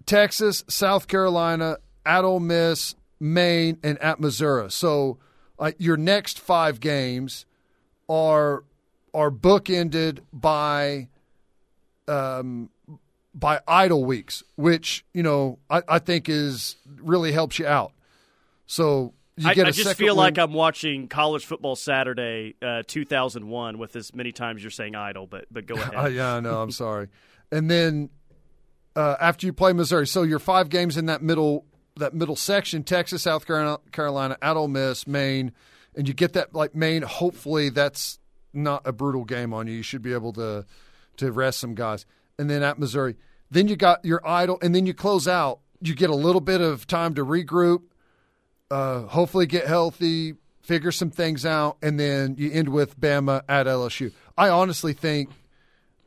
Texas, 0.06 0.64
South 0.68 1.08
Carolina, 1.08 1.78
at 2.06 2.24
Ole 2.24 2.40
Miss, 2.40 2.96
Maine, 3.20 3.78
and 3.84 3.98
at 4.00 4.20
Missouri. 4.20 4.72
So 4.72 5.20
uh, 5.60 5.74
your 5.78 5.98
next 5.98 6.40
five 6.40 6.80
games 6.80 7.46
are 8.10 8.64
are 9.14 9.30
bookended 9.30 10.20
by 10.32 11.10
um, 12.12 12.70
by 13.34 13.62
idle 13.68 14.04
weeks, 14.04 14.44
which 14.56 15.06
you 15.14 15.24
know 15.24 15.60
I, 15.70 15.82
I 15.88 16.00
think 16.00 16.30
is 16.30 16.76
really 17.02 17.32
helps 17.32 17.58
you 17.60 17.68
out. 17.68 17.94
So 18.68 19.14
you 19.38 19.50
I, 19.50 19.54
get 19.54 19.66
a 19.66 19.70
I 19.70 19.72
just 19.72 19.96
feel 19.96 20.16
win- 20.16 20.24
like 20.24 20.38
I'm 20.38 20.54
watching 20.54 21.08
college 21.08 21.46
football 21.46 21.76
Saturday, 21.76 22.56
uh, 22.62 22.84
2001, 22.86 23.78
with 23.78 23.96
as 23.96 24.14
many 24.14 24.32
times 24.32 24.62
you're 24.62 24.72
saying 24.72 24.96
idle. 24.96 25.28
But 25.28 25.46
but 25.50 25.66
go 25.66 25.76
ahead. 25.76 26.14
Yeah, 26.14 26.36
I 26.36 26.40
know. 26.40 26.62
I'm 26.62 26.72
sorry. 26.86 27.08
And 27.52 27.70
then 27.70 28.10
uh, 28.96 29.16
after 29.20 29.46
you 29.46 29.54
play 29.54 29.74
Missouri, 29.74 30.08
so 30.08 30.24
your 30.24 30.40
five 30.40 30.70
games 30.70 30.98
in 30.98 31.06
that 31.06 31.22
middle 31.22 31.66
that 31.96 32.14
middle 32.14 32.36
section: 32.36 32.84
Texas, 32.84 33.24
South 33.24 33.46
Carolina, 33.46 33.80
Carolina, 33.92 34.38
at 34.42 34.58
Ole 34.58 34.68
Miss, 34.68 35.08
Maine, 35.08 35.54
and 35.96 36.08
you 36.08 36.14
get 36.14 36.34
that 36.34 36.54
like 36.54 36.76
Maine. 36.76 37.04
Hopefully, 37.04 37.70
that's 37.70 38.20
not 38.54 38.82
a 38.86 38.92
brutal 38.92 39.24
game 39.24 39.54
on 39.54 39.68
you. 39.68 39.76
You 39.76 39.84
should 39.84 40.02
be 40.02 40.14
able 40.14 40.34
to 40.34 40.66
to 41.18 41.32
rest 41.32 41.60
some 41.60 41.76
guys. 41.76 42.06
And 42.38 42.50
then 42.50 42.64
at 42.64 42.80
Missouri, 42.80 43.16
then 43.50 43.68
you 43.68 43.76
got 43.76 44.04
your 44.06 44.26
idle, 44.28 44.58
and 44.62 44.74
then 44.74 44.86
you 44.86 44.94
close 44.94 45.28
out. 45.28 45.60
You 45.82 45.96
get 45.96 46.10
a 46.10 46.16
little 46.16 46.42
bit 46.42 46.62
of 46.62 46.88
time 46.88 47.16
to 47.16 47.26
regroup, 47.26 47.82
uh, 48.70 49.02
hopefully 49.02 49.46
get 49.46 49.68
healthy, 49.68 50.36
figure 50.62 50.92
some 50.92 51.10
things 51.10 51.46
out, 51.46 51.78
and 51.82 52.00
then 52.00 52.36
you 52.38 52.52
end 52.52 52.70
with 52.70 53.00
Bama 53.00 53.42
at 53.50 53.66
LSU. 53.68 54.12
I 54.38 54.50
honestly 54.50 54.94
think 54.94 55.30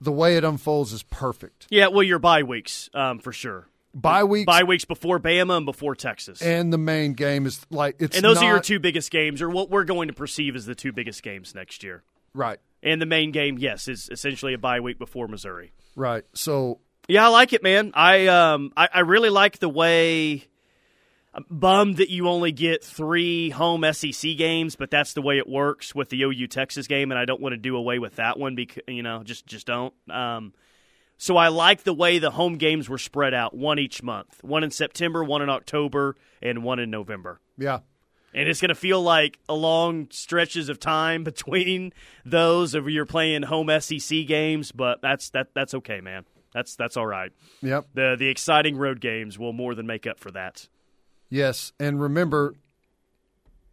the 0.00 0.12
way 0.12 0.36
it 0.36 0.44
unfolds 0.44 0.92
is 0.92 1.02
perfect. 1.02 1.66
yeah, 1.70 1.88
well, 1.88 2.02
your 2.02 2.18
bye 2.18 2.42
weeks 2.42 2.88
um, 2.94 3.18
for 3.18 3.32
sure. 3.32 3.68
Bye 3.96 4.24
weeks 4.24 4.46
Bye 4.46 4.64
weeks 4.64 4.84
before 4.84 5.20
Bama 5.20 5.56
and 5.56 5.66
before 5.66 5.94
Texas. 5.94 6.42
and 6.42 6.72
the 6.72 6.78
Maine 6.78 7.12
game 7.12 7.46
is 7.46 7.64
like 7.70 7.96
it's 8.00 8.16
And 8.16 8.24
those 8.24 8.38
are 8.38 8.44
your 8.48 8.60
two 8.60 8.80
biggest 8.80 9.10
games, 9.12 9.40
or 9.40 9.48
what 9.48 9.70
we're 9.70 9.84
going 9.84 10.08
to 10.08 10.14
perceive 10.14 10.56
as 10.56 10.66
the 10.66 10.74
two 10.74 10.92
biggest 10.92 11.22
games 11.22 11.54
next 11.54 11.82
year. 11.84 12.02
right, 12.32 12.58
And 12.84 13.00
the 13.00 13.06
Maine 13.06 13.32
game, 13.32 13.56
yes, 13.58 13.88
is 13.88 14.08
essentially 14.12 14.52
a 14.52 14.58
bye 14.58 14.80
week 14.80 14.98
before 14.98 15.26
Missouri. 15.26 15.72
right. 15.96 16.22
So 16.34 16.80
Yeah, 17.08 17.24
I 17.24 17.28
like 17.28 17.52
it, 17.54 17.62
man. 17.62 17.92
I 17.94 18.26
um, 18.26 18.72
I, 18.76 18.88
I 18.92 19.00
really 19.00 19.30
like 19.30 19.58
the 19.58 19.68
way. 19.68 20.44
I'm 21.32 21.46
bummed 21.50 21.96
that 21.96 22.10
you 22.10 22.28
only 22.28 22.52
get 22.52 22.84
three 22.84 23.50
home 23.50 23.84
SEC 23.92 24.36
games, 24.36 24.76
but 24.76 24.90
that's 24.90 25.14
the 25.14 25.22
way 25.22 25.38
it 25.38 25.48
works 25.48 25.92
with 25.92 26.10
the 26.10 26.22
OU 26.22 26.46
Texas 26.46 26.86
game, 26.86 27.10
and 27.10 27.18
I 27.18 27.24
don't 27.24 27.40
want 27.40 27.54
to 27.54 27.56
do 27.56 27.74
away 27.74 27.98
with 27.98 28.16
that 28.16 28.38
one 28.38 28.54
because 28.54 28.82
you 28.86 29.02
know 29.02 29.22
just 29.24 29.46
just 29.46 29.66
don't. 29.66 29.94
Um, 30.10 30.52
so 31.16 31.36
I 31.36 31.48
like 31.48 31.84
the 31.84 31.94
way 31.94 32.18
the 32.18 32.30
home 32.30 32.58
games 32.58 32.88
were 32.88 32.98
spread 32.98 33.34
out, 33.34 33.54
one 33.54 33.78
each 33.78 34.02
month, 34.02 34.44
one 34.44 34.62
in 34.62 34.70
September, 34.70 35.24
one 35.24 35.42
in 35.42 35.48
October, 35.48 36.16
and 36.42 36.62
one 36.62 36.78
in 36.78 36.90
November. 36.90 37.40
yeah, 37.56 37.80
And 38.34 38.48
it's 38.48 38.60
going 38.60 38.70
to 38.70 38.74
feel 38.74 39.00
like 39.00 39.38
a 39.48 39.54
long 39.54 40.08
stretches 40.10 40.68
of 40.68 40.80
time 40.80 41.22
between 41.32 41.92
those 42.24 42.74
of 42.74 42.88
you're 42.90 43.06
playing 43.06 43.42
home 43.42 43.70
SEC 43.80 44.26
games, 44.26 44.72
but 44.72 45.00
that's 45.00 45.30
that 45.30 45.48
that's 45.54 45.72
okay, 45.74 46.00
man. 46.00 46.24
That's 46.52 46.76
that's 46.76 46.96
all 46.96 47.06
right. 47.06 47.32
yep, 47.62 47.86
The 47.94 48.16
the 48.18 48.28
exciting 48.28 48.76
road 48.76 49.00
games 49.00 49.38
will 49.38 49.52
more 49.52 49.74
than 49.74 49.86
make 49.86 50.06
up 50.06 50.18
for 50.18 50.30
that. 50.32 50.68
yes. 51.30 51.72
And 51.80 52.00
remember, 52.00 52.54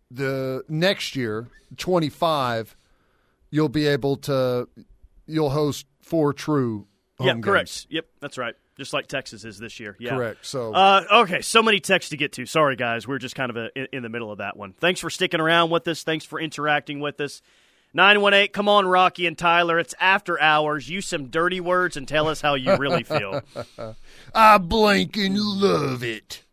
the 0.10 0.64
next 0.68 1.16
year, 1.16 1.48
twenty 1.78 2.10
five, 2.10 2.76
you'll 3.50 3.70
be 3.70 3.88
able 3.88 4.18
to 4.18 4.68
you'll 5.28 5.52
host 5.52 5.86
four 6.02 6.34
true. 6.34 6.88
Home 7.20 7.28
yeah, 7.28 7.34
games. 7.34 7.46
correct. 7.46 7.88
Yep, 7.90 8.06
that's 8.20 8.38
right. 8.38 8.56
Just 8.78 8.94
like 8.94 9.08
Texas 9.08 9.44
is 9.44 9.58
this 9.60 9.80
year. 9.80 9.96
Yeah. 10.00 10.12
Correct. 10.16 10.46
So 10.46 10.74
Uh, 10.74 11.04
okay, 11.24 11.42
so 11.42 11.62
many 11.62 11.80
texts 11.80 12.10
to 12.12 12.18
get 12.18 12.32
to. 12.34 12.46
Sorry, 12.46 12.76
guys. 12.76 13.08
We're 13.08 13.20
just 13.20 13.36
kind 13.36 13.50
of 13.50 13.58
a, 13.58 13.70
in, 13.78 13.88
in 13.94 14.04
the 14.04 14.10
middle 14.10 14.32
of 14.32 14.38
that 14.40 14.56
one. 14.58 14.74
Thanks 14.74 15.00
for 15.02 15.10
sticking 15.10 15.40
around 15.42 15.70
with 15.72 15.88
us. 15.88 16.04
Thanks 16.04 16.26
for 16.26 16.40
interacting 16.40 17.00
with 17.00 17.20
us. 17.20 17.42
918, 17.94 18.54
come 18.54 18.70
on, 18.70 18.88
Rocky 18.88 19.28
and 19.28 19.38
Tyler. 19.38 19.78
It's 19.78 19.94
after 20.00 20.40
hours. 20.42 20.90
Use 20.90 21.06
some 21.06 21.28
dirty 21.28 21.60
words 21.60 21.98
and 21.98 22.08
tell 22.08 22.30
us 22.30 22.40
how 22.40 22.56
you 22.56 22.78
really 22.78 23.04
feel. 23.04 23.42
I 24.34 24.58
blanking 24.60 25.36
love 25.38 26.02
it. 26.02 26.46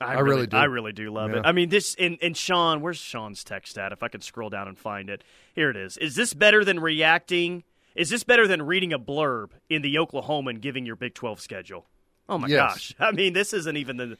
I, 0.00 0.16
I 0.16 0.18
really 0.20 0.46
do. 0.46 0.56
I 0.56 0.64
really 0.64 0.92
do 0.92 1.10
love 1.10 1.30
it. 1.30 1.42
I 1.46 1.52
mean, 1.52 1.70
this 1.70 1.94
and, 1.98 2.18
and 2.20 2.36
Sean, 2.36 2.82
where's 2.82 2.98
Sean's 2.98 3.42
text 3.42 3.78
at? 3.78 3.92
If 3.92 4.02
I 4.02 4.08
could 4.08 4.22
scroll 4.22 4.50
down 4.50 4.68
and 4.68 4.78
find 4.78 5.08
it, 5.08 5.24
here 5.54 5.70
it 5.70 5.76
is. 5.76 5.96
Is 5.96 6.14
this 6.14 6.34
better 6.34 6.62
than 6.62 6.78
reacting? 6.78 7.64
Is 7.94 8.10
this 8.10 8.24
better 8.24 8.46
than 8.48 8.62
reading 8.62 8.92
a 8.92 8.98
blurb 8.98 9.50
in 9.70 9.82
the 9.82 9.94
Oklahoman 9.96 10.60
giving 10.60 10.84
your 10.84 10.96
Big 10.96 11.14
Twelve 11.14 11.40
schedule? 11.40 11.86
Oh 12.28 12.38
my 12.38 12.48
Yes. 12.48 12.92
gosh! 12.92 12.94
I 12.98 13.12
mean, 13.12 13.32
this 13.32 13.52
isn't 13.52 13.76
even 13.76 13.96
the 13.96 14.18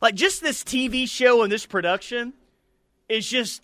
like 0.00 0.14
just 0.14 0.40
this 0.42 0.62
TV 0.62 1.08
show 1.08 1.42
and 1.42 1.50
this 1.50 1.66
production 1.66 2.32
is 3.08 3.28
just 3.28 3.62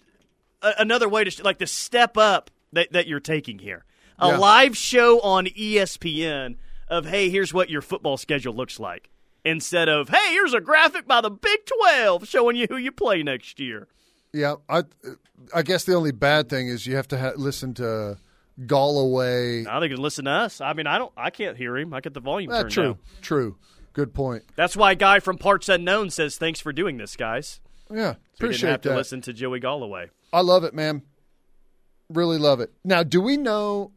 a, 0.62 0.72
another 0.78 1.08
way 1.08 1.24
to 1.24 1.42
like 1.44 1.58
the 1.58 1.66
step 1.66 2.16
up 2.16 2.50
that 2.72 2.92
that 2.92 3.06
you're 3.06 3.20
taking 3.20 3.58
here. 3.58 3.84
A 4.18 4.28
Yeah. 4.28 4.38
live 4.38 4.76
show 4.76 5.20
on 5.20 5.46
ESPN 5.46 6.56
of 6.88 7.06
hey, 7.06 7.30
here's 7.30 7.52
what 7.54 7.70
your 7.70 7.82
football 7.82 8.16
schedule 8.16 8.54
looks 8.54 8.80
like, 8.80 9.10
instead 9.44 9.88
of 9.88 10.08
hey, 10.08 10.30
here's 10.32 10.54
a 10.54 10.60
graphic 10.60 11.06
by 11.06 11.20
the 11.20 11.30
Big 11.30 11.60
Twelve 11.66 12.26
showing 12.26 12.56
you 12.56 12.66
who 12.68 12.76
you 12.76 12.90
play 12.90 13.22
next 13.22 13.60
year. 13.60 13.86
Yeah, 14.32 14.56
I 14.68 14.82
I 15.54 15.62
guess 15.62 15.84
the 15.84 15.94
only 15.94 16.10
bad 16.12 16.48
thing 16.48 16.66
is 16.68 16.86
you 16.88 16.96
have 16.96 17.06
to 17.08 17.18
ha- 17.18 17.32
listen 17.36 17.74
to 17.74 18.18
Galloway. 18.66 19.62
Now 19.62 19.80
they 19.80 19.88
can 19.88 19.98
listen 19.98 20.26
to 20.26 20.30
us. 20.30 20.60
I 20.60 20.72
mean, 20.72 20.86
I 20.86 20.98
don't, 20.98 21.12
I 21.16 21.30
can't 21.30 21.56
hear 21.56 21.76
him. 21.76 21.92
I 21.92 22.00
get 22.00 22.14
the 22.14 22.20
volume 22.20 22.50
turned 22.50 22.70
true, 22.70 22.82
down. 22.84 22.98
true. 23.20 23.56
Good 23.92 24.12
point. 24.12 24.44
That's 24.56 24.76
why 24.76 24.92
a 24.92 24.96
guy 24.96 25.20
from 25.20 25.38
Parts 25.38 25.68
Unknown 25.68 26.10
says, 26.10 26.36
"Thanks 26.36 26.60
for 26.60 26.72
doing 26.72 26.96
this, 26.96 27.16
guys." 27.16 27.60
Yeah, 27.90 28.14
So 28.14 28.18
appreciate 28.46 28.70
have 28.70 28.80
to 28.82 28.94
listen 28.94 29.20
to 29.22 29.32
Joey 29.32 29.60
Galloway. 29.60 30.10
I 30.32 30.40
love 30.40 30.64
it, 30.64 30.74
man. 30.74 31.02
Really 32.08 32.38
love 32.38 32.60
it. 32.60 32.72
Now, 32.84 33.02
do 33.02 33.20
we 33.20 33.36
know 33.36 33.92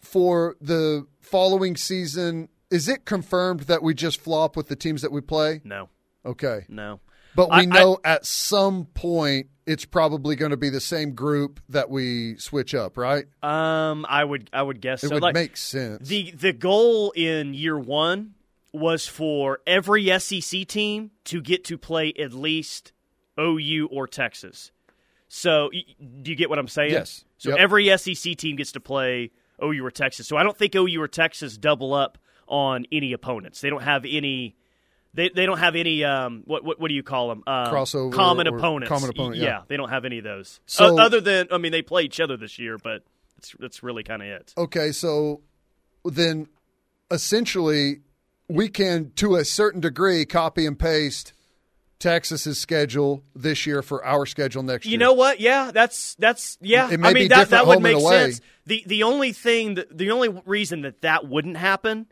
for 0.00 0.56
the 0.60 1.06
following 1.20 1.76
season? 1.76 2.48
Is 2.70 2.88
it 2.88 3.04
confirmed 3.04 3.60
that 3.60 3.82
we 3.82 3.94
just 3.94 4.20
flop 4.20 4.56
with 4.56 4.68
the 4.68 4.76
teams 4.76 5.02
that 5.02 5.12
we 5.12 5.20
play? 5.20 5.60
No, 5.64 5.88
Okay, 6.26 6.64
no. 6.68 7.00
But 7.34 7.48
I- 7.50 7.60
we 7.60 7.66
know 7.66 7.98
at 8.04 8.24
some 8.26 8.86
point 8.86 9.48
it's 9.66 9.84
probably 9.84 10.34
going 10.34 10.50
to 10.50 10.56
be 10.56 10.70
the 10.70 10.80
same 10.80 11.12
group 11.14 11.60
that 11.68 11.90
we 11.90 12.36
switch 12.38 12.74
up, 12.74 12.96
right? 12.96 13.26
Um, 13.42 14.06
I 14.08 14.24
would, 14.24 14.48
I 14.52 14.62
would 14.62 14.80
guess 14.80 15.04
It 15.04 15.08
so. 15.08 15.14
would 15.16 15.22
Like, 15.22 15.34
make 15.34 15.56
sense. 15.58 16.08
the 16.08 16.30
the 16.32 16.52
goal 16.54 17.10
in 17.14 17.52
year 17.54 17.78
one 17.78 18.34
was 18.72 19.06
for 19.06 19.60
every 19.66 20.08
SEC 20.18 20.66
team 20.66 21.10
to 21.24 21.40
get 21.42 21.64
to 21.64 21.76
play 21.78 22.12
at 22.18 22.32
least 22.32 22.92
OU 23.38 23.88
or 23.90 24.06
Texas. 24.06 24.72
So, 25.28 25.70
do 25.70 26.30
you 26.30 26.36
get 26.36 26.48
what 26.48 26.58
I'm 26.58 26.68
saying? 26.68 26.92
Yes. 26.92 27.24
So 27.36 27.50
Yep. 27.50 27.58
every 27.58 27.88
SEC 27.98 28.34
team 28.36 28.56
gets 28.56 28.72
to 28.72 28.80
play 28.80 29.30
OU 29.62 29.84
or 29.84 29.90
Texas. 29.90 30.26
So 30.26 30.36
I 30.38 30.42
don't 30.42 30.56
think 30.56 30.74
OU 30.74 31.00
or 31.00 31.08
Texas 31.08 31.58
double 31.58 31.92
up 31.92 32.16
on 32.46 32.86
any 32.90 33.12
opponents. 33.12 33.60
They 33.60 33.68
don't 33.70 33.82
have 33.82 34.04
any. 34.08 34.56
They, 35.14 35.30
they 35.30 35.46
don't 35.46 35.58
have 35.58 35.74
any 35.74 36.04
um 36.04 36.42
what 36.44 36.62
what, 36.64 36.78
what 36.80 36.88
do 36.88 36.94
you 36.94 37.02
call 37.02 37.28
them 37.28 37.42
um, 37.46 37.72
Crossover 37.72 38.12
common 38.12 38.46
opponents 38.46 38.88
common 38.88 39.10
opponent, 39.10 39.36
yeah. 39.36 39.62
they 39.66 39.76
don't 39.76 39.88
have 39.88 40.04
any 40.04 40.18
of 40.18 40.24
those 40.24 40.60
So- 40.66 40.96
O- 40.96 40.98
other 40.98 41.20
than 41.20 41.48
I 41.50 41.58
mean 41.58 41.72
they 41.72 41.82
play 41.82 42.02
each 42.02 42.20
other 42.20 42.36
this 42.36 42.58
year 42.58 42.76
but 42.78 43.02
it's 43.38 43.54
that's 43.58 43.82
really 43.82 44.02
kind 44.02 44.22
of 44.22 44.28
it 44.28 44.52
Okay, 44.56 44.92
so 44.92 45.40
then 46.04 46.48
essentially 47.10 48.00
we 48.48 48.68
can, 48.68 49.12
to 49.16 49.36
a 49.36 49.44
certain 49.44 49.80
degree, 49.80 50.24
copy 50.24 50.66
and 50.66 50.78
paste 50.78 51.32
Texas's 51.98 52.58
schedule 52.58 53.24
this 53.34 53.66
year 53.66 53.82
for 53.82 54.04
our 54.04 54.24
schedule 54.24 54.62
next 54.62 54.86
year. 54.86 54.92
You 54.92 54.98
know 54.98 55.12
what? 55.14 55.40
Yeah, 55.40 55.70
that's 55.72 56.14
that's 56.14 56.56
yeah. 56.60 56.90
It 56.90 57.00
may 57.00 57.08
I 57.08 57.12
mean 57.12 57.24
be 57.24 57.28
that 57.28 57.48
different 57.48 57.50
that 57.50 57.66
would 57.66 57.82
make 57.82 58.00
sense. 58.00 58.40
The 58.66 58.84
the 58.86 59.02
only 59.02 59.32
thing 59.32 59.74
that 59.74 59.96
the 59.96 60.12
only 60.12 60.28
reason 60.46 60.82
that 60.82 61.00
that 61.02 61.26
wouldn't 61.26 61.56
happen 61.56 62.06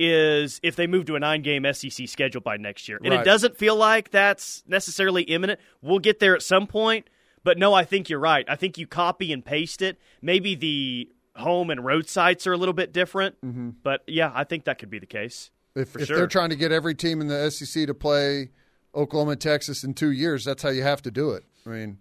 is 0.00 0.58
if 0.62 0.74
they 0.76 0.86
move 0.86 1.04
to 1.04 1.14
a 1.14 1.20
nine 1.20 1.42
game 1.42 1.64
SEC 1.72 2.08
schedule 2.08 2.40
by 2.40 2.56
next 2.56 2.88
year, 2.88 2.98
and 3.04 3.12
Right. 3.12 3.20
it 3.20 3.24
doesn't 3.24 3.56
feel 3.58 3.76
like 3.76 4.10
that's 4.10 4.64
necessarily 4.66 5.22
imminent. 5.24 5.60
We'll 5.82 5.98
get 5.98 6.18
there 6.18 6.34
at 6.34 6.42
some 6.42 6.66
point, 6.66 7.08
but 7.44 7.58
no, 7.58 7.74
I 7.74 7.84
think 7.84 8.08
you're 8.08 8.18
right. 8.18 8.44
I 8.48 8.56
think 8.56 8.78
you 8.78 8.86
copy 8.86 9.32
and 9.32 9.44
paste 9.44 9.82
it. 9.82 9.98
Maybe 10.22 10.54
the 10.54 11.10
home 11.36 11.70
and 11.70 11.84
road 11.84 12.08
sites 12.08 12.46
are 12.46 12.52
a 12.52 12.56
little 12.56 12.72
bit 12.72 12.92
different, 12.92 13.40
mm-hmm. 13.44 13.70
but 13.82 14.02
yeah, 14.06 14.32
I 14.34 14.44
think 14.44 14.64
that 14.64 14.78
could 14.78 14.90
be 14.90 14.98
the 14.98 15.06
case. 15.06 15.50
if, 15.76 15.90
for 15.90 16.00
if 16.00 16.08
sure. 16.08 16.16
they're 16.16 16.26
trying 16.26 16.50
to 16.50 16.56
get 16.56 16.72
every 16.72 16.94
team 16.94 17.20
in 17.20 17.28
the 17.28 17.50
SEC 17.50 17.86
to 17.86 17.94
play 17.94 18.50
Oklahoma 18.94 19.32
and 19.32 19.40
Texas 19.40 19.84
in 19.84 19.94
two 19.94 20.10
years, 20.10 20.44
that's 20.44 20.62
how 20.62 20.70
you 20.70 20.82
have 20.82 21.02
to 21.02 21.10
do 21.10 21.30
it. 21.32 21.44
I 21.66 21.70
mean, 21.70 21.98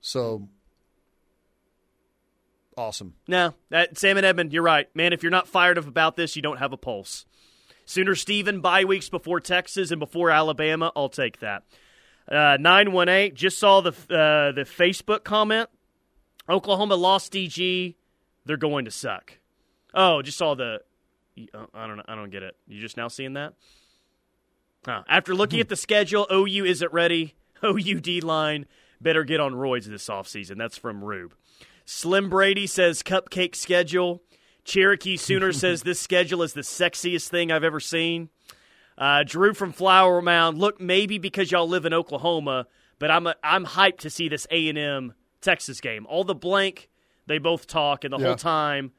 so 0.00 0.48
awesome. 2.76 3.14
No, 3.28 3.54
that, 3.70 3.98
Sam 3.98 4.16
and 4.16 4.26
Edmond, 4.26 4.52
you're 4.52 4.62
right. 4.62 4.94
Man, 4.94 5.12
if 5.12 5.22
you're 5.22 5.30
not 5.30 5.48
fired 5.48 5.78
up 5.78 5.86
about 5.86 6.16
this, 6.16 6.36
you 6.36 6.42
don't 6.42 6.58
have 6.58 6.72
a 6.72 6.76
pulse. 6.76 7.26
Sooner 7.86 8.14
Steven, 8.14 8.60
bye 8.60 8.84
weeks 8.84 9.08
before 9.08 9.40
Texas 9.40 9.90
and 9.90 10.00
before 10.00 10.30
Alabama, 10.30 10.90
I'll 10.96 11.08
take 11.08 11.40
that. 11.40 11.64
Uh, 12.30 12.56
918, 12.58 13.34
just 13.34 13.58
saw 13.58 13.82
the, 13.82 13.90
uh, 13.90 14.52
the 14.52 14.64
Facebook 14.64 15.24
comment. 15.24 15.68
Oklahoma 16.48 16.94
lost 16.94 17.32
DG. 17.32 17.94
They're 18.46 18.56
going 18.56 18.84
to 18.86 18.90
suck. 18.90 19.38
Oh, 19.94 20.22
just 20.22 20.38
saw 20.38 20.54
the. 20.54 20.80
uh, 21.54 21.66
I 21.72 21.86
don't. 21.86 22.00
I 22.06 22.14
don't 22.14 22.30
get 22.30 22.42
it. 22.42 22.56
You 22.66 22.80
just 22.80 22.96
now 22.96 23.08
seeing 23.08 23.34
that? 23.34 23.54
Huh. 24.84 25.02
After 25.08 25.34
looking 25.34 25.60
at 25.60 25.68
the 25.68 25.76
schedule, 25.76 26.26
OU 26.30 26.64
isn't 26.64 26.92
ready. 26.92 27.34
OU 27.64 28.00
D 28.00 28.20
line 28.20 28.66
better 29.00 29.24
get 29.24 29.40
on 29.40 29.52
roids 29.54 29.84
this 29.84 30.08
offseason. 30.08 30.58
That's 30.58 30.76
from 30.76 31.02
Rube. 31.02 31.34
Slim 31.84 32.28
Brady 32.30 32.66
says 32.66 33.02
cupcake 33.02 33.54
schedule. 33.54 34.22
Cherokee 34.64 35.16
Sooner 35.16 35.52
says 35.52 35.82
this 35.82 36.00
schedule 36.00 36.42
is 36.42 36.52
the 36.54 36.62
sexiest 36.62 37.28
thing 37.28 37.52
I've 37.52 37.64
ever 37.64 37.80
seen. 37.80 38.30
Uh, 38.96 39.24
Drew 39.26 39.52
from 39.54 39.72
Flower 39.72 40.22
Mound. 40.22 40.58
Look, 40.58 40.80
maybe 40.80 41.18
because 41.18 41.50
y'all 41.50 41.68
live 41.68 41.84
in 41.84 41.92
Oklahoma, 41.92 42.66
but 42.98 43.10
I'm 43.10 43.26
a, 43.26 43.34
I'm 43.42 43.66
hyped 43.66 43.98
to 43.98 44.10
see 44.10 44.28
this 44.28 44.46
A 44.50 44.68
and 44.68 44.78
M 44.78 45.14
Texas 45.40 45.80
game. 45.80 46.06
All 46.08 46.24
the 46.24 46.34
blank 46.34 46.88
they 47.26 47.38
both 47.38 47.66
talk, 47.66 48.04
and 48.04 48.12
the 48.12 48.18
Yeah. 48.18 48.26
whole 48.26 48.36
time 48.36 48.92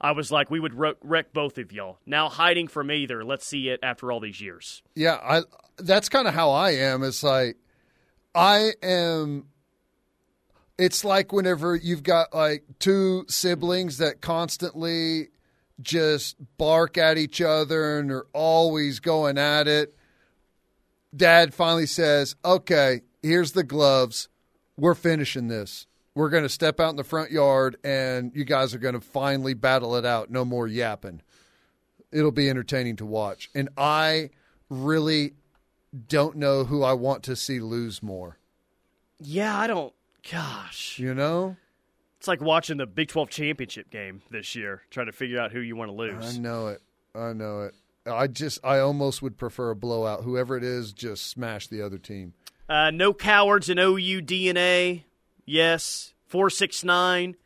I 0.00 0.12
was 0.12 0.32
like, 0.32 0.50
we 0.50 0.58
would 0.58 0.74
wreck, 0.74 0.96
wreck 1.02 1.32
both 1.32 1.58
of 1.58 1.70
y'all. 1.70 1.98
Now 2.06 2.28
hiding 2.28 2.66
from 2.66 2.90
either. 2.90 3.24
Let's 3.24 3.46
see 3.46 3.68
it 3.68 3.78
after 3.84 4.10
all 4.10 4.18
these 4.18 4.40
years. 4.40 4.82
Yeah, 4.96 5.18
I 5.22 5.42
that's 5.78 6.08
kind 6.08 6.26
of 6.26 6.34
how 6.34 6.50
I 6.50 6.70
am. 6.72 7.02
It's 7.04 7.22
like 7.22 7.56
I 8.34 8.72
am 8.82 9.46
it's 10.78 11.04
like 11.04 11.32
whenever 11.32 11.76
you've 11.76 12.02
got 12.02 12.34
like 12.34 12.64
two 12.78 13.24
siblings 13.28 13.98
that 13.98 14.20
constantly 14.20 15.28
just 15.80 16.36
bark 16.58 16.96
at 16.96 17.18
each 17.18 17.40
other 17.40 17.98
and 17.98 18.10
are 18.10 18.26
always 18.32 19.00
going 19.00 19.38
at 19.38 19.68
it. 19.68 19.96
Dad 21.14 21.52
finally 21.54 21.86
says, 21.86 22.36
"Okay, 22.44 23.02
here's 23.22 23.52
the 23.52 23.64
gloves. 23.64 24.28
We're 24.76 24.94
finishing 24.94 25.48
this. 25.48 25.86
We're 26.14 26.30
going 26.30 26.42
to 26.42 26.48
step 26.48 26.80
out 26.80 26.90
in 26.90 26.96
the 26.96 27.04
front 27.04 27.30
yard 27.30 27.76
and 27.84 28.32
you 28.34 28.44
guys 28.44 28.74
are 28.74 28.78
going 28.78 28.94
to 28.94 29.00
finally 29.00 29.54
battle 29.54 29.96
it 29.96 30.04
out. 30.04 30.30
No 30.30 30.44
more 30.44 30.66
yapping." 30.66 31.22
It'll 32.10 32.30
be 32.30 32.50
entertaining 32.50 32.96
to 32.96 33.06
watch. 33.06 33.48
And 33.54 33.70
I 33.76 34.30
really 34.68 35.32
don't 36.08 36.36
know 36.36 36.64
who 36.64 36.82
I 36.82 36.92
want 36.92 37.22
to 37.24 37.36
see 37.36 37.60
lose 37.60 38.02
more. 38.02 38.38
Yeah, 39.18 39.56
I 39.58 39.66
don't. 39.66 39.94
Gosh, 40.30 40.98
You 40.98 41.14
know? 41.14 41.56
it's 42.18 42.28
like 42.28 42.40
watching 42.40 42.76
the 42.76 42.86
Big 42.86 43.08
12 43.08 43.28
championship 43.30 43.90
game 43.90 44.22
this 44.30 44.54
year, 44.54 44.82
trying 44.90 45.06
to 45.06 45.12
figure 45.12 45.40
out 45.40 45.50
who 45.52 45.58
you 45.60 45.74
want 45.74 45.88
to 45.90 45.94
lose. 45.96 46.36
I 46.36 46.40
know 46.40 46.68
it. 46.68 46.80
I 47.14 47.32
know 47.32 47.62
it. 47.62 47.74
I 48.06 48.26
just 48.28 48.58
I 48.64 48.78
almost 48.78 49.22
would 49.22 49.36
prefer 49.36 49.70
a 49.70 49.76
blowout. 49.76 50.22
Whoever 50.24 50.56
it 50.56 50.62
is, 50.64 50.92
just 50.92 51.26
smash 51.28 51.66
the 51.68 51.82
other 51.82 51.98
team. 51.98 52.34
Uh, 52.68 52.90
no 52.90 53.12
cowards 53.12 53.68
in 53.68 53.78
OU 53.78 54.22
DNA. 54.22 55.02
Yes. 55.44 56.14
469. 56.28 57.36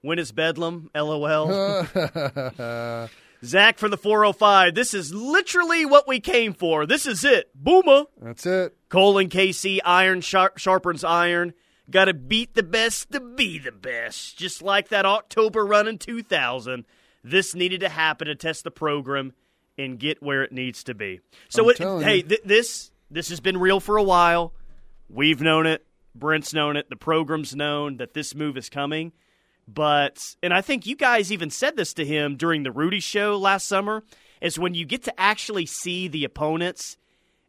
When 0.00 0.18
is 0.18 0.32
Bedlam? 0.32 0.90
LOL. 0.94 1.84
Zach 3.44 3.78
for 3.78 3.88
the 3.88 3.96
405. 3.98 4.74
This 4.74 4.94
is 4.94 5.14
literally 5.14 5.84
what 5.86 6.08
we 6.08 6.18
came 6.20 6.54
for. 6.54 6.86
This 6.86 7.06
is 7.06 7.24
it. 7.24 7.50
Boomer. 7.54 8.04
That's 8.20 8.46
it. 8.46 8.74
Cole 8.88 9.18
and 9.18 9.30
KC, 9.30 9.80
iron 9.84 10.20
sharp, 10.22 10.58
sharpens 10.58 11.04
iron. 11.04 11.52
Got 11.90 12.06
to 12.06 12.14
beat 12.14 12.54
the 12.54 12.62
best 12.62 13.12
to 13.12 13.20
be 13.20 13.58
the 13.58 13.72
best. 13.72 14.38
Just 14.38 14.62
like 14.62 14.88
that 14.88 15.04
October 15.04 15.64
run 15.66 15.86
in 15.86 15.98
2000. 15.98 16.84
This 17.22 17.54
needed 17.54 17.80
to 17.80 17.88
happen 17.88 18.26
to 18.26 18.34
test 18.34 18.64
the 18.64 18.70
program 18.70 19.32
and 19.76 19.98
get 19.98 20.22
where 20.22 20.42
it 20.42 20.52
needs 20.52 20.84
to 20.84 20.94
be. 20.94 21.20
So, 21.48 21.68
it, 21.68 21.78
hey, 21.78 22.22
th- 22.22 22.42
this 22.44 22.90
this 23.10 23.28
has 23.28 23.40
been 23.40 23.58
real 23.58 23.80
for 23.80 23.96
a 23.96 24.02
while. 24.02 24.52
We've 25.08 25.40
known 25.40 25.66
it. 25.66 25.84
Brent's 26.14 26.54
known 26.54 26.76
it. 26.76 26.88
The 26.90 26.96
program's 26.96 27.54
known 27.54 27.96
that 27.98 28.14
this 28.14 28.34
move 28.34 28.56
is 28.56 28.68
coming. 28.68 29.12
But, 29.66 30.18
and 30.42 30.52
I 30.52 30.60
think 30.60 30.86
you 30.86 30.94
guys 30.96 31.32
even 31.32 31.50
said 31.50 31.76
this 31.76 31.94
to 31.94 32.04
him 32.04 32.36
during 32.36 32.62
the 32.62 32.70
Rudy 32.72 33.00
show 33.00 33.36
last 33.38 33.66
summer, 33.66 34.04
is 34.40 34.58
when 34.58 34.74
you 34.74 34.84
get 34.84 35.04
to 35.04 35.20
actually 35.20 35.66
see 35.66 36.06
the 36.08 36.24
opponents, 36.24 36.98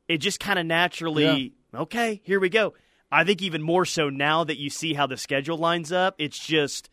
it 0.08 0.20
just 0.20 0.40
kind 0.40 0.58
of 0.58 0.66
naturally, 0.66 1.54
okay, 1.74 2.22
here 2.24 2.40
we 2.40 2.50
go. 2.50 2.74
I 3.16 3.24
think 3.24 3.42
even 3.42 3.62
more 3.62 3.86
so 3.86 4.10
now 4.10 4.44
that 4.44 4.58
you 4.58 4.70
see 4.70 4.94
how 4.94 5.08
the 5.08 5.16
schedule 5.16 5.58
lines 5.58 5.92
up, 5.94 6.16
it's 6.18 6.38
just, 6.38 6.90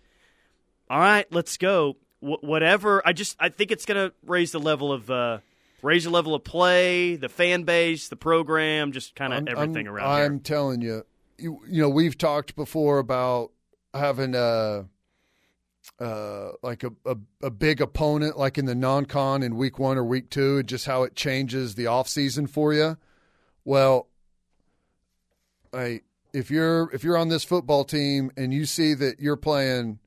all 0.89 1.01
right, 1.01 1.27
let's 1.33 1.57
go. 1.57 1.97
Wh- 2.21 2.43
whatever. 2.43 3.03
I 3.05 3.13
just, 3.13 3.37
I 3.41 3.49
think 3.49 3.73
it's 3.73 3.85
going 3.85 4.09
to 4.09 4.15
raise 4.25 4.53
the 4.53 4.61
level 4.61 4.93
of, 4.93 5.11
uh, 5.11 5.39
raise 5.83 6.05
the 6.05 6.11
level 6.11 6.37
of 6.37 6.45
play, 6.45 7.17
the 7.17 7.29
fan 7.29 7.65
base, 7.65 8.09
the 8.09 8.15
program, 8.17 8.93
just 8.93 9.17
kind 9.17 9.35
of 9.35 9.49
everything 9.49 9.89
I'm, 9.89 9.95
around 9.95 10.11
I'm 10.11 10.33
here. 10.35 10.41
telling 10.45 10.81
you, 10.81 11.05
you, 11.39 11.61
you 11.69 11.83
know, 11.83 11.89
we've 11.89 12.17
talked 12.17 12.55
before 12.55 13.01
about 13.01 13.51
having 13.93 14.37
a, 14.37 14.87
uh, 15.99 16.49
like 16.63 16.85
a, 16.85 16.93
a, 17.05 17.17
a 17.43 17.51
big 17.51 17.81
opponent, 17.81 18.39
like 18.39 18.59
in 18.59 18.67
the 18.67 18.77
non-con 18.77 19.43
in 19.43 19.57
week 19.57 19.81
one 19.81 19.99
or 19.99 20.05
week 20.05 20.31
two, 20.31 20.59
and 20.59 20.69
just 20.69 20.87
how 20.87 21.03
it 21.03 21.17
changes 21.17 21.75
the 21.75 21.89
off 21.89 22.07
season 22.07 22.47
for 22.47 22.73
you. 22.73 22.97
Well, 23.65 24.07
I 25.75 26.03
if 26.33 26.51
you're 26.51 26.91
if 26.93 27.05
you're 27.05 27.17
on 27.17 27.29
this 27.29 27.45
football 27.45 27.85
team 27.85 28.31
and 28.37 28.53
you 28.53 28.65
see 28.65 28.95
that 28.95 29.21
you're 29.21 29.37
playing, 29.37 29.99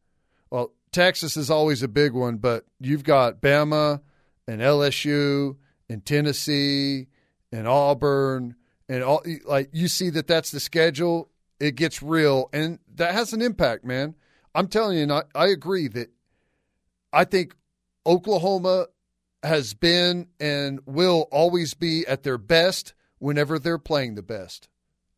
well, 0.50 0.74
Texas 0.92 1.38
is 1.38 1.50
always 1.50 1.84
a 1.84 1.88
big 1.88 2.14
one, 2.14 2.38
but 2.38 2.66
you've 2.80 3.04
got 3.04 3.42
Bama 3.42 4.02
and 4.48 4.62
LSU 4.62 5.58
and 5.90 6.06
Tennessee 6.06 7.08
and 7.52 7.68
Auburn 7.68 8.56
and 8.90 9.04
all 9.04 9.24
like 9.46 9.70
you 9.72 9.88
see 9.88 10.10
that 10.12 10.28
that's 10.28 10.52
the 10.52 10.60
schedule, 10.60 11.30
it 11.60 11.76
gets 11.76 12.02
real 12.02 12.50
and 12.54 12.80
that 12.96 13.14
has 13.14 13.34
an 13.34 13.42
impact, 13.42 13.86
man. 13.86 14.16
I'm 14.54 14.68
telling 14.68 14.98
you, 14.98 15.04
and 15.04 15.12
I, 15.12 15.24
I 15.34 15.48
agree 15.48 15.88
that 15.90 16.10
I 17.12 17.26
think 17.26 17.56
Oklahoma 18.06 18.88
has 19.44 19.74
been 19.74 20.28
and 20.40 20.80
will 20.86 21.28
always 21.32 21.74
be 21.74 22.06
at 22.08 22.24
their 22.24 22.38
best 22.38 22.94
whenever 23.20 23.60
they're 23.60 23.78
playing 23.78 24.16
the 24.16 24.24
best. 24.24 24.70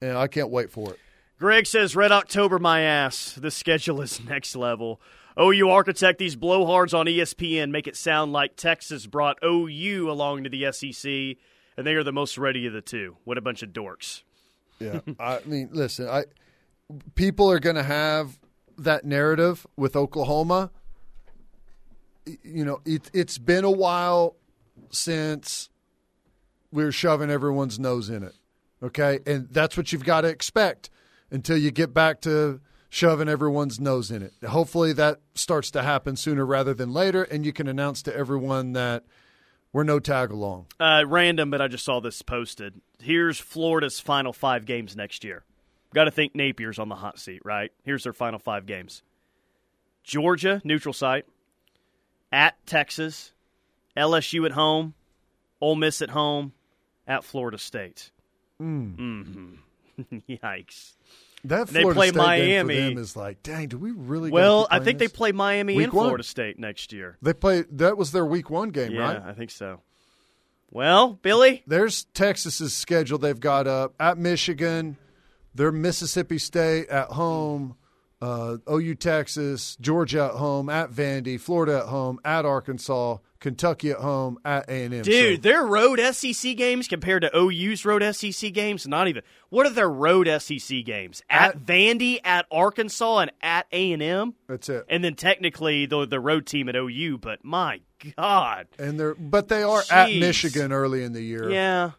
And 0.01 0.17
I 0.17 0.27
can't 0.27 0.49
wait 0.49 0.71
for 0.71 0.91
it. 0.91 0.99
Greg 1.39 1.67
says, 1.67 1.95
Red 1.95 2.11
October, 2.11 2.59
my 2.59 2.81
ass. 2.81 3.33
The 3.33 3.51
schedule 3.51 4.01
is 4.01 4.23
next 4.27 4.55
level. 4.55 5.01
OU 5.39 5.69
architect 5.69 6.17
these 6.17 6.35
blowhards 6.35 6.97
on 6.97 7.05
ESPN 7.05 7.69
make 7.69 7.87
it 7.87 7.95
sound 7.95 8.33
like 8.33 8.55
Texas 8.55 9.05
brought 9.05 9.37
OU 9.43 10.09
along 10.09 10.43
to 10.43 10.49
the 10.49 10.71
SEC, 10.71 11.37
and 11.77 11.85
they 11.85 11.93
are 11.93 12.03
the 12.03 12.11
most 12.11 12.39
ready 12.39 12.65
of 12.65 12.73
the 12.73 12.81
two. 12.81 13.17
What 13.23 13.37
a 13.37 13.41
bunch 13.41 13.61
of 13.61 13.69
dorks. 13.69 14.23
Yeah, 14.79 15.01
I 15.19 15.39
mean, 15.45 15.69
listen, 15.71 16.07
I 16.07 16.25
people 17.13 17.51
are 17.51 17.59
going 17.59 17.75
to 17.75 17.83
have 17.83 18.39
that 18.79 19.05
narrative 19.05 19.67
with 19.75 19.95
Oklahoma. 19.95 20.71
You 22.25 22.65
know, 22.65 22.81
it, 22.85 23.09
it's 23.13 23.37
been 23.37 23.63
a 23.63 23.71
while 23.71 24.35
since 24.89 25.69
we 26.71 26.83
are 26.83 26.91
shoving 26.91 27.29
everyone's 27.29 27.79
nose 27.79 28.09
in 28.09 28.23
it. 28.23 28.33
Okay, 28.81 29.19
and 29.25 29.47
that's 29.49 29.75
what 29.75 29.91
you've 29.91 30.05
got 30.05 30.21
to 30.21 30.27
expect 30.27 30.89
until 31.31 31.57
you 31.57 31.71
get 31.71 31.93
back 31.93 32.21
to 32.21 32.61
shoving 32.89 33.27
everyone's 33.27 33.79
nose 33.79 34.11
in 34.11 34.21
it. 34.21 34.33
Hopefully, 34.47 34.93
that 34.93 35.19
starts 35.33 35.71
to 35.71 35.83
happen 35.83 36.15
sooner 36.15 36.45
rather 36.45 36.73
than 36.73 36.93
later, 36.93 37.23
and 37.23 37.45
you 37.45 37.53
can 37.53 37.67
announce 37.67 38.01
to 38.03 38.15
everyone 38.15 38.73
that 38.73 39.03
we're 39.73 39.83
no 39.83 39.99
tag 39.99 40.31
along. 40.31 40.67
Uh, 40.79 41.03
random, 41.07 41.49
but 41.49 41.61
I 41.61 41.67
just 41.67 41.85
saw 41.85 41.99
this 41.99 42.21
posted. 42.21 42.81
Here's 43.01 43.39
Florida's 43.39 43.99
final 43.99 44.33
five 44.33 44.65
games 44.65 44.95
next 44.95 45.23
year. 45.23 45.43
Got 45.93 46.05
to 46.05 46.11
think 46.11 46.33
Napier's 46.33 46.79
on 46.79 46.89
the 46.89 46.95
hot 46.95 47.19
seat, 47.19 47.41
right? 47.43 47.71
Here's 47.83 48.03
their 48.03 48.13
final 48.13 48.39
five 48.39 48.65
games 48.65 49.03
Georgia, 50.03 50.61
neutral 50.63 50.93
site, 50.93 51.25
at 52.31 52.55
Texas, 52.65 53.33
LSU 53.95 54.45
at 54.45 54.51
home, 54.53 54.93
Ole 55.59 55.75
Miss 55.75 56.01
at 56.01 56.11
home, 56.11 56.53
at 57.07 57.23
Florida 57.23 57.57
State. 57.57 58.11
Mm. 58.61 58.97
Mm-hmm. 58.97 60.17
Yikes. 60.29 60.93
That 61.43 61.67
they 61.67 61.83
play 61.83 62.09
State 62.09 62.17
Miami. 62.17 62.45
game 62.45 62.67
for 62.67 62.73
them 62.73 62.97
is 62.97 63.15
like, 63.15 63.43
dang, 63.43 63.67
do 63.67 63.77
we 63.77 63.91
really? 63.91 64.31
Well, 64.31 64.67
I 64.69 64.79
think 64.79 64.97
playing 64.97 64.97
they 64.97 65.07
play 65.07 65.31
Miami 65.31 65.75
Week 65.75 65.85
and 65.85 65.93
one. 65.93 66.05
Florida 66.05 66.23
State 66.23 66.59
next 66.59 66.91
year. 66.91 67.17
They 67.21 67.33
play. 67.33 67.63
That 67.71 67.97
was 67.97 68.11
their 68.11 68.25
week 68.25 68.49
one 68.49 68.69
game, 68.69 68.91
yeah, 68.91 69.01
right? 69.01 69.21
I 69.23 69.33
think 69.33 69.51
so. 69.51 69.81
Well, 70.71 71.13
Billy, 71.13 71.63
There's 71.65 72.05
Texas's 72.13 72.73
schedule 72.73 73.17
they've 73.17 73.39
got 73.39 73.67
up 73.67 73.93
at 73.99 74.17
Michigan. 74.17 74.97
They're 75.55 75.71
Mississippi 75.71 76.37
State 76.37 76.89
at 76.89 77.07
home, 77.09 77.75
uh, 78.21 78.57
OU 78.71 78.95
Texas, 78.95 79.77
Georgia 79.79 80.25
at 80.25 80.31
home, 80.39 80.69
at 80.69 80.89
Vandy, 80.91 81.39
Florida 81.39 81.79
at 81.79 81.85
home, 81.85 82.19
at 82.25 82.45
Arkansas, 82.45 83.17
Kentucky 83.39 83.91
at 83.91 83.97
home, 83.97 84.39
at 84.43 84.67
A 84.67 84.85
and 84.85 84.93
M. 84.95 85.03
dude, 85.03 85.43
their 85.43 85.63
road 85.63 85.99
SEC 85.99 86.57
games 86.57 86.87
compared 86.87 87.21
to 87.21 87.37
OU's 87.37 87.85
road 87.85 88.03
SEC 88.15 88.51
games, 88.53 88.87
not 88.87 89.07
even. 89.07 89.21
What 89.49 89.67
are 89.67 89.69
their 89.69 89.89
road 89.89 90.27
SEC 90.41 90.83
games? 90.83 91.21
At, 91.29 91.51
At- 91.55 91.65
Vandy, 91.65 92.19
at 92.23 92.47
Arkansas, 92.51 93.19
and 93.19 93.31
at 93.41 93.67
A 93.71 93.91
and 93.91 94.01
M, 94.01 94.33
that's 94.47 94.67
it. 94.69 94.85
and 94.89 95.03
then 95.03 95.13
technically 95.13 95.85
the 95.85 96.07
the 96.07 96.19
road 96.19 96.47
team 96.47 96.67
at 96.69 96.75
OU. 96.75 97.19
But 97.19 97.45
my 97.45 97.81
God, 98.17 98.65
And 98.79 98.99
they're 98.99 99.13
but 99.13 99.47
they 99.49 99.61
are 99.61 99.83
at 99.91 100.09
Michigan 100.11 100.71
early 100.71 101.03
in 101.03 101.13
the 101.13 101.21
year. 101.21 101.49
yeah. 101.51 101.91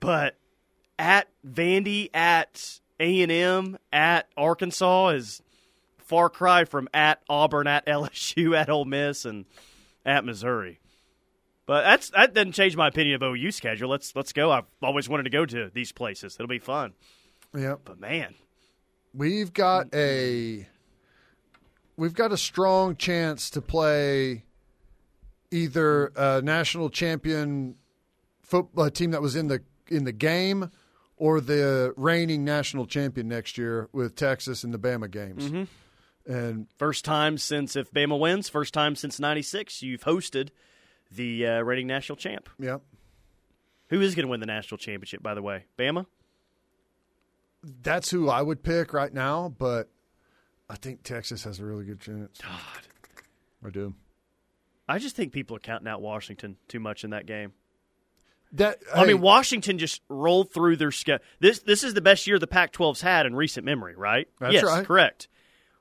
But 0.00 0.36
at 0.98 1.28
Vandy, 1.46 2.10
at 2.14 2.80
A 3.00 3.22
and 3.22 3.32
M, 3.32 3.78
at 3.92 4.28
Arkansas 4.36 5.08
is 5.08 5.42
far 5.98 6.28
cry 6.28 6.64
from 6.64 6.88
at 6.94 7.20
Auburn, 7.28 7.66
at 7.66 7.86
LSU, 7.86 8.56
at 8.56 8.70
Ole 8.70 8.84
Miss, 8.84 9.24
and 9.24 9.44
at 10.04 10.24
Missouri. 10.24 10.80
But 11.66 11.82
that's 11.82 12.10
that 12.10 12.34
doesn't 12.34 12.52
change 12.52 12.76
my 12.76 12.88
opinion 12.88 13.14
of 13.14 13.22
OU 13.22 13.50
schedule. 13.52 13.88
Let's 13.88 14.14
let's 14.14 14.32
go. 14.32 14.50
I've 14.50 14.66
always 14.82 15.08
wanted 15.08 15.24
to 15.24 15.30
go 15.30 15.46
to 15.46 15.70
these 15.72 15.92
places. 15.92 16.36
It'll 16.38 16.46
be 16.46 16.58
fun. 16.58 16.92
Yep. 17.54 17.80
But 17.84 17.98
man, 18.00 18.34
We've 19.16 19.52
got 19.52 19.94
a 19.94 20.66
we've 21.96 22.14
got 22.14 22.32
a 22.32 22.36
strong 22.36 22.96
chance 22.96 23.48
to 23.50 23.62
play 23.62 24.44
either 25.52 26.06
a 26.16 26.42
national 26.42 26.90
champion 26.90 27.76
football 28.42 28.90
team 28.90 29.12
that 29.12 29.22
was 29.22 29.36
in 29.36 29.46
the 29.46 29.62
in 29.86 30.02
the 30.02 30.10
game 30.10 30.72
or 31.16 31.40
the 31.40 31.92
reigning 31.96 32.44
national 32.44 32.86
champion 32.86 33.28
next 33.28 33.56
year 33.58 33.88
with 33.92 34.16
Texas 34.16 34.64
and 34.64 34.74
the 34.74 34.78
Bama 34.78 35.10
games. 35.10 35.68
And 36.26 36.66
first 36.78 37.04
time 37.04 37.36
since 37.38 37.76
if 37.76 37.90
Bama 37.92 38.18
wins, 38.18 38.48
first 38.48 38.72
time 38.74 38.96
since 38.96 39.20
'96 39.20 39.82
you've 39.82 40.02
hosted 40.04 40.48
the 41.10 41.46
uh, 41.46 41.60
reigning 41.60 41.86
national 41.86 42.16
champ. 42.16 42.48
yeah, 42.58 42.78
Who 43.90 44.00
is 44.00 44.14
going 44.14 44.26
to 44.26 44.30
win 44.30 44.40
the 44.40 44.46
national 44.46 44.78
championship? 44.78 45.22
By 45.22 45.34
the 45.34 45.42
way, 45.42 45.64
Bama. 45.78 46.06
that's 47.82 48.10
who 48.10 48.28
I 48.28 48.42
would 48.42 48.62
pick 48.62 48.92
right 48.92 49.12
now, 49.12 49.54
but 49.58 49.90
I 50.68 50.76
think 50.76 51.02
Texas 51.02 51.44
has 51.44 51.60
a 51.60 51.64
really 51.64 51.84
good 51.84 52.00
chance. 52.00 52.38
God, 52.42 52.88
I 53.66 53.70
do. 53.70 53.94
I 54.88 54.98
just 54.98 55.14
think 55.16 55.32
people 55.32 55.56
are 55.56 55.60
counting 55.60 55.88
out 55.88 56.00
Washington 56.02 56.56
too 56.68 56.80
much 56.80 57.04
in 57.04 57.10
that 57.10 57.26
game. 57.26 57.52
That 58.54 58.78
I 58.94 59.04
mean, 59.04 59.20
Washington 59.20 59.78
just 59.78 60.00
rolled 60.08 60.52
through 60.52 60.76
their 60.76 60.92
schedule. 60.92 61.24
This 61.40 61.58
this 61.60 61.82
is 61.82 61.94
the 61.94 62.00
best 62.00 62.26
year 62.26 62.38
the 62.38 62.46
Pac-12's 62.46 63.00
had 63.00 63.26
in 63.26 63.34
recent 63.34 63.66
memory, 63.66 63.96
right? 63.96 64.28
That's 64.38 64.54
yes, 64.54 64.64
right. 64.64 64.86
correct. 64.86 65.28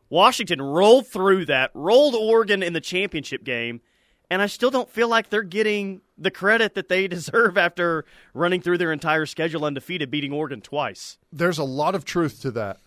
Washington 0.10 0.62
rolled 0.62 1.08
through 1.08 1.46
that, 1.46 1.72
rolled 1.74 2.16
Oregon 2.16 2.64
in 2.64 2.74
the 2.74 2.82
championship 2.82 3.44
game, 3.44 3.82
and 4.30 4.42
I 4.42 4.48
still 4.48 4.72
don't 4.72 4.90
feel 4.90 5.08
like 5.08 5.30
they're 5.30 5.44
getting 5.44 6.02
the 6.18 6.32
credit 6.32 6.74
that 6.74 6.90
they 6.90 7.08
deserve 7.10 7.58
after 7.58 8.06
running 8.34 8.62
through 8.62 8.80
their 8.80 8.92
entire 8.92 9.26
schedule 9.28 9.66
undefeated, 9.66 10.10
beating 10.10 10.32
Oregon 10.34 10.62
twice. 10.62 11.18
there's 11.32 11.58
a 11.60 11.64
lot 11.64 11.94
of 11.96 12.06
truth 12.06 12.42
to 12.42 12.52
that. 12.52 12.78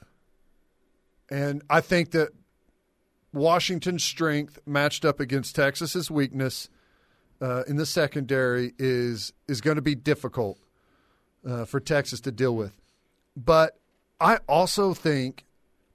And 1.29 1.63
I 1.71 1.81
think 1.81 2.11
that 2.13 2.31
Washington's 3.33 4.05
strength 4.05 4.59
matched 4.67 5.05
up 5.05 5.21
against 5.21 5.57
Texas's 5.57 6.11
weakness 6.11 6.69
uh, 7.41 7.65
in 7.67 7.77
the 7.77 7.87
secondary 7.87 8.73
is 8.79 9.33
is 9.49 9.61
going 9.61 9.77
to 9.77 9.83
be 9.83 9.95
difficult 9.95 10.59
uh, 11.47 11.65
for 11.65 11.81
Texas 11.81 12.21
to 12.23 12.33
deal 12.33 12.55
with. 12.55 12.73
But 13.37 13.79
I 14.21 14.39
also 14.49 14.95
think, 14.95 15.45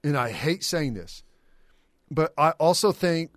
and 0.04 0.16
I 0.16 0.30
hate 0.30 0.62
saying 0.64 0.94
this, 0.94 1.24
but 2.10 2.32
I 2.38 2.50
also 2.52 2.92
think 2.92 3.32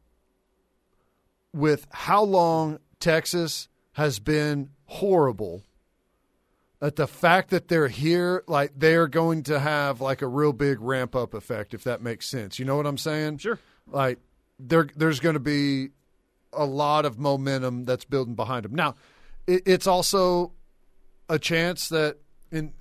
with 1.54 1.88
how 1.92 2.24
long 2.24 2.80
Texas 3.00 3.68
has 3.94 4.20
been 4.20 4.70
horrible 4.86 5.64
that 6.80 6.98
the 6.98 7.08
fact 7.08 7.50
that 7.50 7.68
they're 7.68 7.88
here, 7.88 8.44
like 8.48 8.72
they're 8.78 9.08
going 9.08 9.42
to 9.44 9.60
have 9.60 10.02
like 10.02 10.22
a 10.22 10.28
real 10.28 10.54
big 10.54 10.80
ramp 10.80 11.16
up 11.16 11.34
effect, 11.34 11.74
if 11.74 11.84
that 11.84 12.02
makes 12.02 12.28
sense. 12.28 12.60
You 12.60 12.66
know 12.66 12.76
what 12.76 12.86
I'm 12.86 12.98
saying? 12.98 13.40
Sure. 13.40 13.58
Like 13.88 14.20
there, 14.60 14.88
there's 14.96 15.20
going 15.20 15.34
to 15.34 15.40
be 15.40 15.90
a 16.56 16.66
lot 16.66 17.06
of 17.06 17.20
momentum 17.20 17.86
that's 17.86 18.06
building 18.06 18.36
behind 18.36 18.66
them. 18.66 18.76
Now, 18.76 18.96
it, 19.48 19.64
it's 19.66 19.88
also 19.88 20.54
a 21.30 21.40
chance 21.40 21.90
that 21.90 22.18
in 22.52 22.74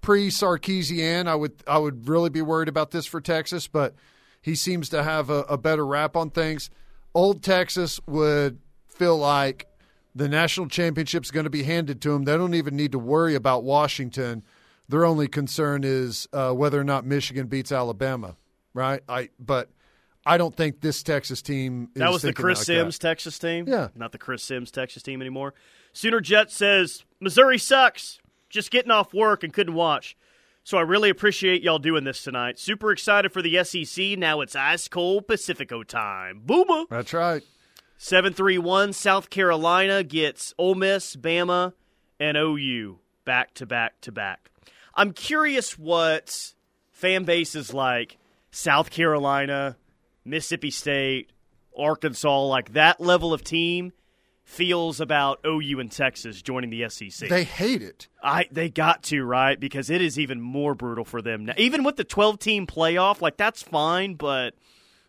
pre 0.00 0.28
Sarkisian, 0.28 1.26
I 1.26 1.34
would 1.34 1.62
I 1.66 1.78
would 1.78 2.08
really 2.08 2.30
be 2.30 2.42
worried 2.42 2.68
about 2.68 2.90
this 2.90 3.06
for 3.06 3.20
Texas, 3.20 3.66
but 3.66 3.94
he 4.40 4.54
seems 4.54 4.88
to 4.90 5.02
have 5.02 5.30
a, 5.30 5.40
a 5.42 5.56
better 5.56 5.86
rap 5.86 6.16
on 6.16 6.30
things. 6.30 6.70
Old 7.14 7.42
Texas 7.42 8.00
would 8.06 8.58
feel 8.88 9.16
like 9.16 9.66
the 10.14 10.28
national 10.28 10.68
championship's 10.68 11.30
going 11.30 11.44
to 11.44 11.50
be 11.50 11.62
handed 11.62 12.00
to 12.02 12.10
them. 12.10 12.24
They 12.24 12.36
don't 12.36 12.54
even 12.54 12.76
need 12.76 12.92
to 12.92 12.98
worry 12.98 13.34
about 13.34 13.64
Washington. 13.64 14.44
Their 14.88 15.04
only 15.04 15.28
concern 15.28 15.82
is 15.82 16.28
uh, 16.32 16.52
whether 16.52 16.78
or 16.78 16.84
not 16.84 17.06
Michigan 17.06 17.46
beats 17.46 17.72
Alabama, 17.72 18.36
right? 18.74 19.02
I 19.08 19.30
but 19.38 19.70
I 20.26 20.38
don't 20.38 20.54
think 20.54 20.80
this 20.80 21.02
Texas 21.02 21.42
team. 21.42 21.90
Is 21.94 22.00
That 22.00 22.10
was 22.12 22.22
the 22.22 22.32
Chris 22.32 22.64
Simms 22.64 22.98
that. 22.98 23.08
Texas 23.08 23.38
team. 23.38 23.66
Yeah. 23.68 23.88
not 23.94 24.12
the 24.12 24.18
Chris 24.18 24.42
Simms 24.42 24.70
Texas 24.70 25.02
team 25.02 25.20
anymore. 25.20 25.54
Sooner 25.92 26.20
Jet 26.20 26.50
says 26.50 27.04
Missouri 27.20 27.58
sucks. 27.58 28.20
Just 28.48 28.70
getting 28.70 28.90
off 28.90 29.12
work 29.12 29.42
and 29.42 29.52
couldn't 29.52 29.74
watch. 29.74 30.16
So 30.62 30.78
I 30.78 30.82
really 30.82 31.10
appreciate 31.10 31.62
y'all 31.62 31.78
doing 31.78 32.04
this 32.04 32.22
tonight. 32.22 32.58
Super 32.58 32.90
excited 32.90 33.32
for 33.32 33.42
the 33.42 33.62
SEC. 33.64 34.16
Now 34.18 34.40
it's 34.40 34.56
ice 34.56 34.88
cold 34.88 35.26
Pacifico 35.28 35.82
time. 35.82 36.40
Boomer. 36.44 36.84
That's 36.88 37.12
right. 37.12 37.42
731 37.98 38.92
South 38.94 39.28
Carolina 39.28 40.02
gets 40.02 40.54
Ole 40.58 40.74
Miss, 40.74 41.16
Bama, 41.16 41.74
and 42.18 42.36
OU 42.36 42.98
back 43.24 43.54
to 43.54 43.66
back 43.66 44.00
to 44.02 44.12
back. 44.12 44.50
I'm 44.94 45.12
curious 45.12 45.78
what 45.78 46.54
fan 46.92 47.24
bases 47.24 47.74
like 47.74 48.18
South 48.50 48.90
Carolina, 48.90 49.76
Mississippi 50.24 50.70
State, 50.70 51.30
Arkansas, 51.76 52.44
like 52.44 52.72
that 52.72 53.00
level 53.00 53.32
of 53.32 53.44
team, 53.44 53.92
feels 54.44 55.00
about 55.00 55.40
OU 55.46 55.80
and 55.80 55.90
Texas 55.90 56.42
joining 56.42 56.70
the 56.70 56.88
SEC. 56.88 57.28
They 57.28 57.44
hate 57.44 57.82
it. 57.82 58.08
I 58.22 58.46
they 58.50 58.68
got 58.68 59.02
to 59.04 59.24
right 59.24 59.58
because 59.58 59.90
it 59.90 60.00
is 60.00 60.18
even 60.18 60.40
more 60.40 60.74
brutal 60.74 61.04
for 61.04 61.22
them 61.22 61.46
now. 61.46 61.54
Even 61.56 61.82
with 61.82 61.96
the 61.96 62.04
12 62.04 62.38
team 62.38 62.66
playoff, 62.66 63.20
like 63.20 63.36
that's 63.36 63.62
fine, 63.62 64.14
but 64.14 64.54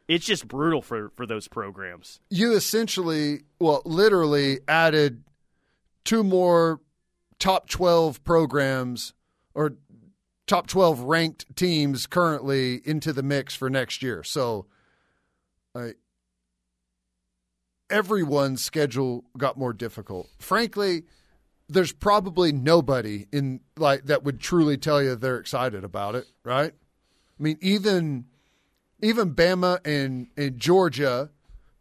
it's 0.08 0.26
just 0.26 0.48
brutal 0.48 0.82
for 0.82 1.10
for 1.16 1.26
those 1.26 1.48
programs. 1.48 2.20
You 2.30 2.54
essentially, 2.54 3.44
well, 3.60 3.82
literally 3.86 4.60
added 4.68 5.24
two 6.04 6.24
more 6.24 6.80
top 7.40 7.70
12 7.70 8.24
programs 8.24 9.14
or 9.54 9.74
top 10.48 10.68
12 10.68 11.02
ranked 11.02 11.56
teams 11.56 12.08
currently 12.08 12.82
into 12.86 13.12
the 13.12 13.24
mix 13.24 13.56
for 13.56 13.70
next 13.70 14.02
year. 14.02 14.24
So 14.24 14.68
uh, 15.76 15.90
everyone's 17.90 18.64
schedule 18.64 19.26
got 19.38 19.58
more 19.58 19.74
difficult. 19.74 20.30
Frankly, 20.40 21.04
there's 21.68 21.92
probably 21.92 22.52
nobody 22.52 23.28
in 23.32 23.60
like 23.78 24.06
that 24.06 24.24
would 24.24 24.40
truly 24.40 24.78
tell 24.78 25.02
you 25.02 25.16
they're 25.16 25.38
excited 25.38 25.84
about 25.84 26.16
it, 26.16 26.28
right? 26.44 26.74
I 27.40 27.44
mean, 27.44 27.58
even 27.62 28.26
even 29.02 29.36
Bama 29.36 29.86
and, 29.86 30.28
and 30.38 30.58
Georgia 30.60 31.30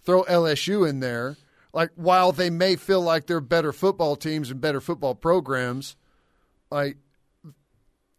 throw 0.02 0.24
LSU 0.24 0.88
in 0.88 1.00
there. 1.00 1.36
Like 1.72 1.90
while 1.96 2.32
they 2.32 2.50
may 2.50 2.76
feel 2.76 3.00
like 3.00 3.26
they're 3.26 3.40
better 3.40 3.72
football 3.72 4.16
teams 4.16 4.50
and 4.50 4.60
better 4.60 4.80
football 4.80 5.14
programs, 5.14 5.96
like 6.70 6.98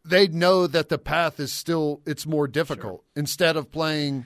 they 0.04 0.28
know 0.28 0.68
that 0.68 0.90
the 0.90 0.98
path 0.98 1.40
is 1.40 1.54
still 1.54 2.02
it's 2.06 2.26
more 2.26 2.48
difficult. 2.48 3.02
Sure. 3.02 3.12
Instead 3.16 3.56
of 3.56 3.72
playing, 3.72 4.26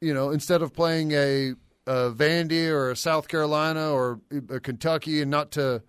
you 0.00 0.12
know, 0.14 0.30
instead 0.30 0.62
of 0.62 0.72
playing 0.72 1.12
a, 1.12 1.54
a 1.86 2.10
Vandy 2.10 2.68
or 2.68 2.90
a 2.90 2.96
South 2.96 3.28
Carolina 3.28 3.90
or 3.90 4.20
a 4.50 4.60
Kentucky, 4.60 5.22
and 5.22 5.30
not 5.30 5.50
to 5.52 5.82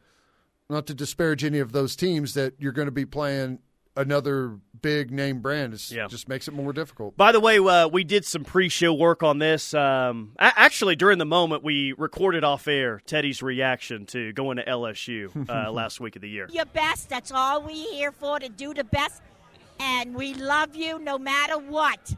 not 0.69 0.85
to 0.87 0.93
disparage 0.93 1.43
any 1.43 1.59
of 1.59 1.71
those 1.71 1.95
teams 1.95 2.33
that 2.33 2.53
you're 2.59 2.73
going 2.73 2.87
to 2.87 2.91
be 2.91 3.05
playing 3.05 3.59
another 3.97 4.59
big 4.81 5.11
name 5.11 5.39
brand. 5.39 5.73
It 5.73 5.91
yeah. 5.91 6.07
just 6.07 6.29
makes 6.29 6.47
it 6.47 6.53
more 6.53 6.71
difficult. 6.71 7.17
By 7.17 7.31
the 7.31 7.39
way, 7.39 7.57
uh, 7.57 7.87
we 7.87 8.03
did 8.03 8.25
some 8.25 8.43
pre-show 8.43 8.93
work 8.93 9.23
on 9.23 9.39
this. 9.39 9.73
Um, 9.73 10.33
actually, 10.39 10.95
during 10.95 11.17
the 11.17 11.25
moment, 11.25 11.63
we 11.63 11.93
recorded 11.97 12.43
off 12.43 12.67
air 12.67 13.01
Teddy's 13.05 13.41
reaction 13.41 14.05
to 14.07 14.31
going 14.33 14.57
to 14.57 14.65
LSU 14.65 15.49
uh, 15.49 15.71
last 15.71 15.99
week 15.99 16.15
of 16.15 16.21
the 16.21 16.29
year. 16.29 16.47
Your 16.51 16.65
best. 16.65 17.09
That's 17.09 17.31
all 17.31 17.63
we 17.63 17.73
here 17.73 18.11
for 18.11 18.39
to 18.39 18.49
do 18.49 18.73
the 18.73 18.83
best, 18.83 19.21
and 19.79 20.15
we 20.15 20.33
love 20.35 20.75
you 20.75 20.99
no 20.99 21.17
matter 21.17 21.57
what. 21.57 22.13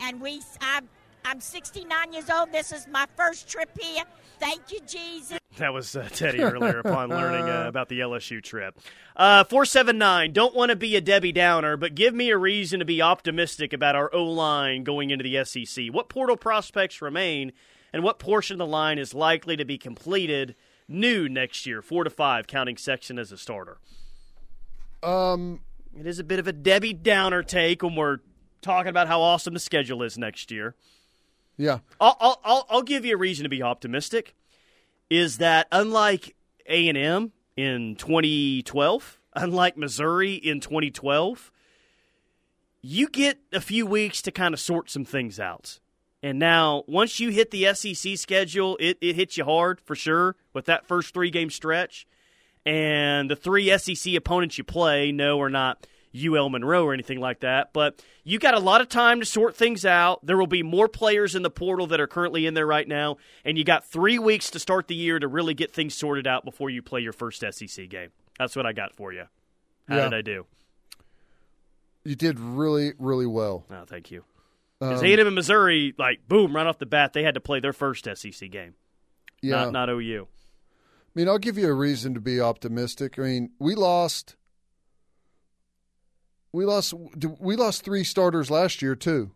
And 0.00 0.20
we, 0.20 0.42
I'm, 0.60 0.88
I'm 1.24 1.40
69 1.40 2.12
years 2.12 2.30
old. 2.30 2.52
This 2.52 2.72
is 2.72 2.86
my 2.88 3.06
first 3.16 3.48
trip 3.48 3.70
here. 3.80 4.04
Thank 4.38 4.72
you, 4.72 4.80
Jesus. 4.86 5.38
That 5.58 5.74
was 5.74 5.94
uh, 5.94 6.08
Teddy 6.10 6.40
earlier 6.40 6.78
upon 6.78 7.10
learning 7.10 7.46
uh, 7.46 7.64
about 7.68 7.90
the 7.90 8.00
LSU 8.00 8.42
trip. 8.42 8.80
Uh, 9.14 9.44
479, 9.44 10.32
don't 10.32 10.54
want 10.54 10.70
to 10.70 10.76
be 10.76 10.96
a 10.96 11.00
Debbie 11.02 11.30
Downer, 11.30 11.76
but 11.76 11.94
give 11.94 12.14
me 12.14 12.30
a 12.30 12.38
reason 12.38 12.78
to 12.78 12.86
be 12.86 13.02
optimistic 13.02 13.74
about 13.74 13.94
our 13.94 14.08
O 14.14 14.24
line 14.24 14.82
going 14.82 15.10
into 15.10 15.22
the 15.22 15.44
SEC. 15.44 15.88
What 15.88 16.08
portal 16.08 16.38
prospects 16.38 17.02
remain, 17.02 17.52
and 17.92 18.02
what 18.02 18.18
portion 18.18 18.54
of 18.54 18.58
the 18.60 18.66
line 18.66 18.98
is 18.98 19.12
likely 19.12 19.54
to 19.58 19.64
be 19.66 19.76
completed 19.76 20.56
new 20.88 21.28
next 21.28 21.66
year? 21.66 21.82
Four 21.82 22.04
to 22.04 22.10
five, 22.10 22.46
counting 22.46 22.78
section 22.78 23.18
as 23.18 23.30
a 23.30 23.36
starter. 23.36 23.76
Um, 25.02 25.60
It 25.94 26.06
is 26.06 26.18
a 26.18 26.24
bit 26.24 26.38
of 26.38 26.46
a 26.48 26.52
Debbie 26.52 26.94
Downer 26.94 27.42
take 27.42 27.82
when 27.82 27.94
we're 27.94 28.20
talking 28.62 28.88
about 28.88 29.06
how 29.06 29.20
awesome 29.20 29.52
the 29.52 29.60
schedule 29.60 30.02
is 30.02 30.16
next 30.16 30.50
year. 30.50 30.74
Yeah. 31.62 31.78
I'll, 32.00 32.40
I'll, 32.44 32.66
I'll 32.68 32.82
give 32.82 33.04
you 33.04 33.14
a 33.14 33.16
reason 33.18 33.44
to 33.44 33.48
be 33.48 33.62
optimistic. 33.62 34.34
Is 35.08 35.38
that 35.38 35.68
unlike 35.70 36.34
A 36.66 36.88
and 36.88 36.98
M 36.98 37.32
in 37.56 37.94
2012, 37.94 39.20
unlike 39.34 39.76
Missouri 39.76 40.34
in 40.34 40.58
2012, 40.58 41.52
you 42.80 43.08
get 43.08 43.38
a 43.52 43.60
few 43.60 43.86
weeks 43.86 44.20
to 44.22 44.32
kind 44.32 44.54
of 44.54 44.58
sort 44.58 44.90
some 44.90 45.04
things 45.04 45.38
out. 45.38 45.78
And 46.20 46.40
now, 46.40 46.82
once 46.88 47.20
you 47.20 47.30
hit 47.30 47.52
the 47.52 47.72
SEC 47.74 48.16
schedule, 48.16 48.76
it, 48.80 48.98
it 49.00 49.14
hits 49.14 49.36
you 49.36 49.44
hard 49.44 49.80
for 49.80 49.94
sure 49.94 50.34
with 50.52 50.64
that 50.64 50.86
first 50.88 51.14
three 51.14 51.30
game 51.30 51.50
stretch. 51.50 52.08
And 52.66 53.30
the 53.30 53.36
three 53.36 53.76
SEC 53.78 54.14
opponents 54.14 54.58
you 54.58 54.64
play, 54.64 55.12
no, 55.12 55.38
or 55.38 55.48
not 55.48 55.86
UL 56.14 56.48
Monroe 56.48 56.84
or 56.84 56.92
anything 56.92 57.20
like 57.20 57.40
that. 57.40 57.72
But 57.72 58.02
you 58.24 58.38
got 58.38 58.54
a 58.54 58.60
lot 58.60 58.80
of 58.80 58.88
time 58.88 59.20
to 59.20 59.26
sort 59.26 59.56
things 59.56 59.84
out. 59.84 60.24
There 60.24 60.36
will 60.36 60.46
be 60.46 60.62
more 60.62 60.88
players 60.88 61.34
in 61.34 61.42
the 61.42 61.50
portal 61.50 61.86
that 61.88 62.00
are 62.00 62.06
currently 62.06 62.46
in 62.46 62.54
there 62.54 62.66
right 62.66 62.86
now, 62.86 63.16
and 63.44 63.56
you 63.56 63.64
got 63.64 63.84
three 63.84 64.18
weeks 64.18 64.50
to 64.50 64.58
start 64.58 64.88
the 64.88 64.94
year 64.94 65.18
to 65.18 65.28
really 65.28 65.54
get 65.54 65.72
things 65.72 65.94
sorted 65.94 66.26
out 66.26 66.44
before 66.44 66.70
you 66.70 66.82
play 66.82 67.00
your 67.00 67.12
first 67.12 67.44
SEC 67.50 67.88
game. 67.88 68.10
That's 68.38 68.56
what 68.56 68.66
I 68.66 68.72
got 68.72 68.94
for 68.94 69.12
you. 69.12 69.24
How 69.88 69.96
yeah. 69.96 70.04
did 70.04 70.14
I 70.14 70.22
do? 70.22 70.46
You 72.04 72.16
did 72.16 72.40
really, 72.40 72.92
really 72.98 73.26
well. 73.26 73.64
Oh, 73.70 73.84
thank 73.86 74.10
you. 74.10 74.24
Because 74.80 75.00
um, 75.00 75.06
A&M 75.06 75.26
and 75.26 75.34
Missouri, 75.34 75.94
like 75.96 76.26
boom, 76.26 76.56
right 76.56 76.66
off 76.66 76.78
the 76.78 76.86
bat, 76.86 77.12
they 77.12 77.22
had 77.22 77.34
to 77.34 77.40
play 77.40 77.60
their 77.60 77.72
first 77.72 78.08
SEC 78.14 78.50
game. 78.50 78.74
Yeah, 79.40 79.64
not, 79.64 79.72
not 79.72 79.90
OU. 79.90 80.26
I 80.26 81.18
mean, 81.18 81.28
I'll 81.28 81.38
give 81.38 81.58
you 81.58 81.68
a 81.68 81.74
reason 81.74 82.14
to 82.14 82.20
be 82.20 82.40
optimistic. 82.40 83.18
I 83.18 83.22
mean, 83.22 83.50
we 83.58 83.74
lost 83.74 84.34
we 86.52 86.64
lost. 86.64 86.94
We 87.38 87.56
lost 87.56 87.84
three 87.84 88.04
starters 88.04 88.50
last 88.50 88.82
year 88.82 88.94
too. 88.94 89.30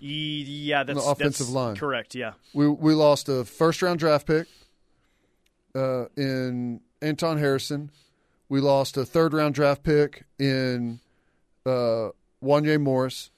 Yeah, 0.00 0.82
that's 0.82 1.02
the 1.02 1.10
offensive 1.10 1.46
that's 1.46 1.54
line. 1.54 1.76
Correct. 1.76 2.14
Yeah, 2.14 2.32
we 2.54 2.68
we 2.68 2.94
lost 2.94 3.28
a 3.28 3.44
first 3.44 3.82
round 3.82 3.98
draft 3.98 4.26
pick 4.26 4.46
uh, 5.74 6.06
in 6.16 6.80
Anton 7.02 7.38
Harrison. 7.38 7.90
We 8.48 8.60
lost 8.60 8.96
a 8.96 9.04
third 9.04 9.32
round 9.32 9.54
draft 9.54 9.82
pick 9.82 10.24
in 10.38 11.00
uh, 11.66 12.10
Wanya 12.42 12.80
Morris, 12.80 13.30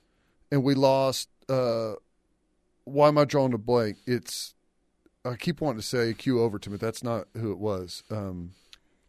and 0.51 0.63
we 0.63 0.75
lost. 0.75 1.29
Uh, 1.49 1.95
why 2.85 3.09
am 3.09 3.19
I 3.19 3.25
drawing 3.25 3.53
a 3.53 3.59
blank? 3.59 3.99
It's 4.07 4.55
I 5.25 5.37
keep 5.37 5.61
wanting 5.61 5.81
to 5.81 5.87
say 5.87 6.15
Q 6.15 6.41
Overton, 6.41 6.73
but 6.73 6.81
that's 6.81 7.03
not 7.03 7.29
who 7.37 7.53
it 7.53 7.59
was. 7.59 8.03
Um, 8.11 8.53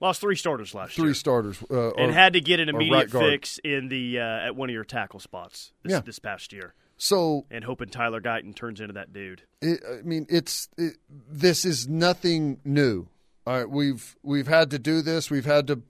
Lost 0.04 0.20
three 0.20 0.36
starters 0.36 0.76
last 0.76 0.95
three 0.95 1.04
year. 1.04 1.14
Three 1.14 1.18
starters, 1.18 1.64
uh, 1.72 1.91
and 1.91 2.14
had 2.14 2.34
to 2.34 2.41
get 2.41 2.60
an 2.60 2.68
immediate 2.68 3.14
right 3.14 3.24
fix 3.24 3.58
in 3.64 3.88
the 3.88 4.20
uh, 4.20 4.47
at 4.47 4.54
one 4.54 4.70
of 4.70 4.74
your 4.74 4.84
tackle 4.84 5.22
spots 5.22 5.72
this, 5.82 5.93
yeah. 5.93 6.01
this 6.01 6.20
past 6.20 6.51
year. 6.51 6.74
So 6.97 7.45
and 7.49 7.64
hoping 7.64 7.88
Tyler 7.88 8.20
Guyton 8.20 8.54
turns 8.54 8.82
into 8.82 8.95
that 8.95 9.14
dude. 9.14 9.43
It, 9.62 9.80
I 9.89 10.01
mean, 10.01 10.26
it's 10.28 10.68
it, 10.78 10.97
this 11.08 11.64
is 11.64 11.88
nothing 11.88 12.60
new. 12.66 13.08
All 13.47 13.58
right, 13.58 13.70
we've 13.70 14.18
we've 14.24 14.47
had 14.47 14.72
to 14.72 14.80
do 14.80 15.01
this. 15.01 15.32
We've 15.32 15.45
had 15.45 15.68
to 15.68 15.82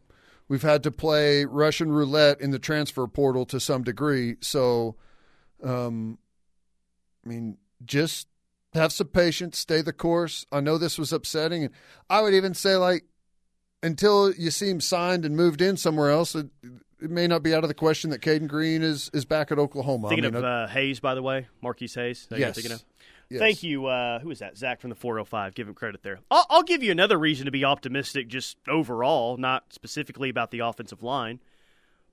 we've 0.47 0.61
had 0.61 0.83
to 0.83 0.91
play 0.91 1.45
Russian 1.45 1.91
roulette 1.91 2.39
in 2.39 2.51
the 2.51 2.59
transfer 2.59 3.07
portal 3.07 3.47
to 3.47 3.59
some 3.59 3.81
degree. 3.83 4.35
So, 4.41 4.95
um, 5.63 6.19
I 7.25 7.29
mean, 7.29 7.57
just 7.83 8.27
have 8.75 8.91
some 8.91 9.07
patience, 9.07 9.57
stay 9.57 9.81
the 9.81 9.91
course. 9.91 10.45
I 10.51 10.59
know 10.59 10.77
this 10.77 10.99
was 10.99 11.11
upsetting, 11.11 11.63
and 11.63 11.73
I 12.11 12.21
would 12.21 12.35
even 12.35 12.53
say 12.53 12.75
like 12.75 13.05
until 13.83 14.33
you 14.33 14.49
see 14.49 14.69
him 14.69 14.81
signed 14.81 15.25
and 15.25 15.35
moved 15.35 15.61
in 15.61 15.77
somewhere 15.77 16.09
else, 16.09 16.33
it, 16.33 16.47
it 17.01 17.11
may 17.11 17.27
not 17.27 17.43
be 17.43 17.53
out 17.53 17.63
of 17.63 17.67
the 17.67 17.75
question 17.75 18.09
that 18.09 18.21
Cayden 18.21 18.47
Green 18.47 18.81
is 18.81 19.11
is 19.13 19.25
back 19.25 19.51
at 19.51 19.59
Oklahoma. 19.59 20.09
Thinking 20.09 20.25
I 20.25 20.29
mean, 20.29 20.37
of 20.37 20.43
uh, 20.43 20.67
Hayes, 20.67 20.99
by 20.99 21.13
the 21.13 21.21
way, 21.21 21.47
Marquis 21.61 21.89
Hayes. 21.93 22.27
yes. 22.31 22.57
yes. 23.29 23.39
Thank 23.39 23.63
you. 23.63 23.87
Uh, 23.87 24.19
who 24.19 24.29
is 24.29 24.39
that? 24.39 24.57
Zach 24.57 24.79
from 24.79 24.89
the 24.89 24.95
405. 24.95 25.55
Give 25.55 25.67
him 25.67 25.73
credit 25.73 26.03
there. 26.03 26.19
I'll, 26.29 26.45
I'll 26.49 26.63
give 26.63 26.83
you 26.83 26.91
another 26.91 27.17
reason 27.17 27.45
to 27.45 27.51
be 27.51 27.65
optimistic, 27.65 28.27
just 28.27 28.57
overall, 28.67 29.37
not 29.37 29.73
specifically 29.73 30.29
about 30.29 30.51
the 30.51 30.59
offensive 30.59 31.01
line. 31.01 31.39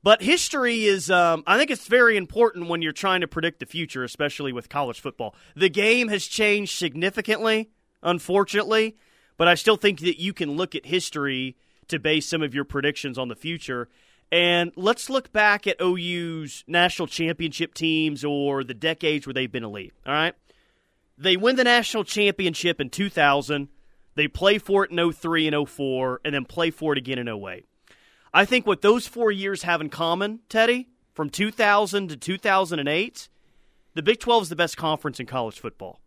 But 0.03 0.23
history 0.23 0.87
is, 0.87 1.11
um, 1.11 1.45
I 1.47 1.59
think 1.59 1.71
it's 1.71 1.87
very 1.87 2.17
important 2.17 2.69
when 2.69 2.81
you're 2.81 2.93
trying 2.93 3.21
to 3.21 3.29
predict 3.29 3.61
the 3.61 3.67
future, 3.67 4.03
especially 4.03 4.51
with 4.53 4.71
college 4.71 4.99
football. 4.99 5.35
The 5.55 5.69
game 5.69 6.09
has 6.09 6.25
changed 6.25 6.79
significantly, 6.79 7.71
unfortunately. 8.03 8.97
But 9.41 9.49
I 9.49 9.55
still 9.55 9.79
think 9.79 10.01
that 10.01 10.21
you 10.21 10.35
can 10.35 10.51
look 10.51 10.75
at 10.75 10.85
history 10.85 11.57
to 11.89 11.99
base 11.99 12.29
some 12.29 12.43
of 12.43 12.55
your 12.55 12.65
predictions 12.65 13.17
on 13.17 13.29
the 13.29 13.35
future. 13.35 13.89
And 14.31 14.71
let's 14.77 15.09
look 15.09 15.33
back 15.33 15.67
at 15.67 15.81
OU's 15.81 16.63
national 16.67 17.09
championship 17.09 17.73
teams 17.73 18.23
or 18.23 18.63
the 18.63 18.75
decades 18.75 19.27
where 19.27 19.33
they've 19.33 19.51
been 19.51 19.65
elite. 19.65 19.95
All 20.05 20.13
right. 20.13 20.35
They 21.17 21.39
win 21.39 21.57
the 21.57 21.65
national 21.65 22.05
championship 22.05 22.83
in 22.83 22.91
2000. 22.91 23.69
They 24.15 24.29
play 24.29 24.59
for 24.59 24.85
it 24.85 24.91
in 24.91 25.11
03 25.11 25.49
and 25.49 25.67
04, 25.67 26.21
and 26.23 26.35
then 26.35 26.45
play 26.45 26.71
for 26.71 26.93
it 26.93 26.99
again 26.99 27.19
in 27.19 27.27
08. 27.27 27.65
I 28.35 28.45
think 28.45 28.67
what 28.67 28.83
those 28.83 29.07
four 29.07 29.33
years 29.33 29.63
have 29.63 29.81
in 29.81 29.89
common, 29.89 30.41
Teddy, 30.51 30.91
from 31.15 31.31
2000 31.31 32.09
to 32.09 32.17
2008, 32.19 33.29
the 33.95 34.03
Big 34.03 34.21
12 34.21 34.43
is 34.43 34.49
the 34.51 34.57
best 34.57 34.77
conference 34.77 35.19
in 35.19 35.25
college 35.25 35.59
football. 35.59 35.99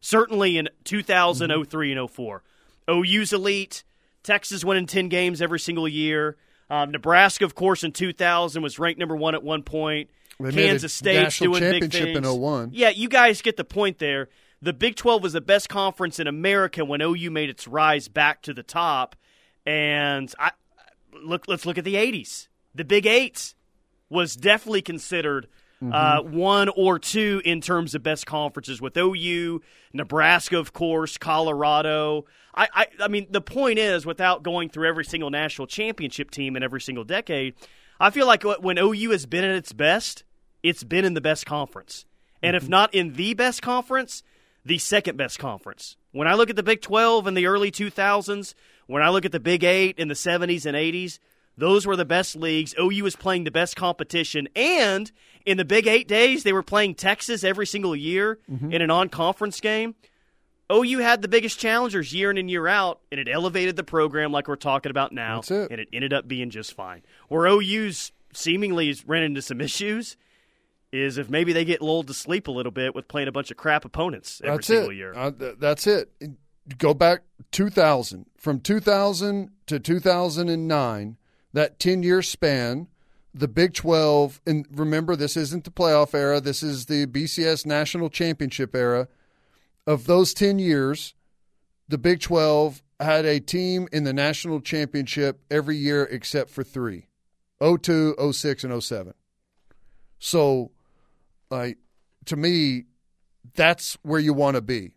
Certainly 0.00 0.56
in 0.56 0.70
2000, 0.84 1.50
mm-hmm. 1.50 1.62
03, 1.64 1.92
and 1.92 2.10
04. 2.10 2.42
OU's 2.88 3.32
elite. 3.32 3.84
Texas 4.22 4.64
winning 4.64 4.86
10 4.86 5.08
games 5.08 5.40
every 5.40 5.60
single 5.60 5.88
year. 5.88 6.36
Um, 6.70 6.90
Nebraska, 6.90 7.44
of 7.44 7.54
course, 7.54 7.82
in 7.82 7.92
2000 7.92 8.62
was 8.62 8.78
ranked 8.78 8.98
number 8.98 9.16
one 9.16 9.34
at 9.34 9.42
one 9.42 9.62
point. 9.62 10.10
They 10.40 10.52
Kansas 10.52 10.92
State 10.92 11.30
doing 11.38 11.60
big 11.60 11.90
things. 11.90 12.16
in 12.16 12.24
01. 12.24 12.70
Yeah, 12.72 12.90
you 12.90 13.08
guys 13.08 13.42
get 13.42 13.56
the 13.56 13.64
point 13.64 13.98
there. 13.98 14.28
the 14.62 14.72
Big 14.72 14.96
12 14.96 15.22
was 15.22 15.32
the 15.32 15.40
best 15.40 15.68
conference 15.68 16.20
in 16.20 16.26
America 16.26 16.84
when 16.84 17.00
OU 17.00 17.30
made 17.30 17.48
its 17.48 17.66
rise 17.66 18.08
back 18.08 18.42
to 18.42 18.54
the 18.54 18.62
top. 18.62 19.16
And 19.66 20.32
I 20.38 20.52
look, 21.24 21.48
let's 21.48 21.66
look 21.66 21.78
at 21.78 21.84
the 21.84 21.96
80s. 21.96 22.48
The 22.74 22.84
Big 22.84 23.06
Eight 23.06 23.54
was 24.08 24.36
definitely 24.36 24.82
considered 24.82 25.48
Mm-hmm. 25.82 25.92
uh, 25.92 26.22
one 26.22 26.68
or 26.70 26.98
two 26.98 27.40
in 27.44 27.60
terms 27.60 27.94
of 27.94 28.02
best 28.02 28.26
conferences 28.26 28.80
with 28.80 28.96
OU, 28.96 29.62
Nebraska, 29.92 30.58
of 30.58 30.72
course, 30.72 31.16
Colorado. 31.16 32.24
I, 32.52 32.68
I, 32.74 32.86
I 33.02 33.08
mean, 33.08 33.28
the 33.30 33.40
point 33.40 33.78
is, 33.78 34.04
without 34.04 34.42
going 34.42 34.70
through 34.70 34.88
every 34.88 35.04
single 35.04 35.30
national 35.30 35.68
championship 35.68 36.32
team 36.32 36.56
in 36.56 36.64
every 36.64 36.80
single 36.80 37.04
decade, 37.04 37.54
I 38.00 38.10
feel 38.10 38.26
like 38.26 38.42
when 38.42 38.76
OU 38.76 39.10
has 39.10 39.26
been 39.26 39.44
at 39.44 39.54
its 39.54 39.72
best, 39.72 40.24
it's 40.64 40.82
been 40.82 41.04
in 41.04 41.14
the 41.14 41.20
best 41.20 41.46
conference. 41.46 42.04
And 42.42 42.56
if 42.56 42.68
not 42.68 42.92
in 42.92 43.12
the 43.12 43.34
best 43.34 43.62
conference, 43.62 44.24
the 44.64 44.78
second 44.78 45.16
best 45.16 45.38
conference. 45.38 45.96
When 46.10 46.26
I 46.26 46.34
look 46.34 46.50
at 46.50 46.56
the 46.56 46.62
Big 46.64 46.80
12 46.80 47.26
in 47.26 47.34
the 47.34 47.46
early 47.46 47.70
2000s, 47.70 48.54
when 48.86 49.02
I 49.02 49.10
look 49.10 49.24
at 49.24 49.32
the 49.32 49.40
Big 49.40 49.62
8 49.62 49.96
in 49.98 50.08
the 50.08 50.14
70s 50.14 50.66
and 50.66 50.76
80s, 50.76 51.18
those 51.58 51.86
were 51.86 51.96
the 51.96 52.04
best 52.06 52.34
leagues. 52.36 52.74
OU 52.80 53.02
was 53.04 53.16
playing 53.16 53.44
the 53.44 53.50
best 53.50 53.76
competition. 53.76 54.48
And 54.56 55.10
in 55.44 55.56
the 55.58 55.64
Big 55.64 55.86
8 55.86 56.08
days, 56.08 56.42
they 56.44 56.52
were 56.54 56.62
playing 56.62 56.94
Texas 56.94 57.44
every 57.44 57.66
single 57.66 57.94
year 57.94 58.38
Mm-hmm. 58.50 58.72
in 58.72 58.80
a 58.80 58.86
non 58.86 59.08
conference 59.10 59.60
game. 59.60 59.94
OU 60.72 60.98
had 60.98 61.22
the 61.22 61.28
biggest 61.28 61.58
challengers 61.58 62.12
year 62.12 62.30
in 62.30 62.36
and 62.38 62.50
year 62.50 62.66
out, 62.68 63.00
and 63.10 63.18
it 63.20 63.26
elevated 63.30 63.76
the 63.76 63.82
program 63.84 64.32
like 64.32 64.48
we're 64.48 64.56
talking 64.56 64.90
about 64.90 65.12
now. 65.12 65.36
That's 65.36 65.50
it. 65.50 65.70
And 65.70 65.80
it 65.80 65.88
ended 65.92 66.12
up 66.12 66.28
being 66.28 66.50
just 66.50 66.74
fine. 66.74 67.02
Where 67.28 67.46
OU's 67.46 68.12
seemingly 68.34 68.94
ran 69.06 69.22
into 69.22 69.40
some 69.42 69.60
issues 69.62 70.16
is 70.92 71.18
if 71.18 71.28
maybe 71.28 71.52
they 71.52 71.64
get 71.64 71.82
lulled 71.82 72.06
to 72.06 72.14
sleep 72.14 72.48
a 72.48 72.50
little 72.50 72.72
bit 72.72 72.94
with 72.94 73.08
playing 73.08 73.28
a 73.28 73.32
bunch 73.32 73.50
of 73.50 73.56
crap 73.58 73.84
opponents 73.84 74.40
every 74.44 74.56
That's 74.58 74.66
single 74.68 74.90
it. 74.90 74.94
year. 74.96 75.12
Uh, 75.14 75.30
th- 75.30 75.56
that's 75.58 75.86
it. 75.86 76.10
Go 76.78 76.92
back 76.94 77.22
2000. 77.52 78.24
From 78.38 78.60
2000 78.60 79.50
to 79.66 79.78
2009, 79.80 81.16
that 81.52 81.78
10 81.78 82.02
year 82.02 82.22
span, 82.22 82.88
the 83.34 83.48
Big 83.48 83.74
12, 83.74 84.40
and 84.46 84.66
remember, 84.70 85.16
this 85.16 85.36
isn't 85.36 85.64
the 85.64 85.70
playoff 85.70 86.14
era, 86.14 86.40
this 86.40 86.62
is 86.62 86.86
the 86.86 87.06
BCS 87.06 87.66
national 87.66 88.10
championship 88.10 88.74
era. 88.74 89.08
Of 89.86 90.06
those 90.06 90.34
10 90.34 90.58
years, 90.58 91.14
the 91.88 91.98
Big 91.98 92.20
12 92.20 92.82
had 93.00 93.24
a 93.24 93.40
team 93.40 93.88
in 93.92 94.04
the 94.04 94.12
national 94.12 94.60
championship 94.60 95.40
every 95.50 95.76
year 95.76 96.04
except 96.04 96.50
for 96.50 96.64
three 96.64 97.06
02, 97.60 98.32
06, 98.32 98.64
and 98.64 98.82
07. 98.82 99.14
So, 100.18 100.70
like, 101.50 101.78
to 102.26 102.36
me, 102.36 102.84
that's 103.54 103.96
where 104.02 104.20
you 104.20 104.32
want 104.32 104.56
to 104.56 104.60
be. 104.60 104.92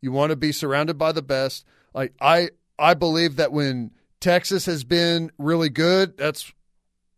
You 0.00 0.12
want 0.12 0.30
to 0.30 0.36
be 0.36 0.52
surrounded 0.52 0.98
by 0.98 1.12
the 1.12 1.22
best. 1.22 1.64
Like 1.94 2.12
I 2.20 2.50
I 2.78 2.94
believe 2.94 3.36
that 3.36 3.52
when 3.52 3.92
Texas 4.22 4.66
has 4.66 4.84
been 4.84 5.32
really 5.36 5.68
good, 5.68 6.16
that's 6.16 6.52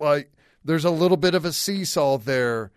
like 0.01 0.33
there's 0.65 0.87
a 0.87 0.91
little 0.91 1.19
bit 1.19 1.35
of 1.35 1.45
a 1.45 1.53
seesaw 1.53 2.17
there. 2.19 2.73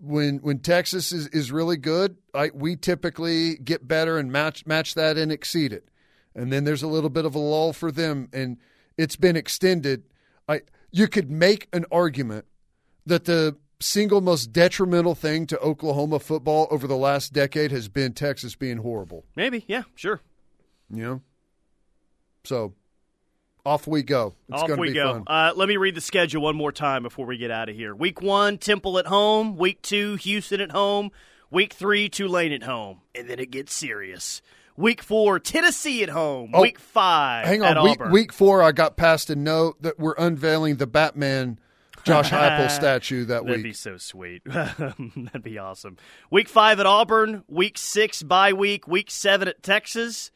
When 0.00 0.38
when 0.38 0.58
Texas 0.58 1.12
is, 1.12 1.28
is 1.28 1.50
really 1.52 1.76
good, 1.76 2.16
I, 2.34 2.50
we 2.52 2.76
typically 2.76 3.56
get 3.56 3.86
better 3.86 4.18
and 4.18 4.30
match 4.30 4.66
match 4.66 4.94
that 4.94 5.16
and 5.16 5.30
exceed 5.30 5.72
it. 5.72 5.88
And 6.34 6.52
then 6.52 6.64
there's 6.64 6.82
a 6.82 6.88
little 6.88 7.08
bit 7.08 7.24
of 7.24 7.34
a 7.34 7.38
lull 7.38 7.72
for 7.72 7.90
them, 7.90 8.28
and 8.32 8.58
it's 8.96 9.16
been 9.16 9.36
extended. 9.36 10.02
I 10.48 10.62
you 10.90 11.06
could 11.06 11.30
make 11.30 11.68
an 11.72 11.84
argument 11.92 12.46
that 13.06 13.26
the 13.26 13.56
single 13.80 14.20
most 14.20 14.52
detrimental 14.52 15.14
thing 15.14 15.46
to 15.46 15.58
Oklahoma 15.60 16.18
football 16.18 16.66
over 16.72 16.88
the 16.88 16.96
last 16.96 17.32
decade 17.32 17.70
has 17.70 17.88
been 17.88 18.12
Texas 18.12 18.56
being 18.56 18.78
horrible. 18.78 19.24
Maybe, 19.36 19.64
yeah, 19.68 19.84
sure. 19.94 20.20
You 20.92 21.02
know? 21.02 21.22
So 22.44 22.74
off 23.68 23.86
we 23.86 24.02
go. 24.02 24.34
It's 24.48 24.62
Off 24.62 24.78
we 24.78 24.88
be 24.88 24.94
go. 24.94 25.22
Uh, 25.26 25.52
let 25.54 25.68
me 25.68 25.76
read 25.76 25.94
the 25.94 26.00
schedule 26.00 26.42
one 26.42 26.56
more 26.56 26.72
time 26.72 27.02
before 27.02 27.26
we 27.26 27.36
get 27.36 27.50
out 27.50 27.68
of 27.68 27.76
here. 27.76 27.94
Week 27.94 28.22
one, 28.22 28.58
Temple 28.58 28.98
at 28.98 29.06
home. 29.06 29.56
Week 29.56 29.80
two, 29.82 30.16
Houston 30.16 30.60
at 30.60 30.72
home. 30.72 31.10
Week 31.50 31.72
three, 31.72 32.08
Tulane 32.08 32.52
at 32.52 32.62
home. 32.62 33.00
And 33.14 33.28
then 33.28 33.38
it 33.38 33.50
gets 33.50 33.74
serious. 33.74 34.42
Week 34.76 35.02
four, 35.02 35.38
Tennessee 35.38 36.02
at 36.02 36.08
home. 36.08 36.52
Oh, 36.54 36.62
week 36.62 36.78
five, 36.78 37.46
Hang 37.46 37.62
at 37.64 37.76
on. 37.76 37.84
Week, 37.84 38.00
Auburn. 38.00 38.12
week 38.12 38.32
four, 38.32 38.62
I 38.62 38.72
got 38.72 38.96
past 38.96 39.28
a 39.28 39.36
note 39.36 39.82
that 39.82 39.98
we're 39.98 40.14
unveiling 40.16 40.76
the 40.76 40.86
Batman 40.86 41.58
Josh 42.04 42.30
Heupel 42.30 42.70
statue 42.70 43.24
that 43.26 43.44
week. 43.44 43.50
That'd 43.50 43.64
be 43.64 43.72
so 43.72 43.96
sweet. 43.96 44.42
That'd 44.46 45.42
be 45.42 45.58
awesome. 45.58 45.96
Week 46.30 46.48
five 46.48 46.78
at 46.80 46.86
Auburn. 46.86 47.42
Week 47.48 47.76
six 47.76 48.22
bye 48.22 48.52
week. 48.52 48.86
Week 48.86 49.10
seven 49.10 49.48
at 49.48 49.62
Texas. 49.62 50.30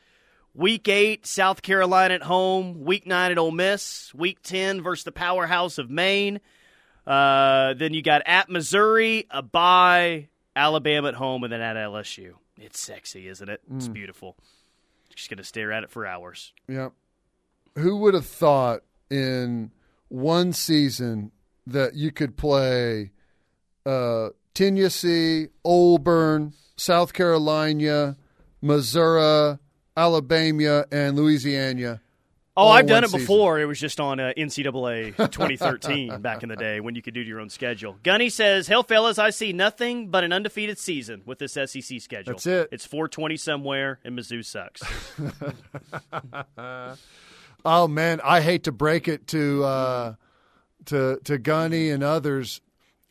Week 0.55 0.86
eight, 0.88 1.26
South 1.26 1.62
Carolina 1.62 2.14
at 2.14 2.22
home. 2.22 2.84
Week 2.84 3.07
nine 3.07 3.30
at 3.30 3.38
Ole 3.38 3.50
Miss. 3.53 4.12
Week 4.14 4.38
ten 4.42 4.82
versus 4.82 5.05
the 5.05 5.12
powerhouse 5.12 5.78
of 5.78 5.90
Maine. 5.90 6.40
Uh, 7.07 7.74
then 7.74 7.94
you 7.94 8.03
got 8.03 8.22
at 8.26 8.48
Missouri, 8.50 9.26
a 9.30 9.42
bye, 9.42 10.28
Alabama 10.55 11.09
at 11.09 11.14
home, 11.14 11.42
and 11.44 11.53
then 11.53 11.61
at 11.61 11.76
LSU. 11.76 12.34
It's 12.61 12.78
sexy, 12.80 13.28
isn't 13.28 13.48
it? 13.48 13.61
It's 13.74 13.88
Mm. 13.88 13.94
beautiful. 13.94 14.36
Just 15.14 15.28
gonna 15.30 15.42
stare 15.42 15.72
at 15.72 15.82
it 15.84 15.90
for 15.90 16.07
hours. 16.07 16.53
Yeah. 16.68 16.90
Who 17.76 17.96
would 17.98 18.14
have 18.14 18.26
thought 18.26 18.82
in 19.11 19.72
one 20.09 20.53
season 20.53 21.32
that 21.66 21.94
you 21.94 22.12
could 22.12 22.36
play 22.36 23.12
uh, 23.86 24.28
Tennessee, 24.55 25.48
Auburn, 25.64 26.53
South 26.76 27.12
Carolina, 27.14 28.16
Missouri, 28.61 29.59
Alabama, 29.97 30.86
and 30.90 31.16
Louisiana? 31.16 32.01
Oh, 32.55 32.68
I've 32.68 32.86
done 32.86 33.03
it 33.03 33.09
season? 33.09 33.20
before. 33.20 33.61
It 33.61 33.64
was 33.64 33.80
just 33.80 33.99
on 33.99 34.20
uh, 34.20 34.32
NCAA 34.36 35.16
2013 35.16 36.20
back 36.20 36.43
in 36.43 36.51
the 36.51 36.57
day 36.57 36.80
when 36.80 36.95
you 36.95 37.01
could 37.01 37.14
do 37.14 37.20
your 37.20 37.40
own 37.40 37.49
schedule. 37.49 37.97
Gunny 38.03 38.28
says, 38.28 38.66
"Hell, 38.66 38.82
fellas, 38.82 39.18
I 39.18 39.30
see 39.30 39.55
nothing 39.55 40.09
but 40.09 40.22
an 40.22 40.32
undefeated 40.34 40.78
season 40.78 41.22
with 41.24 41.38
this 41.38 41.53
SEC 41.55 42.01
schedule. 42.01 42.34
That's 42.34 42.47
it. 42.47 42.68
It's 42.70 42.84
420 42.84 43.36
somewhere, 43.38 44.01
and 44.05 44.18
Mizzou 44.18 44.45
sucks." 44.45 44.82
Oh 47.64 47.86
man, 47.86 48.20
I 48.24 48.40
hate 48.40 48.64
to 48.64 48.72
break 48.72 49.09
it 49.09 49.28
to 49.28 49.64
uh, 49.64 50.14
to 50.86 51.20
to 51.24 51.38
Gunny 51.38 51.90
and 51.90 52.03
others. 52.03 52.61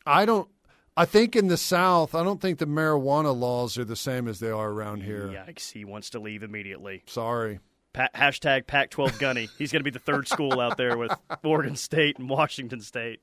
I 0.06 0.26
don't. 0.26 0.50
I 0.98 1.06
think 1.06 1.36
in 1.36 1.48
the 1.48 1.58
South, 1.58 2.14
I 2.14 2.24
don't 2.24 2.42
think 2.42 2.60
the 2.60 2.68
marijuana 2.68 3.36
laws 3.38 3.78
are 3.78 3.86
the 3.86 3.96
same 3.96 4.28
as 4.28 4.40
they 4.40 4.50
are 4.52 4.70
around 4.70 5.04
here. 5.04 5.28
Yikes! 5.28 5.72
He 5.72 5.86
wants 5.86 6.10
to 6.12 6.20
leave 6.20 6.44
immediately. 6.44 7.04
Sorry. 7.08 7.60
Pa- 7.94 8.10
hashtag 8.16 8.68
Pac-12 8.68 9.20
Gunny. 9.20 9.50
He's 9.58 9.72
going 9.72 9.82
to 9.82 9.84
be 9.84 9.90
the 9.90 10.00
third 10.00 10.28
school 10.28 10.60
out 10.60 10.78
there 10.78 10.98
with 10.98 11.12
Oregon 11.44 11.76
State 11.76 12.18
and 12.20 12.30
Washington 12.30 12.82
State. 12.82 13.22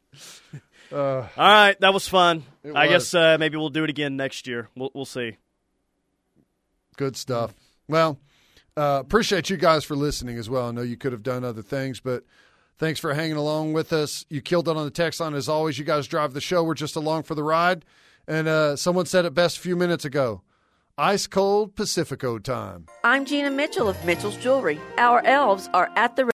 Uh, 0.90 1.18
All 1.18 1.28
right, 1.36 1.78
that 1.80 1.92
was 1.92 2.08
fun. 2.08 2.44
I 2.64 2.86
was. 2.86 2.88
guess 2.88 3.14
uh, 3.14 3.36
maybe 3.38 3.58
we'll 3.58 3.68
do 3.68 3.84
it 3.84 3.90
again 3.90 4.16
next 4.16 4.46
year. 4.46 4.70
We'll, 4.74 4.90
we'll 4.94 5.04
see. 5.04 5.36
Good 6.96 7.14
stuff. 7.14 7.52
Well, 7.88 8.18
uh, 8.74 8.98
appreciate 9.02 9.50
you 9.50 9.58
guys 9.58 9.84
for 9.84 9.96
listening 9.96 10.38
as 10.38 10.48
well. 10.48 10.68
I 10.68 10.70
know 10.70 10.80
you 10.80 10.96
could 10.96 11.12
have 11.12 11.22
done 11.22 11.44
other 11.44 11.60
things, 11.60 12.00
but 12.00 12.24
thanks 12.78 13.00
for 13.00 13.14
hanging 13.14 13.36
along 13.36 13.72
with 13.72 13.92
us. 13.92 14.24
You 14.28 14.40
killed 14.40 14.68
it 14.68 14.76
on 14.76 14.84
the 14.84 14.90
text 14.90 15.20
line 15.20 15.34
as 15.34 15.48
always. 15.48 15.78
You 15.78 15.84
guys 15.84 16.06
drive 16.06 16.34
the 16.34 16.40
show. 16.40 16.62
We're 16.64 16.74
just 16.74 16.96
along 16.96 17.24
for 17.24 17.34
the 17.34 17.44
ride. 17.44 17.84
And 18.26 18.46
uh, 18.48 18.76
someone 18.76 19.06
said 19.06 19.24
it 19.24 19.34
best 19.34 19.58
a 19.58 19.60
few 19.60 19.76
minutes 19.76 20.04
ago 20.04 20.42
ice 20.98 21.28
cold 21.28 21.76
Pacifico 21.76 22.38
time. 22.40 22.86
I'm 23.04 23.24
Gina 23.24 23.52
Mitchell 23.52 23.88
of 23.88 24.04
Mitchell's 24.04 24.36
Jewelry. 24.36 24.80
Our 24.98 25.24
elves 25.24 25.70
are 25.72 25.90
at 25.94 26.16
the 26.16 26.26